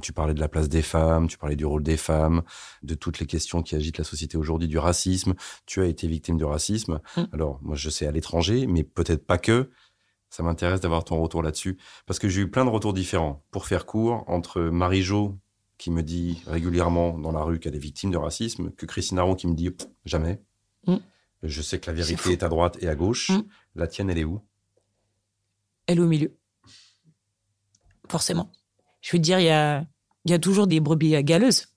Tu 0.01 0.13
parlais 0.13 0.33
de 0.33 0.39
la 0.39 0.47
place 0.47 0.69
des 0.69 0.81
femmes, 0.81 1.27
tu 1.27 1.37
parlais 1.37 1.55
du 1.55 1.65
rôle 1.65 1.83
des 1.83 1.97
femmes, 1.97 2.43
de 2.83 2.95
toutes 2.95 3.19
les 3.19 3.25
questions 3.25 3.61
qui 3.61 3.75
agitent 3.75 3.97
la 3.97 4.03
société 4.03 4.37
aujourd'hui, 4.37 4.67
du 4.67 4.77
racisme. 4.77 5.33
Tu 5.65 5.81
as 5.81 5.85
été 5.85 6.07
victime 6.07 6.37
de 6.37 6.45
racisme. 6.45 6.99
Mm. 7.17 7.23
Alors, 7.31 7.59
moi, 7.61 7.75
je 7.75 7.89
sais 7.89 8.07
à 8.07 8.11
l'étranger, 8.11 8.67
mais 8.67 8.83
peut-être 8.83 9.25
pas 9.25 9.37
que. 9.37 9.69
Ça 10.29 10.41
m'intéresse 10.41 10.79
d'avoir 10.79 11.03
ton 11.03 11.21
retour 11.21 11.43
là-dessus. 11.43 11.77
Parce 12.07 12.17
que 12.17 12.27
j'ai 12.27 12.41
eu 12.41 12.49
plein 12.49 12.65
de 12.65 12.69
retours 12.69 12.93
différents. 12.93 13.45
Pour 13.51 13.67
faire 13.67 13.85
court, 13.85 14.23
entre 14.27 14.61
Marie-Jo, 14.61 15.37
qui 15.77 15.91
me 15.91 16.01
dit 16.01 16.41
régulièrement 16.47 17.19
dans 17.19 17.31
la 17.31 17.43
rue 17.43 17.59
qu'elle 17.59 17.75
est 17.75 17.79
victime 17.79 18.09
de 18.09 18.17
racisme, 18.17 18.71
que 18.71 18.85
Christine 18.85 19.19
Aron 19.19 19.35
qui 19.35 19.47
me 19.47 19.53
dit 19.53 19.69
jamais. 20.05 20.41
Mm. 20.87 20.95
Je 21.43 21.61
sais 21.61 21.79
que 21.79 21.87
la 21.87 21.93
vérité 21.93 22.31
est, 22.31 22.41
à 22.41 22.49
droite 22.49 22.77
et 22.81 22.87
à 22.87 22.95
gauche. 22.95 23.29
Mm. 23.29 23.43
La 23.75 23.87
tienne, 23.87 24.09
elle 24.09 24.17
est 24.17 24.23
où? 24.23 24.41
Elle 25.85 25.97
est 25.97 26.01
au 26.01 26.07
milieu. 26.07 26.35
Forcément. 28.09 28.51
Je 29.03 29.11
veux 29.11 29.19
dire, 29.19 29.39
il 29.39 29.45
y 29.45 30.33
a, 30.33 30.39
toujours 30.39 30.65
des 30.65 30.79
brebis 30.79 31.21
galeuses. 31.23 31.67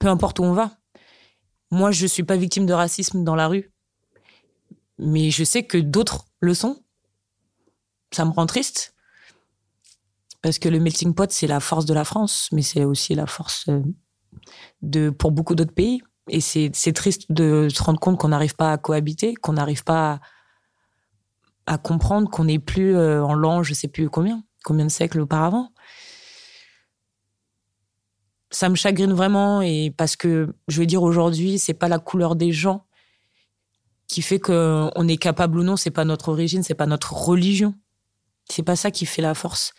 Peu 0.00 0.08
importe 0.08 0.40
où 0.40 0.42
on 0.42 0.52
va. 0.52 0.72
Moi, 1.70 1.92
je 1.92 2.02
ne 2.02 2.08
suis 2.08 2.24
pas 2.24 2.36
victime 2.36 2.66
de 2.66 2.72
racisme 2.72 3.22
dans 3.22 3.36
la 3.36 3.46
rue. 3.46 3.72
Mais 4.98 5.30
je 5.30 5.44
sais 5.44 5.62
que 5.62 5.78
d'autres 5.78 6.26
le 6.40 6.52
sont. 6.52 6.82
Ça 8.10 8.24
me 8.24 8.32
rend 8.32 8.46
triste. 8.46 8.94
Parce 10.42 10.58
que 10.58 10.68
le 10.68 10.80
melting 10.80 11.14
pot, 11.14 11.30
c'est 11.30 11.46
la 11.46 11.60
force 11.60 11.86
de 11.86 11.94
la 11.94 12.04
France, 12.04 12.48
mais 12.52 12.62
c'est 12.62 12.84
aussi 12.84 13.14
la 13.14 13.26
force 13.26 13.66
euh, 13.68 13.80
de, 14.82 15.10
pour 15.10 15.30
beaucoup 15.30 15.54
d'autres 15.54 15.72
pays. 15.72 16.02
Et 16.28 16.40
c'est 16.40 16.92
triste 16.92 17.30
de 17.30 17.68
se 17.70 17.82
rendre 17.82 18.00
compte 18.00 18.18
qu'on 18.18 18.28
n'arrive 18.28 18.56
pas 18.56 18.72
à 18.72 18.78
cohabiter, 18.78 19.34
qu'on 19.34 19.52
n'arrive 19.52 19.84
pas 19.84 20.20
à, 21.66 21.78
comprendre 21.78 22.28
qu'on 22.30 22.44
n'est 22.44 22.58
plus 22.58 22.96
euh, 22.96 23.22
en 23.22 23.34
l'an, 23.34 23.62
je 23.62 23.74
sais 23.74 23.88
plus 23.88 24.10
combien, 24.10 24.42
combien 24.64 24.86
de 24.86 24.90
siècles 24.90 25.20
auparavant 25.20 25.70
ça 28.54 28.68
me 28.68 28.76
chagrine 28.76 29.12
vraiment 29.12 29.62
et 29.62 29.92
parce 29.96 30.14
que 30.14 30.54
je 30.68 30.80
veux 30.80 30.86
dire 30.86 31.02
aujourd'hui, 31.02 31.58
c'est 31.58 31.74
pas 31.74 31.88
la 31.88 31.98
couleur 31.98 32.36
des 32.36 32.52
gens 32.52 32.86
qui 34.06 34.22
fait 34.22 34.38
qu'on 34.38 35.08
est 35.08 35.16
capable 35.16 35.58
ou 35.58 35.64
non, 35.64 35.76
c'est 35.76 35.90
pas 35.90 36.04
notre 36.04 36.28
origine, 36.28 36.62
c'est 36.62 36.74
pas 36.74 36.86
notre 36.86 37.12
religion. 37.12 37.74
C'est 38.48 38.62
pas 38.62 38.76
ça 38.76 38.90
qui 38.90 39.06
fait 39.06 39.22
la 39.22 39.34
force. 39.34 39.72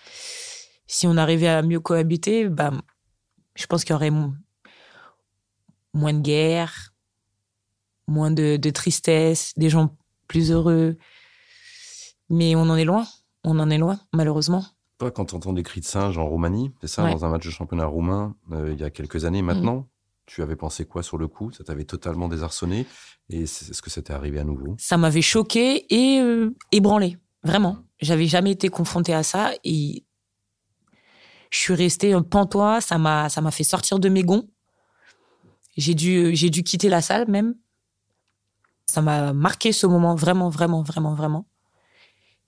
Si 0.88 1.08
on 1.08 1.16
arrivait 1.16 1.48
à 1.48 1.62
mieux 1.62 1.80
cohabiter, 1.80 2.50
bah, 2.50 2.72
je 3.56 3.66
pense 3.68 3.84
qu'il 3.84 3.94
y 3.94 3.96
aurait 3.96 4.12
moins 5.94 6.14
de 6.14 6.20
guerre, 6.20 6.94
moins 8.08 8.32
de, 8.32 8.70
tristesse, 8.72 9.54
des 9.56 9.70
gens 9.70 9.96
plus 10.28 10.52
heureux. 10.52 10.98
Mais 12.30 12.56
on 12.56 12.64
en 12.64 12.76
est 12.76 12.86
loin. 12.86 13.08
On 13.44 13.60
en 13.60 13.70
est 13.70 13.78
loin, 13.78 14.00
malheureusement. 14.12 14.66
Toi, 14.98 15.12
quand 15.12 15.26
tu 15.26 15.36
entends 15.36 15.54
des 15.54 15.64
cris 15.64 15.82
de 15.82 15.86
singe 15.86 16.18
en 16.18 16.26
Roumanie, 16.26 16.72
c'est 16.82 16.88
ça, 16.88 17.10
dans 17.10 17.26
un 17.26 17.30
match 17.30 17.46
de 17.46 17.52
championnat 17.52 17.86
roumain, 17.86 18.36
euh, 18.52 18.72
il 18.72 18.80
y 18.80 18.84
a 18.84 18.90
quelques 18.90 19.26
années 19.26 19.42
maintenant, 19.42 19.76
mm. 19.76 19.86
tu 20.26 20.42
avais 20.42 20.56
pensé 20.56 20.86
quoi 20.86 21.04
sur 21.04 21.18
le 21.18 21.28
coup? 21.28 21.52
Ça 21.52 21.66
t'avait 21.66 21.84
totalement 21.84 22.30
désarçonné? 22.30 22.86
Et 23.30 23.42
est-ce 23.44 23.82
que 23.82 23.90
ça 23.90 24.02
t'est 24.02 24.14
arrivé 24.14 24.40
à 24.40 24.46
nouveau? 24.46 24.76
Ça 24.80 24.98
m'avait 24.98 25.22
choqué 25.22 25.86
et 25.94 26.22
euh, 26.22 26.56
ébranlé, 26.72 27.18
vraiment. 27.44 27.80
J'avais 28.00 28.28
jamais 28.28 28.52
été 28.52 28.70
confrontée 28.70 29.14
à 29.14 29.24
ça 29.24 29.52
et 29.64 30.06
je 31.50 31.60
suis 31.60 31.74
restée 31.74 32.14
un 32.14 32.22
pantois. 32.22 32.80
Ça 32.82 32.98
m'a, 32.98 33.30
ça 33.30 33.42
m'a 33.42 33.52
fait 33.52 33.64
sortir 33.64 34.00
de 34.00 34.10
mes 34.10 34.24
gonds. 34.24 34.48
J'ai 35.76 35.94
dû, 35.94 36.36
j'ai 36.36 36.50
dû 36.50 36.64
quitter 36.64 36.88
la 36.88 37.02
salle 37.02 37.30
même. 37.30 37.56
Ça 38.86 39.02
m'a 39.02 39.34
marqué 39.34 39.72
ce 39.72 39.88
moment 39.88 40.16
vraiment, 40.16 40.50
vraiment, 40.50 40.84
vraiment, 40.84 41.16
vraiment. 41.16 41.48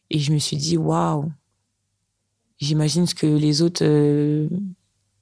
Et 0.10 0.20
je 0.20 0.32
me 0.32 0.38
suis 0.38 0.56
dit, 0.56 0.78
waouh, 0.78 1.32
j'imagine 2.60 3.06
ce 3.06 3.16
que 3.16 3.28
les 3.28 3.62
autres, 3.62 3.84
euh, 3.84 4.50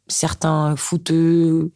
certains 0.08 0.76
fouteux 0.76 1.72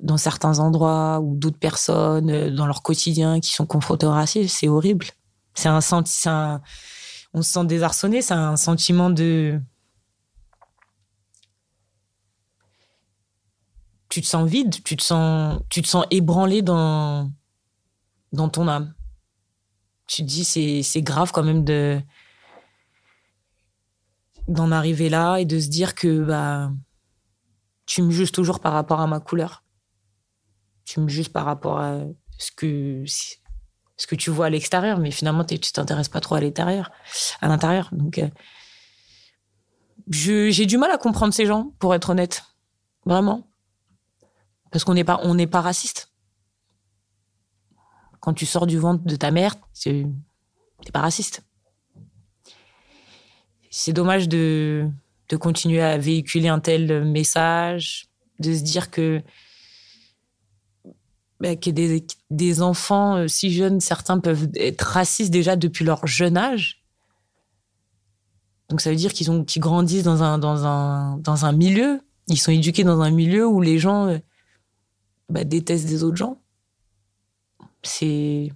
dans 0.00 0.16
certains 0.16 0.58
endroits 0.60 1.20
ou 1.20 1.36
d'autres 1.36 1.58
personnes 1.58 2.30
euh, 2.30 2.50
dans 2.50 2.66
leur 2.66 2.82
quotidien 2.82 3.40
qui 3.40 3.52
sont 3.52 3.66
confrontés 3.66 4.06
au 4.06 4.10
racisme, 4.10 4.48
c'est 4.48 4.68
horrible. 4.68 5.06
C'est 5.54 5.68
un 5.68 5.80
sentiment, 5.80 6.60
on 7.34 7.42
se 7.42 7.52
sent 7.52 7.64
désarçonné, 7.66 8.22
c'est 8.22 8.34
un 8.34 8.56
sentiment 8.56 9.10
de, 9.10 9.60
tu 14.10 14.20
te 14.20 14.26
sens 14.26 14.48
vide, 14.48 14.82
tu 14.84 14.96
te 14.96 15.02
sens, 15.02 15.60
tu 15.70 15.80
te 15.80 15.88
sens 15.88 16.04
ébranlé 16.10 16.60
dans, 16.60 17.30
dans 18.32 18.48
ton 18.48 18.68
âme. 18.68 18.92
Tu 20.06 20.22
te 20.22 20.26
dis, 20.26 20.44
c'est 20.44 21.02
grave 21.02 21.30
quand 21.32 21.44
même 21.44 21.64
de, 21.64 22.02
d'en 24.50 24.72
arriver 24.72 25.08
là 25.08 25.36
et 25.36 25.44
de 25.44 25.58
se 25.58 25.68
dire 25.68 25.94
que, 25.94 26.24
bah, 26.24 26.72
tu 27.86 28.02
me 28.02 28.10
juges 28.10 28.32
toujours 28.32 28.60
par 28.60 28.72
rapport 28.72 29.00
à 29.00 29.06
ma 29.06 29.20
couleur. 29.20 29.64
Tu 30.84 31.00
me 31.00 31.08
juges 31.08 31.30
par 31.30 31.44
rapport 31.44 31.78
à 31.80 32.00
ce 32.36 32.50
que, 32.50 33.04
ce 33.06 34.06
que 34.06 34.16
tu 34.16 34.30
vois 34.30 34.46
à 34.46 34.50
l'extérieur, 34.50 34.98
mais 34.98 35.12
finalement, 35.12 35.44
tu 35.44 35.58
t'intéresses 35.58 36.08
pas 36.08 36.20
trop 36.20 36.34
à 36.34 36.40
l'intérieur, 36.40 36.90
à 37.40 37.48
l'intérieur. 37.48 37.88
Donc, 37.92 38.18
euh, 38.18 38.28
j'ai 40.08 40.66
du 40.66 40.78
mal 40.78 40.90
à 40.90 40.98
comprendre 40.98 41.32
ces 41.32 41.46
gens, 41.46 41.72
pour 41.78 41.94
être 41.94 42.10
honnête. 42.10 42.42
Vraiment. 43.06 43.48
Parce 44.72 44.84
qu'on 44.84 44.94
n'est 44.94 45.04
pas, 45.04 45.20
on 45.22 45.34
n'est 45.34 45.46
pas 45.46 45.60
raciste. 45.60 46.12
Quand 48.18 48.34
tu 48.34 48.46
sors 48.46 48.66
du 48.66 48.78
ventre 48.78 49.04
de 49.04 49.16
ta 49.16 49.30
mère, 49.30 49.54
tu 49.80 49.90
n'es 50.04 50.92
pas 50.92 51.00
raciste. 51.00 51.42
C'est 53.70 53.92
dommage 53.92 54.28
de, 54.28 54.88
de 55.28 55.36
continuer 55.36 55.80
à 55.80 55.96
véhiculer 55.96 56.48
un 56.48 56.58
tel 56.58 57.04
message, 57.04 58.08
de 58.40 58.52
se 58.54 58.62
dire 58.62 58.90
que, 58.90 59.22
bah, 61.38 61.56
que 61.56 61.70
des, 61.70 62.04
des, 62.30 62.62
enfants 62.62 63.16
euh, 63.16 63.28
si 63.28 63.52
jeunes, 63.52 63.80
certains 63.80 64.18
peuvent 64.18 64.48
être 64.56 64.82
racistes 64.82 65.30
déjà 65.30 65.56
depuis 65.56 65.84
leur 65.84 66.06
jeune 66.06 66.36
âge. 66.36 66.82
Donc 68.68 68.80
ça 68.80 68.90
veut 68.90 68.96
dire 68.96 69.12
qu'ils 69.12 69.44
qu'ils 69.46 69.62
grandissent 69.62 70.04
dans 70.04 70.22
un 70.22 70.38
dans 70.38 70.64
un 70.64 71.16
dans 71.18 71.44
un 71.44 71.52
milieu, 71.52 72.00
ils 72.28 72.38
sont 72.38 72.52
éduqués 72.52 72.84
dans 72.84 73.00
un 73.00 73.10
milieu 73.10 73.46
où 73.46 73.60
les 73.60 73.78
gens 73.78 74.06
euh, 74.06 74.18
bah, 75.28 75.44
détestent 75.44 75.86
des 75.86 76.04
autres 76.04 76.16
gens. 76.16 76.40
C'est 77.82 78.52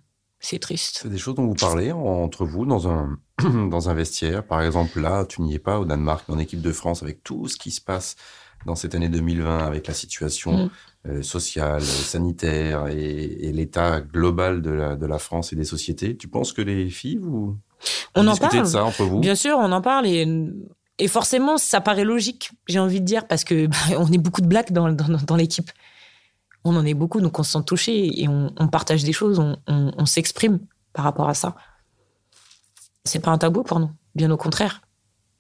triste. 0.60 1.00
C'est 1.02 1.08
des 1.08 1.18
choses 1.18 1.34
dont 1.34 1.46
vous 1.46 1.54
parlez 1.54 1.90
entre 1.90 2.44
vous 2.44 2.66
dans 2.66 2.86
un, 2.86 3.18
dans 3.70 3.88
un 3.88 3.94
vestiaire. 3.94 4.44
Par 4.44 4.62
exemple, 4.62 5.00
là, 5.00 5.24
tu 5.24 5.42
n'y 5.42 5.54
es 5.54 5.58
pas 5.58 5.78
au 5.78 5.84
Danemark, 5.84 6.28
en 6.28 6.38
équipe 6.38 6.60
de 6.62 6.72
France, 6.72 7.02
avec 7.02 7.22
tout 7.22 7.48
ce 7.48 7.56
qui 7.56 7.70
se 7.70 7.80
passe 7.80 8.16
dans 8.66 8.74
cette 8.74 8.94
année 8.94 9.08
2020, 9.08 9.58
avec 9.58 9.86
la 9.86 9.94
situation 9.94 10.66
mm. 10.66 10.70
euh, 11.08 11.22
sociale, 11.22 11.82
sanitaire 11.82 12.86
et, 12.88 13.52
l'état 13.52 14.00
global 14.00 14.62
de 14.62 14.70
la, 14.70 14.96
de 14.96 15.06
la, 15.06 15.18
France 15.18 15.52
et 15.52 15.56
des 15.56 15.64
sociétés. 15.64 16.16
Tu 16.16 16.28
penses 16.28 16.52
que 16.52 16.62
les 16.62 16.88
filles, 16.90 17.18
vous, 17.18 17.56
on 18.14 18.26
en 18.26 18.36
parle. 18.36 18.60
de 18.60 18.64
ça 18.64 18.84
entre 18.84 19.04
vous? 19.04 19.20
Bien 19.20 19.34
sûr, 19.34 19.58
on 19.58 19.70
en 19.70 19.82
parle 19.82 20.06
et, 20.06 20.26
et 20.98 21.08
forcément, 21.08 21.58
ça 21.58 21.80
paraît 21.80 22.04
logique, 22.04 22.52
j'ai 22.68 22.78
envie 22.78 23.00
de 23.00 23.04
dire, 23.04 23.26
parce 23.26 23.44
que 23.44 23.66
bah, 23.66 23.76
on 23.98 24.10
est 24.10 24.18
beaucoup 24.18 24.40
de 24.40 24.46
blagues 24.46 24.72
dans, 24.72 24.90
dans, 24.90 25.18
dans 25.26 25.36
l'équipe 25.36 25.70
on 26.64 26.76
en 26.76 26.84
est 26.84 26.94
beaucoup, 26.94 27.20
donc 27.20 27.38
on 27.38 27.42
se 27.42 27.52
sent 27.52 27.64
touché 27.66 28.22
et 28.22 28.28
on, 28.28 28.68
partage 28.68 29.04
des 29.04 29.12
choses, 29.12 29.38
on, 29.66 30.06
s'exprime 30.06 30.60
par 30.92 31.04
rapport 31.04 31.28
à 31.28 31.34
ça. 31.34 31.54
C'est 33.04 33.20
pas 33.20 33.30
un 33.30 33.38
tabou 33.38 33.62
pour 33.62 33.80
nous, 33.80 33.90
bien 34.14 34.30
au 34.30 34.36
contraire. 34.36 34.82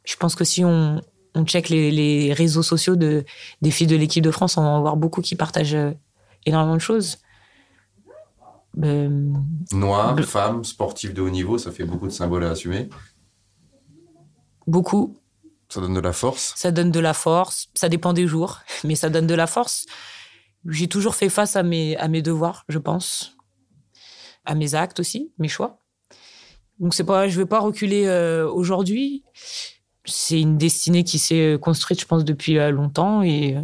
Je 0.04 0.16
pense 0.16 0.34
que 0.34 0.44
si 0.44 0.64
on, 0.64 1.00
check 1.46 1.68
les, 1.68 2.32
réseaux 2.32 2.62
sociaux 2.62 2.96
de, 2.96 3.24
des 3.62 3.70
filles 3.70 3.86
de 3.86 3.96
l'équipe 3.96 4.22
de 4.22 4.30
France, 4.30 4.56
on 4.56 4.62
va 4.62 4.68
en 4.68 4.80
voir 4.80 4.96
beaucoup 4.96 5.22
qui 5.22 5.34
partagent 5.34 5.74
euh, 5.74 5.92
énormément 6.46 6.76
de 6.76 6.80
choses. 6.80 7.18
Ben, 8.74 9.32
Noire, 9.72 10.18
femme, 10.20 10.64
sportive 10.64 11.14
de 11.14 11.22
haut 11.22 11.30
niveau, 11.30 11.58
ça 11.58 11.70
fait 11.70 11.84
beaucoup 11.84 12.06
de 12.06 12.12
symboles 12.12 12.44
à 12.44 12.50
assumer. 12.50 12.88
Beaucoup. 14.66 15.16
Ça 15.68 15.80
donne 15.80 15.94
de 15.94 16.00
la 16.00 16.12
force. 16.12 16.52
Ça 16.56 16.70
donne 16.70 16.90
de 16.90 17.00
la 17.00 17.14
force. 17.14 17.68
Ça 17.74 17.88
dépend 17.88 18.12
des 18.12 18.26
jours, 18.26 18.60
mais 18.84 18.94
ça 18.94 19.08
donne 19.08 19.26
de 19.26 19.34
la 19.34 19.46
force 19.46 19.86
j'ai 20.68 20.88
toujours 20.88 21.14
fait 21.14 21.28
face 21.28 21.56
à 21.56 21.62
mes, 21.62 21.96
à 21.96 22.08
mes 22.08 22.22
devoirs, 22.22 22.64
je 22.68 22.78
pense, 22.78 23.36
à 24.44 24.54
mes 24.54 24.74
actes 24.74 25.00
aussi, 25.00 25.32
mes 25.38 25.48
choix. 25.48 25.78
Donc 26.84 26.92
c'est 26.92 27.04
pas, 27.04 27.28
je 27.28 27.38
vais 27.40 27.46
pas 27.46 27.60
reculer 27.60 28.04
euh, 28.06 28.46
aujourd'hui. 28.46 29.24
C'est 30.04 30.38
une 30.38 30.58
destinée 30.58 31.02
qui 31.02 31.18
s'est 31.18 31.56
construite, 31.58 31.98
je 31.98 32.04
pense, 32.04 32.26
depuis 32.26 32.58
euh, 32.58 32.70
longtemps 32.70 33.22
et 33.22 33.56
euh, 33.56 33.62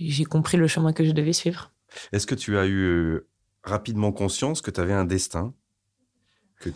j'ai 0.00 0.24
compris 0.24 0.56
le 0.56 0.66
chemin 0.66 0.94
que 0.94 1.04
je 1.04 1.10
devais 1.10 1.34
suivre. 1.34 1.72
Est-ce 2.10 2.26
que 2.26 2.34
tu 2.34 2.56
as 2.56 2.66
eu 2.66 3.20
rapidement 3.62 4.12
conscience 4.12 4.62
que 4.62 4.70
tu 4.70 4.80
avais 4.80 4.94
un 4.94 5.04
destin? 5.04 5.52
Que 6.58 6.70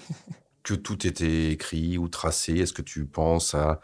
que 0.62 0.74
tout 0.74 1.06
était 1.06 1.52
écrit 1.52 1.96
ou 1.96 2.08
tracé? 2.08 2.58
Est-ce 2.58 2.74
que 2.74 2.82
tu 2.82 3.06
penses 3.06 3.54
à, 3.54 3.80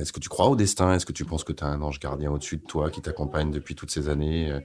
est-ce 0.00 0.12
que 0.12 0.20
tu 0.20 0.30
crois 0.30 0.48
au 0.48 0.56
destin? 0.56 0.94
Est-ce 0.94 1.04
que 1.04 1.12
tu 1.12 1.26
penses 1.26 1.44
que 1.44 1.52
tu 1.52 1.64
as 1.64 1.66
un 1.66 1.82
ange 1.82 1.98
gardien 1.98 2.30
au-dessus 2.30 2.58
de 2.58 2.64
toi 2.64 2.88
qui 2.88 3.02
t'accompagne 3.02 3.50
depuis 3.50 3.74
toutes 3.74 3.90
ces 3.90 4.08
années 4.08 4.52
euh, 4.52 4.60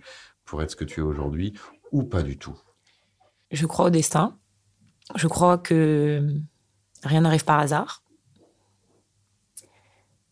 pour 0.45 0.61
être 0.61 0.71
ce 0.71 0.75
que 0.75 0.85
tu 0.85 1.01
es 1.01 1.03
aujourd'hui? 1.03 1.53
Ou 1.91 2.03
pas 2.03 2.21
du 2.21 2.37
tout? 2.37 2.55
Je 3.51 3.65
crois 3.65 3.87
au 3.87 3.89
destin. 3.89 4.37
Je 5.13 5.27
crois 5.27 5.57
que 5.57 6.27
rien 7.03 7.21
n'arrive 7.21 7.45
par 7.45 7.59
hasard. 7.59 8.01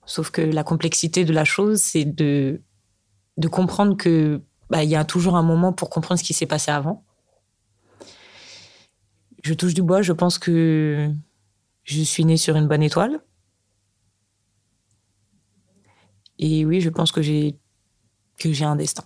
Sauf 0.05 0.31
que 0.31 0.41
la 0.41 0.63
complexité 0.63 1.25
de 1.25 1.33
la 1.33 1.45
chose, 1.45 1.79
c'est 1.79 2.05
de, 2.05 2.61
comprendre 3.51 3.95
que 3.95 4.41
bah, 4.69 4.83
il 4.83 4.89
y 4.89 4.95
a 4.95 5.05
toujours 5.05 5.35
un 5.35 5.43
moment 5.43 5.73
pour 5.73 5.89
comprendre 5.89 6.19
ce 6.19 6.23
qui 6.23 6.33
s'est 6.33 6.47
passé 6.47 6.71
avant 6.71 7.05
je 9.43 9.53
touche 9.53 9.73
du 9.73 9.83
bois, 9.83 10.01
je 10.01 10.13
pense 10.13 10.37
que 10.39 11.11
je 11.83 12.01
suis 12.01 12.25
née 12.25 12.37
sur 12.37 12.55
une 12.55 12.67
bonne 12.67 12.81
étoile. 12.81 13.19
Et 16.39 16.65
oui, 16.65 16.81
je 16.81 16.89
pense 16.89 17.11
que 17.11 17.21
j'ai 17.21 17.59
un 18.61 18.75
destin. 18.75 19.03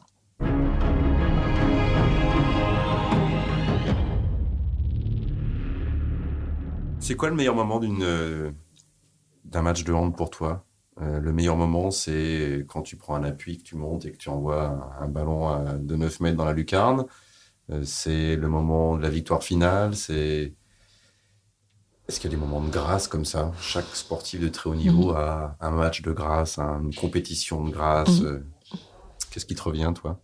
C'est 7.07 7.15
quoi 7.15 7.29
le 7.29 7.35
meilleur 7.35 7.55
moment 7.55 7.79
d'une 7.79 8.03
euh, 8.03 8.51
d'un 9.45 9.61
match 9.61 9.85
de 9.85 9.93
hand 9.93 10.13
pour 10.13 10.29
toi? 10.29 10.65
Euh, 10.99 11.21
Le 11.21 11.31
meilleur 11.31 11.55
moment, 11.55 11.89
c'est 11.89 12.65
quand 12.67 12.81
tu 12.81 12.97
prends 12.97 13.15
un 13.15 13.23
appui, 13.23 13.59
que 13.59 13.63
tu 13.63 13.77
montes 13.77 14.05
et 14.05 14.11
que 14.11 14.17
tu 14.17 14.27
envoies 14.27 14.77
un, 14.99 15.07
ballon 15.07 15.79
de 15.79 15.95
9 15.95 16.19
mètres 16.19 16.35
dans 16.35 16.43
la 16.43 16.51
lucarne. 16.51 17.05
Euh, 17.71 17.81
c'est 17.85 18.35
le 18.35 18.49
moment 18.49 18.97
de 18.97 19.03
la 19.03 19.09
victoire 19.09 19.41
finale. 19.41 19.95
C'est 19.95 20.53
est-ce 22.09 22.19
qu'il 22.19 22.29
y 22.29 22.33
a 22.33 22.37
des 22.37 22.45
moments 22.45 22.59
de 22.59 22.69
grâce 22.69 23.07
comme 23.07 23.23
ça? 23.23 23.53
Chaque 23.61 23.95
sportif 23.95 24.41
de 24.41 24.49
très 24.49 24.69
haut 24.69 24.75
niveau 24.75 25.11
mhm. 25.11 25.15
a 25.15 25.57
un 25.61 25.71
match 25.71 26.01
de 26.01 26.11
grâce, 26.11 26.59
une 26.59 26.93
compétition 26.93 27.63
de 27.63 27.71
grâce. 27.71 28.19
Mhm. 28.19 28.43
Qu'est-ce 29.31 29.45
qui 29.45 29.55
te 29.55 29.63
revient, 29.63 29.93
toi? 29.95 30.19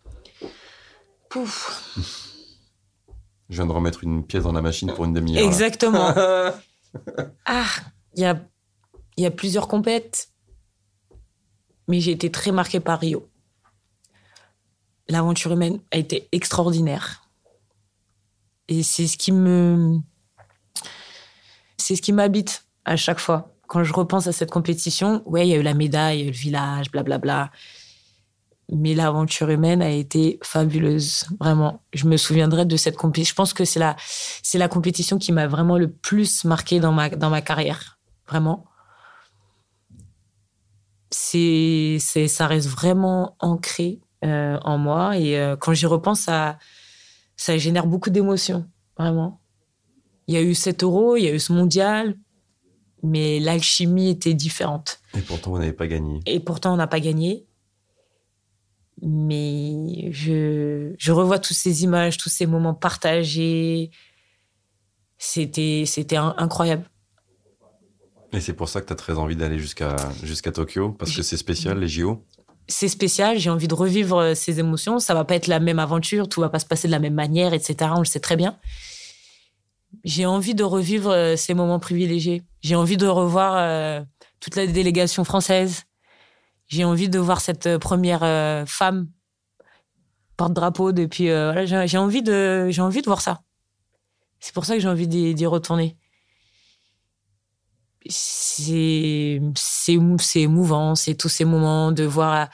Pouf. 1.30 1.96
Je 3.50 3.56
viens 3.56 3.68
de 3.68 3.72
remettre 3.72 4.04
une 4.04 4.26
pièce 4.26 4.44
dans 4.44 4.52
la 4.52 4.62
machine 4.62 4.92
pour 4.92 5.06
une 5.06 5.14
demi-heure. 5.14 5.46
Exactement. 5.46 6.14
ah, 7.46 7.68
il 8.16 8.22
y 8.22 8.26
a, 8.26 8.40
y 9.18 9.26
a 9.26 9.32
plusieurs 9.32 9.68
compètes, 9.68 10.30
mais 11.88 12.00
j'ai 12.00 12.12
été 12.12 12.32
très 12.32 12.52
marquée 12.52 12.80
par 12.80 13.00
Rio. 13.00 13.30
L'aventure 15.10 15.52
humaine 15.52 15.80
a 15.92 15.98
été 15.98 16.30
extraordinaire 16.32 17.30
Et 18.70 18.84
c'est 18.84 19.08
ce 19.08 19.18
qui 19.18 19.32
me. 19.32 20.00
C'est 21.78 21.98
ce 21.98 22.02
qui 22.02 22.14
m'habite 22.14 22.66
à 22.86 22.96
chaque 22.96 23.20
fois. 23.20 23.54
Quand 23.68 23.84
je 23.84 23.94
repense 23.94 24.28
à 24.28 24.32
cette 24.32 24.52
compétition, 24.52 25.22
ouais, 25.26 25.48
il 25.48 25.50
y 25.52 25.54
a 25.54 25.58
eu 25.58 25.64
la 25.64 25.74
médaille, 25.74 26.26
le 26.26 26.32
village, 26.32 26.92
blablabla. 26.92 27.52
Mais 28.76 28.96
l'aventure 28.96 29.50
humaine 29.50 29.82
a 29.82 29.90
été 29.90 30.40
fabuleuse, 30.42 31.26
vraiment. 31.40 31.84
Je 31.94 32.08
me 32.08 32.18
souviendrai 32.18 32.66
de 32.66 32.76
cette 32.76 32.98
compétition. 32.98 33.32
Je 33.32 33.36
pense 33.36 33.54
que 33.54 33.66
c'est 33.66 33.80
la, 33.80 33.96
c'est 34.42 34.58
la 34.58 34.68
compétition 34.68 35.20
qui 35.20 35.32
m'a 35.32 35.48
vraiment 35.48 35.78
le 35.78 35.92
plus 35.92 36.44
marqué 36.44 36.80
dans 36.80 36.92
ma, 36.92 37.10
dans 37.10 37.30
ma 37.30 37.42
carrière. 37.42 38.00
Vraiment. 38.28 38.66
C'est, 41.12 41.98
c'est, 42.00 42.28
ça 42.28 42.48
reste 42.48 42.68
vraiment 42.68 43.36
ancré 43.40 44.02
euh, 44.26 44.58
en 44.64 44.78
moi. 44.78 45.18
Et 45.18 45.38
euh, 45.38 45.56
quand 45.56 45.74
j'y 45.74 45.86
repense, 45.86 46.22
ça, 46.22 46.58
ça 47.38 47.58
génère 47.58 47.86
beaucoup 47.86 48.10
d'émotions, 48.10 48.66
vraiment. 48.98 49.42
Il 50.28 50.34
y 50.34 50.38
a 50.38 50.42
eu 50.42 50.56
7 50.56 50.84
euros, 50.84 51.18
il 51.18 51.26
y 51.26 51.28
a 51.28 51.34
eu 51.34 51.40
ce 51.40 51.52
mondial, 51.54 52.18
mais 53.04 53.40
l'alchimie 53.40 54.10
était 54.10 54.34
différente. 54.34 55.02
Et 55.16 55.22
pourtant, 55.22 55.52
vous 55.52 55.60
n'avez 55.60 55.74
pas 55.74 55.88
gagné. 55.88 56.22
Et 56.26 56.40
pourtant, 56.40 56.74
on 56.74 56.78
n'a 56.78 56.88
pas 56.88 57.02
gagné. 57.02 57.46
Mais 59.02 60.12
je, 60.12 60.94
je 60.98 61.12
revois 61.12 61.40
toutes 61.40 61.58
ces 61.58 61.84
images, 61.84 62.18
tous 62.18 62.30
ces 62.30 62.46
moments 62.46 62.74
partagés. 62.74 63.92
C'était, 65.18 65.84
c'était 65.86 66.18
incroyable. 66.18 66.90
Et 68.32 68.42
c'est 68.42 68.54
pour 68.54 68.70
ça 68.70 68.82
que 68.82 68.88
tu 68.88 68.94
as 68.94 68.96
très 68.96 69.18
envie 69.18 69.36
d'aller 69.36 69.60
jusqu'à 69.60 69.96
jusqu'à 70.24 70.52
Tokyo, 70.52 70.92
parce 70.92 71.16
que 71.16 71.22
c'est 71.22 71.38
spécial, 71.38 71.80
les 71.80 71.88
JO 71.88 72.26
c'est 72.68 72.88
spécial, 72.88 73.38
j'ai 73.38 73.50
envie 73.50 73.68
de 73.68 73.74
revivre 73.74 74.18
euh, 74.18 74.36
ces 74.36 74.60
émotions. 74.60 75.00
Ça 75.00 75.14
va 75.14 75.26
pas 75.26 75.36
être 75.36 75.48
la 75.48 75.60
même 75.60 75.80
aventure, 75.80 76.30
tout 76.30 76.42
va 76.42 76.50
pas 76.50 76.60
se 76.60 76.66
passer 76.66 76.88
de 76.88 76.92
la 76.92 77.00
même 77.00 77.14
manière, 77.14 77.54
etc. 77.54 77.92
On 77.96 78.00
le 78.00 78.06
sait 78.06 78.20
très 78.20 78.36
bien. 78.36 78.58
J'ai 80.04 80.26
envie 80.26 80.56
de 80.56 80.64
revivre 80.64 81.12
euh, 81.12 81.36
ces 81.36 81.54
moments 81.54 81.80
privilégiés. 81.80 82.44
J'ai 82.62 82.76
envie 82.76 82.98
de 82.98 83.08
revoir 83.08 83.56
euh, 83.58 84.02
toute 84.40 84.56
la 84.56 84.66
délégation 84.66 85.24
française. 85.24 85.84
J'ai 86.68 86.84
envie 86.84 87.10
de 87.10 87.20
voir 87.20 87.42
cette 87.42 87.78
première 87.78 88.68
femme 88.68 89.08
porte-drapeau 90.38 90.92
depuis. 90.92 91.28
j'ai 91.28 91.98
envie 91.98 92.24
de, 92.24 92.68
j'ai 92.70 92.82
envie 92.82 93.02
de 93.02 93.06
voir 93.06 93.22
ça. 93.22 93.42
C'est 94.40 94.54
pour 94.54 94.66
ça 94.66 94.76
que 94.76 94.80
j'ai 94.80 94.88
envie 94.88 95.08
d'y 95.08 95.46
retourner 95.46 95.98
c'est 98.10 99.42
c'est 99.56 100.42
émouvant, 100.42 100.96
c'est 100.96 101.16
tous 101.16 101.30
ces 101.30 101.46
moments 101.46 101.92
de 101.92 102.04
voir 102.04 102.50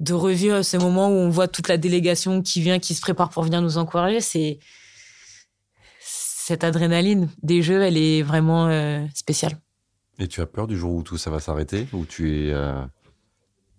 de 0.00 0.12
revivre 0.12 0.64
ces 0.64 0.78
moments 0.78 1.08
où 1.08 1.12
on 1.12 1.30
voit 1.30 1.48
toute 1.48 1.68
la 1.68 1.76
délégation 1.76 2.42
qui 2.42 2.60
vient, 2.60 2.78
qui 2.78 2.94
se 2.94 3.00
prépare 3.00 3.30
pour 3.30 3.42
venir 3.44 3.62
nous 3.62 3.78
encourager. 3.78 4.20
C'est 4.20 4.58
cette 6.00 6.64
adrénaline 6.64 7.30
des 7.42 7.62
jeux, 7.62 7.82
elle 7.82 7.96
est 7.96 8.22
vraiment 8.22 8.66
euh, 8.68 9.04
spéciale. 9.14 9.58
Et 10.18 10.28
tu 10.28 10.40
as 10.40 10.46
peur 10.46 10.66
du 10.66 10.76
jour 10.76 10.94
où 10.94 11.02
tout 11.02 11.16
ça 11.16 11.30
va 11.30 11.40
s'arrêter, 11.40 11.86
où 11.92 12.04
tu 12.04 12.48
es 12.48 12.52
euh, 12.52 12.74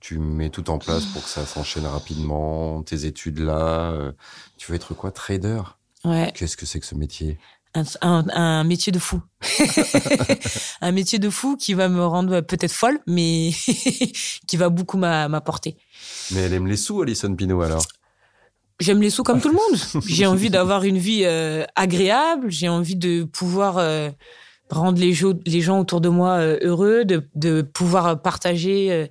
tu 0.05 0.19
mets 0.19 0.51
tout 0.51 0.69
en 0.69 0.77
place 0.77 1.03
pour 1.05 1.23
que 1.23 1.29
ça 1.29 1.47
s'enchaîne 1.47 1.87
rapidement, 1.87 2.83
tes 2.83 3.05
études 3.05 3.39
là, 3.39 3.91
euh, 3.91 4.11
tu 4.55 4.69
veux 4.69 4.75
être 4.75 4.93
quoi, 4.93 5.09
trader? 5.09 5.63
Ouais. 6.03 6.31
Qu'est-ce 6.35 6.55
que 6.55 6.67
c'est 6.67 6.79
que 6.79 6.85
ce 6.85 6.93
métier? 6.93 7.39
Un, 8.01 8.63
métier 8.65 8.91
de 8.91 8.99
fou. 8.99 9.19
un 10.81 10.91
métier 10.91 11.17
de 11.17 11.31
fou 11.31 11.57
qui 11.57 11.73
va 11.73 11.89
me 11.89 12.05
rendre 12.05 12.41
peut-être 12.41 12.71
folle, 12.71 12.99
mais 13.07 13.49
qui 14.47 14.57
va 14.57 14.69
beaucoup 14.69 14.99
m'apporter. 14.99 15.75
Mais 16.29 16.41
elle 16.41 16.53
aime 16.53 16.67
les 16.67 16.77
sous, 16.77 17.01
Alison 17.01 17.35
Pino, 17.35 17.59
alors? 17.63 17.87
J'aime 18.79 19.01
les 19.01 19.09
sous 19.09 19.23
comme 19.23 19.41
tout 19.41 19.49
le 19.49 19.55
monde. 19.55 20.03
J'ai 20.05 20.27
envie 20.27 20.51
d'avoir 20.51 20.83
une 20.83 20.99
vie 20.99 21.23
euh, 21.25 21.65
agréable. 21.75 22.51
J'ai 22.51 22.69
envie 22.69 22.95
de 22.95 23.23
pouvoir 23.23 23.79
euh, 23.79 24.11
rendre 24.69 24.99
les, 24.99 25.17
les, 25.47 25.61
gens 25.61 25.79
autour 25.79 25.99
de 25.99 26.09
moi 26.09 26.33
euh, 26.33 26.59
heureux, 26.61 27.05
de, 27.05 27.27
de, 27.33 27.63
pouvoir 27.63 28.21
partager 28.21 29.09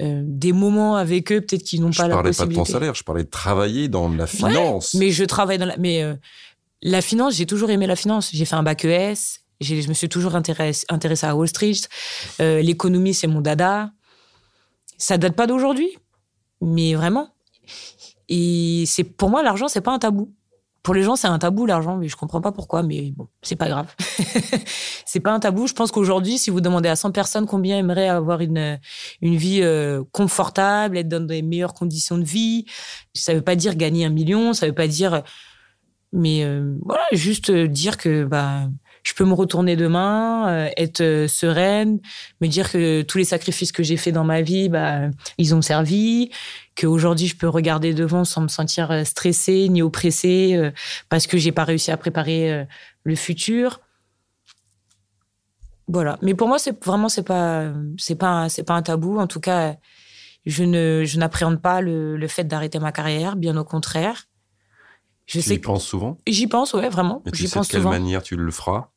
des 0.00 0.52
moments 0.52 0.96
avec 0.96 1.30
eux, 1.30 1.40
peut-être 1.40 1.62
qu'ils 1.62 1.80
n'ont 1.82 1.90
pas 1.90 2.08
la 2.08 2.16
possibilité. 2.22 2.32
Je 2.32 2.38
parlais 2.38 2.54
pas 2.54 2.62
de 2.62 2.66
ton 2.66 2.72
salaire, 2.72 2.94
je 2.94 3.04
parlais 3.04 3.24
de 3.24 3.28
travailler 3.30 3.88
dans 3.88 4.08
la 4.08 4.26
finance. 4.26 4.94
mais 4.94 5.10
je 5.10 5.24
travaille 5.24 5.58
dans 5.58 5.66
la... 5.66 5.76
Mais 5.76 6.02
la 6.82 7.02
finance, 7.02 7.34
j'ai 7.34 7.46
toujours 7.46 7.70
aimé 7.70 7.86
la 7.86 7.96
finance. 7.96 8.30
J'ai 8.32 8.44
fait 8.44 8.56
un 8.56 8.62
bac 8.62 8.84
ES. 8.84 9.40
Je 9.60 9.88
me 9.88 9.92
suis 9.92 10.08
toujours 10.08 10.34
intéressée 10.34 10.86
intéressé 10.88 11.26
à 11.26 11.36
Wall 11.36 11.48
Street. 11.48 11.74
Euh, 12.40 12.62
l'économie, 12.62 13.12
c'est 13.12 13.26
mon 13.26 13.42
dada. 13.42 13.90
Ça 14.96 15.18
date 15.18 15.36
pas 15.36 15.46
d'aujourd'hui, 15.46 15.96
mais 16.62 16.94
vraiment. 16.94 17.28
Et 18.28 18.84
c'est 18.86 19.04
pour 19.04 19.28
moi 19.28 19.42
l'argent, 19.42 19.68
c'est 19.68 19.80
pas 19.80 19.92
un 19.92 19.98
tabou. 19.98 20.32
Pour 20.82 20.94
les 20.94 21.02
gens, 21.02 21.14
c'est 21.16 21.26
un 21.26 21.38
tabou 21.38 21.66
l'argent, 21.66 21.96
mais 21.96 22.08
je 22.08 22.16
comprends 22.16 22.40
pas 22.40 22.52
pourquoi. 22.52 22.82
Mais 22.82 23.12
bon, 23.16 23.28
c'est 23.42 23.56
pas 23.56 23.68
grave. 23.68 23.94
c'est 25.04 25.20
pas 25.20 25.32
un 25.32 25.40
tabou. 25.40 25.66
Je 25.66 25.74
pense 25.74 25.90
qu'aujourd'hui, 25.92 26.38
si 26.38 26.50
vous 26.50 26.60
demandez 26.60 26.88
à 26.88 26.96
100 26.96 27.12
personnes 27.12 27.46
combien 27.46 27.78
aimeraient 27.78 28.08
avoir 28.08 28.40
une 28.40 28.78
une 29.20 29.36
vie 29.36 29.60
euh, 29.62 30.02
confortable, 30.12 30.96
être 30.96 31.08
dans 31.08 31.26
des 31.26 31.42
meilleures 31.42 31.74
conditions 31.74 32.16
de 32.16 32.24
vie, 32.24 32.64
ça 33.14 33.34
veut 33.34 33.42
pas 33.42 33.56
dire 33.56 33.74
gagner 33.74 34.04
un 34.06 34.10
million, 34.10 34.54
ça 34.54 34.66
veut 34.66 34.74
pas 34.74 34.88
dire 34.88 35.22
mais 36.12 36.44
euh, 36.44 36.76
voilà, 36.84 37.02
juste 37.12 37.50
euh, 37.50 37.68
dire 37.68 37.96
que 37.96 38.24
bah 38.24 38.68
je 39.10 39.14
peux 39.16 39.24
me 39.24 39.34
retourner 39.34 39.74
demain, 39.74 40.48
euh, 40.48 40.68
être 40.76 41.26
sereine, 41.28 41.98
me 42.40 42.46
dire 42.46 42.70
que 42.70 43.02
tous 43.02 43.18
les 43.18 43.24
sacrifices 43.24 43.72
que 43.72 43.82
j'ai 43.82 43.96
faits 43.96 44.14
dans 44.14 44.24
ma 44.24 44.40
vie, 44.40 44.68
bah 44.68 45.10
ils 45.36 45.52
ont 45.52 45.62
servi, 45.62 46.30
qu'aujourd'hui 46.76 47.26
je 47.26 47.36
peux 47.36 47.48
regarder 47.48 47.92
devant 47.92 48.24
sans 48.24 48.42
me 48.42 48.48
sentir 48.48 49.04
stressée 49.04 49.68
ni 49.68 49.82
oppressée 49.82 50.70
parce 51.08 51.26
que 51.26 51.38
j'ai 51.38 51.52
pas 51.52 51.64
réussi 51.64 51.90
à 51.90 51.96
préparer 51.96 52.66
le 53.02 53.14
futur. 53.16 53.80
Voilà. 55.88 56.18
Mais 56.22 56.34
pour 56.34 56.46
moi, 56.46 56.58
c'est 56.60 56.84
vraiment 56.84 57.08
c'est 57.08 57.24
pas 57.24 57.72
c'est 57.98 58.14
pas 58.14 58.48
c'est 58.48 58.62
pas 58.62 58.74
un 58.74 58.82
tabou. 58.82 59.18
En 59.18 59.26
tout 59.26 59.40
cas, 59.40 59.76
je 60.46 60.62
ne 60.62 61.02
je 61.04 61.18
n'appréhende 61.18 61.60
pas 61.60 61.80
le, 61.80 62.16
le 62.16 62.28
fait 62.28 62.44
d'arrêter 62.44 62.78
ma 62.78 62.92
carrière. 62.92 63.34
Bien 63.34 63.56
au 63.56 63.64
contraire. 63.64 64.29
Je 65.30 65.38
tu 65.38 65.52
y 65.52 65.58
penses 65.60 65.86
souvent? 65.86 66.18
J'y 66.26 66.48
pense, 66.48 66.72
ouais, 66.74 66.88
vraiment. 66.88 67.22
J'y 67.32 67.46
pense 67.46 67.68
de 67.68 67.72
quelle 67.72 67.84
manière 67.84 68.20
tu 68.20 68.34
le 68.34 68.50
feras? 68.50 68.88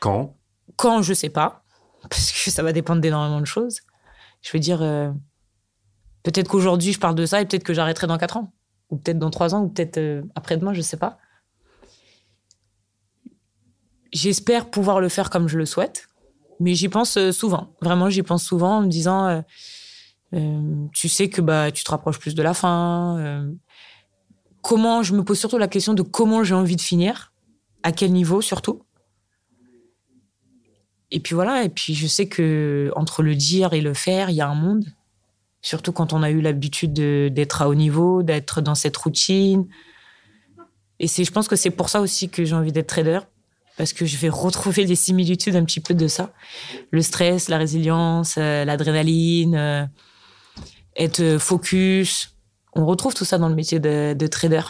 Quand? 0.00 0.36
Quand, 0.76 1.00
je 1.00 1.14
sais 1.14 1.30
pas. 1.30 1.64
Parce 2.10 2.30
que 2.30 2.50
ça 2.50 2.62
va 2.62 2.72
dépendre 2.74 3.00
d'énormément 3.00 3.40
de 3.40 3.46
choses. 3.46 3.80
Je 4.42 4.50
veux 4.52 4.58
dire, 4.58 4.82
euh, 4.82 5.10
peut-être 6.24 6.48
qu'aujourd'hui, 6.48 6.92
je 6.92 6.98
parle 6.98 7.14
de 7.14 7.24
ça 7.24 7.40
et 7.40 7.46
peut-être 7.46 7.64
que 7.64 7.72
j'arrêterai 7.72 8.06
dans 8.06 8.18
4 8.18 8.36
ans. 8.36 8.52
Ou 8.90 8.98
peut-être 8.98 9.18
dans 9.18 9.30
3 9.30 9.54
ans, 9.54 9.62
ou 9.62 9.68
peut-être 9.70 9.96
euh, 9.96 10.22
après-demain, 10.34 10.74
je 10.74 10.82
sais 10.82 10.98
pas. 10.98 11.16
J'espère 14.12 14.68
pouvoir 14.68 15.00
le 15.00 15.08
faire 15.08 15.30
comme 15.30 15.48
je 15.48 15.56
le 15.56 15.64
souhaite. 15.64 16.08
Mais 16.60 16.74
j'y 16.74 16.90
pense 16.90 17.16
euh, 17.16 17.32
souvent. 17.32 17.74
Vraiment, 17.80 18.10
j'y 18.10 18.22
pense 18.22 18.44
souvent 18.44 18.78
en 18.78 18.82
me 18.82 18.88
disant, 18.88 19.42
tu 20.92 21.08
sais 21.08 21.30
que 21.30 21.40
bah, 21.40 21.72
tu 21.72 21.82
te 21.82 21.90
rapproches 21.90 22.18
plus 22.18 22.34
de 22.34 22.42
la 22.42 22.52
fin 22.52 23.48
comment 24.68 25.02
je 25.02 25.14
me 25.14 25.24
pose 25.24 25.38
surtout 25.38 25.56
la 25.56 25.66
question 25.66 25.94
de 25.94 26.02
comment 26.02 26.44
j'ai 26.44 26.52
envie 26.52 26.76
de 26.76 26.82
finir, 26.82 27.32
à 27.82 27.90
quel 27.90 28.12
niveau 28.12 28.42
surtout. 28.42 28.82
Et 31.10 31.20
puis 31.20 31.34
voilà, 31.34 31.64
et 31.64 31.70
puis 31.70 31.94
je 31.94 32.06
sais 32.06 32.28
que 32.28 32.92
entre 32.94 33.22
le 33.22 33.34
dire 33.34 33.72
et 33.72 33.80
le 33.80 33.94
faire, 33.94 34.28
il 34.28 34.36
y 34.36 34.42
a 34.42 34.48
un 34.48 34.54
monde. 34.54 34.84
Surtout 35.62 35.92
quand 35.92 36.12
on 36.12 36.22
a 36.22 36.30
eu 36.30 36.42
l'habitude 36.42 36.92
d'être 36.92 37.62
à 37.62 37.70
haut 37.70 37.74
niveau, 37.74 38.22
d'être 38.22 38.60
dans 38.60 38.74
cette 38.74 38.94
routine. 38.98 39.66
Et 41.00 41.06
je 41.06 41.30
pense 41.30 41.48
que 41.48 41.56
c'est 41.56 41.70
pour 41.70 41.88
ça 41.88 42.02
aussi 42.02 42.28
que 42.28 42.44
j'ai 42.44 42.54
envie 42.54 42.70
d'être 42.70 42.88
trader, 42.88 43.20
parce 43.78 43.94
que 43.94 44.04
je 44.04 44.18
vais 44.18 44.28
retrouver 44.28 44.84
des 44.84 44.96
similitudes 44.96 45.56
un 45.56 45.64
petit 45.64 45.80
peu 45.80 45.94
de 45.94 46.08
ça. 46.08 46.34
Le 46.90 47.00
stress, 47.00 47.48
la 47.48 47.56
résilience, 47.56 48.34
euh, 48.36 48.66
l'adrénaline, 48.66 49.54
euh, 49.54 49.86
être 50.94 51.38
focus, 51.38 52.37
on 52.78 52.86
retrouve 52.86 53.12
tout 53.12 53.24
ça 53.24 53.38
dans 53.38 53.48
le 53.48 53.56
métier 53.56 53.80
de, 53.80 54.26
trader. 54.28 54.62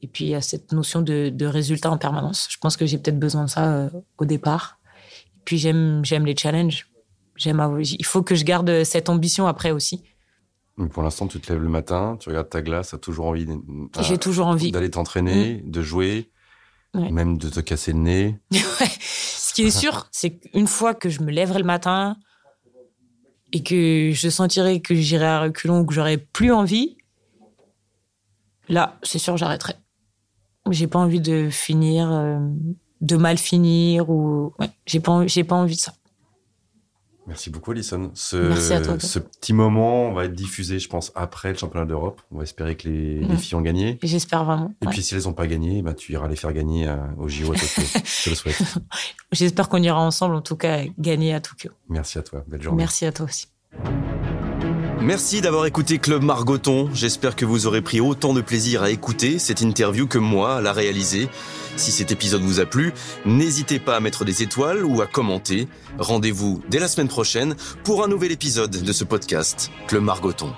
Et 0.00 0.08
puis, 0.08 0.24
il 0.24 0.30
y 0.30 0.34
a 0.34 0.40
cette 0.40 0.72
notion 0.72 1.00
de, 1.00 1.46
résultat 1.46 1.90
en 1.90 1.96
permanence. 1.96 2.48
Je 2.50 2.58
pense 2.58 2.76
que 2.76 2.86
j'ai 2.86 2.98
peut-être 2.98 3.20
besoin 3.20 3.44
de 3.44 3.50
ça 3.50 3.72
euh, 3.72 3.90
au 4.18 4.24
départ. 4.24 4.80
Et 5.36 5.40
puis, 5.44 5.58
j'aime, 5.58 6.04
j'aime 6.04 6.26
les 6.26 6.36
challenges. 6.36 6.88
J'aime, 7.36 7.80
il 7.80 8.04
faut 8.04 8.22
que 8.22 8.34
je 8.34 8.44
garde 8.44 8.82
cette 8.82 9.08
ambition 9.08 9.46
après 9.46 9.70
aussi. 9.70 10.02
Pour 10.90 11.02
l'instant, 11.02 11.28
tu 11.28 11.38
te 11.38 11.52
lèves 11.52 11.62
le 11.62 11.68
matin, 11.68 12.16
tu 12.18 12.30
regardes 12.30 12.48
ta 12.48 12.62
glace, 12.62 12.90
tu 12.90 12.94
as 12.96 12.98
toujours 12.98 13.26
envie. 13.26 13.46
J'ai 14.00 14.18
toujours 14.18 14.48
envie. 14.48 14.72
D'aller 14.72 14.90
t'entraîner, 14.90 15.62
mm. 15.64 15.70
de 15.70 15.82
jouer, 15.82 16.30
même 16.94 17.38
de 17.38 17.48
te 17.48 17.60
casser 17.60 17.92
le 17.92 18.00
nez. 18.00 18.40
Ce 18.50 19.54
qui 19.54 19.62
est 19.62 19.70
sûr, 19.70 20.08
c'est 20.10 20.38
qu'une 20.38 20.66
fois 20.66 20.94
que 20.94 21.08
je 21.10 21.22
me 21.22 21.30
lèverai 21.30 21.58
le 21.58 21.64
matin, 21.64 22.16
et 23.52 23.62
que 23.62 24.10
je 24.12 24.28
sentirais 24.28 24.80
que 24.80 24.94
j'irais 24.94 25.26
à 25.26 25.40
reculons 25.42 25.84
que 25.84 25.94
j'aurais 25.94 26.18
plus 26.18 26.52
envie, 26.52 26.96
là, 28.68 28.98
c'est 29.02 29.18
sûr, 29.18 29.36
j'arrêterai. 29.36 29.74
J'ai 30.70 30.86
pas 30.86 30.98
envie 30.98 31.20
de 31.20 31.48
finir, 31.50 32.10
euh, 32.10 32.38
de 33.00 33.16
mal 33.16 33.36
finir 33.36 34.08
ou 34.08 34.52
ouais, 34.58 34.70
j'ai 34.86 35.00
pas, 35.00 35.26
j'ai 35.26 35.44
pas 35.44 35.56
envie 35.56 35.76
de 35.76 35.80
ça. 35.80 35.92
Merci 37.26 37.50
beaucoup, 37.50 37.70
Alison. 37.70 38.10
Ce, 38.14 38.36
Merci 38.36 38.72
à 38.72 38.80
toi. 38.80 38.98
Ce 38.98 39.18
petit 39.18 39.52
moment 39.52 40.12
va 40.12 40.24
être 40.24 40.34
diffusé, 40.34 40.78
je 40.78 40.88
pense, 40.88 41.12
après 41.14 41.52
le 41.52 41.58
championnat 41.58 41.86
d'Europe. 41.86 42.20
On 42.32 42.38
va 42.38 42.42
espérer 42.42 42.76
que 42.76 42.88
les, 42.88 43.20
mm. 43.20 43.36
filles 43.36 43.54
ont 43.54 43.60
gagné. 43.60 43.98
J'espère 44.02 44.44
vraiment. 44.44 44.74
Et 44.82 44.86
puis, 44.86 45.02
si 45.02 45.14
elles 45.14 45.22
n'ont 45.24 45.32
pas 45.32 45.46
gagné, 45.46 45.82
bah, 45.82 45.94
tu 45.94 46.12
iras 46.12 46.28
les 46.28 46.36
faire 46.36 46.52
gagner 46.52 46.88
euh, 46.88 46.96
au 47.18 47.28
JO 47.28 47.52
à 47.52 47.56
Tokyo. 47.56 47.82
je 48.04 48.24
te 48.24 48.30
le 48.30 48.34
souhaite. 48.34 48.62
J'espère 49.32 49.68
qu'on 49.68 49.82
ira 49.82 50.00
ensemble, 50.00 50.34
en 50.34 50.42
tout 50.42 50.56
cas, 50.56 50.80
gagner 50.98 51.32
à 51.32 51.40
Tokyo. 51.40 51.70
Merci 51.88 52.18
à 52.18 52.22
toi. 52.22 52.44
Belle 52.48 52.62
journée. 52.62 52.78
Merci 52.78 53.06
à 53.06 53.12
toi 53.12 53.26
aussi. 53.26 53.46
Merci 55.00 55.40
d'avoir 55.40 55.66
écouté 55.66 55.98
Club 55.98 56.22
Margoton. 56.22 56.88
J'espère 56.92 57.34
que 57.34 57.44
vous 57.44 57.66
aurez 57.66 57.82
pris 57.82 58.00
autant 58.00 58.34
de 58.34 58.40
plaisir 58.40 58.82
à 58.82 58.90
écouter 58.90 59.38
cette 59.38 59.60
interview 59.60 60.06
que 60.06 60.18
moi 60.18 60.56
à 60.56 60.60
la 60.60 60.72
réaliser. 60.72 61.28
Si 61.76 61.92
cet 61.92 62.12
épisode 62.12 62.42
vous 62.42 62.60
a 62.60 62.66
plu, 62.66 62.92
n'hésitez 63.24 63.78
pas 63.78 63.96
à 63.96 64.00
mettre 64.00 64.24
des 64.24 64.42
étoiles 64.42 64.84
ou 64.84 65.00
à 65.00 65.06
commenter. 65.06 65.68
Rendez-vous 65.98 66.62
dès 66.68 66.78
la 66.78 66.88
semaine 66.88 67.08
prochaine 67.08 67.54
pour 67.84 68.04
un 68.04 68.08
nouvel 68.08 68.32
épisode 68.32 68.70
de 68.70 68.92
ce 68.92 69.04
podcast, 69.04 69.70
Club 69.86 70.02
Margoton. 70.02 70.52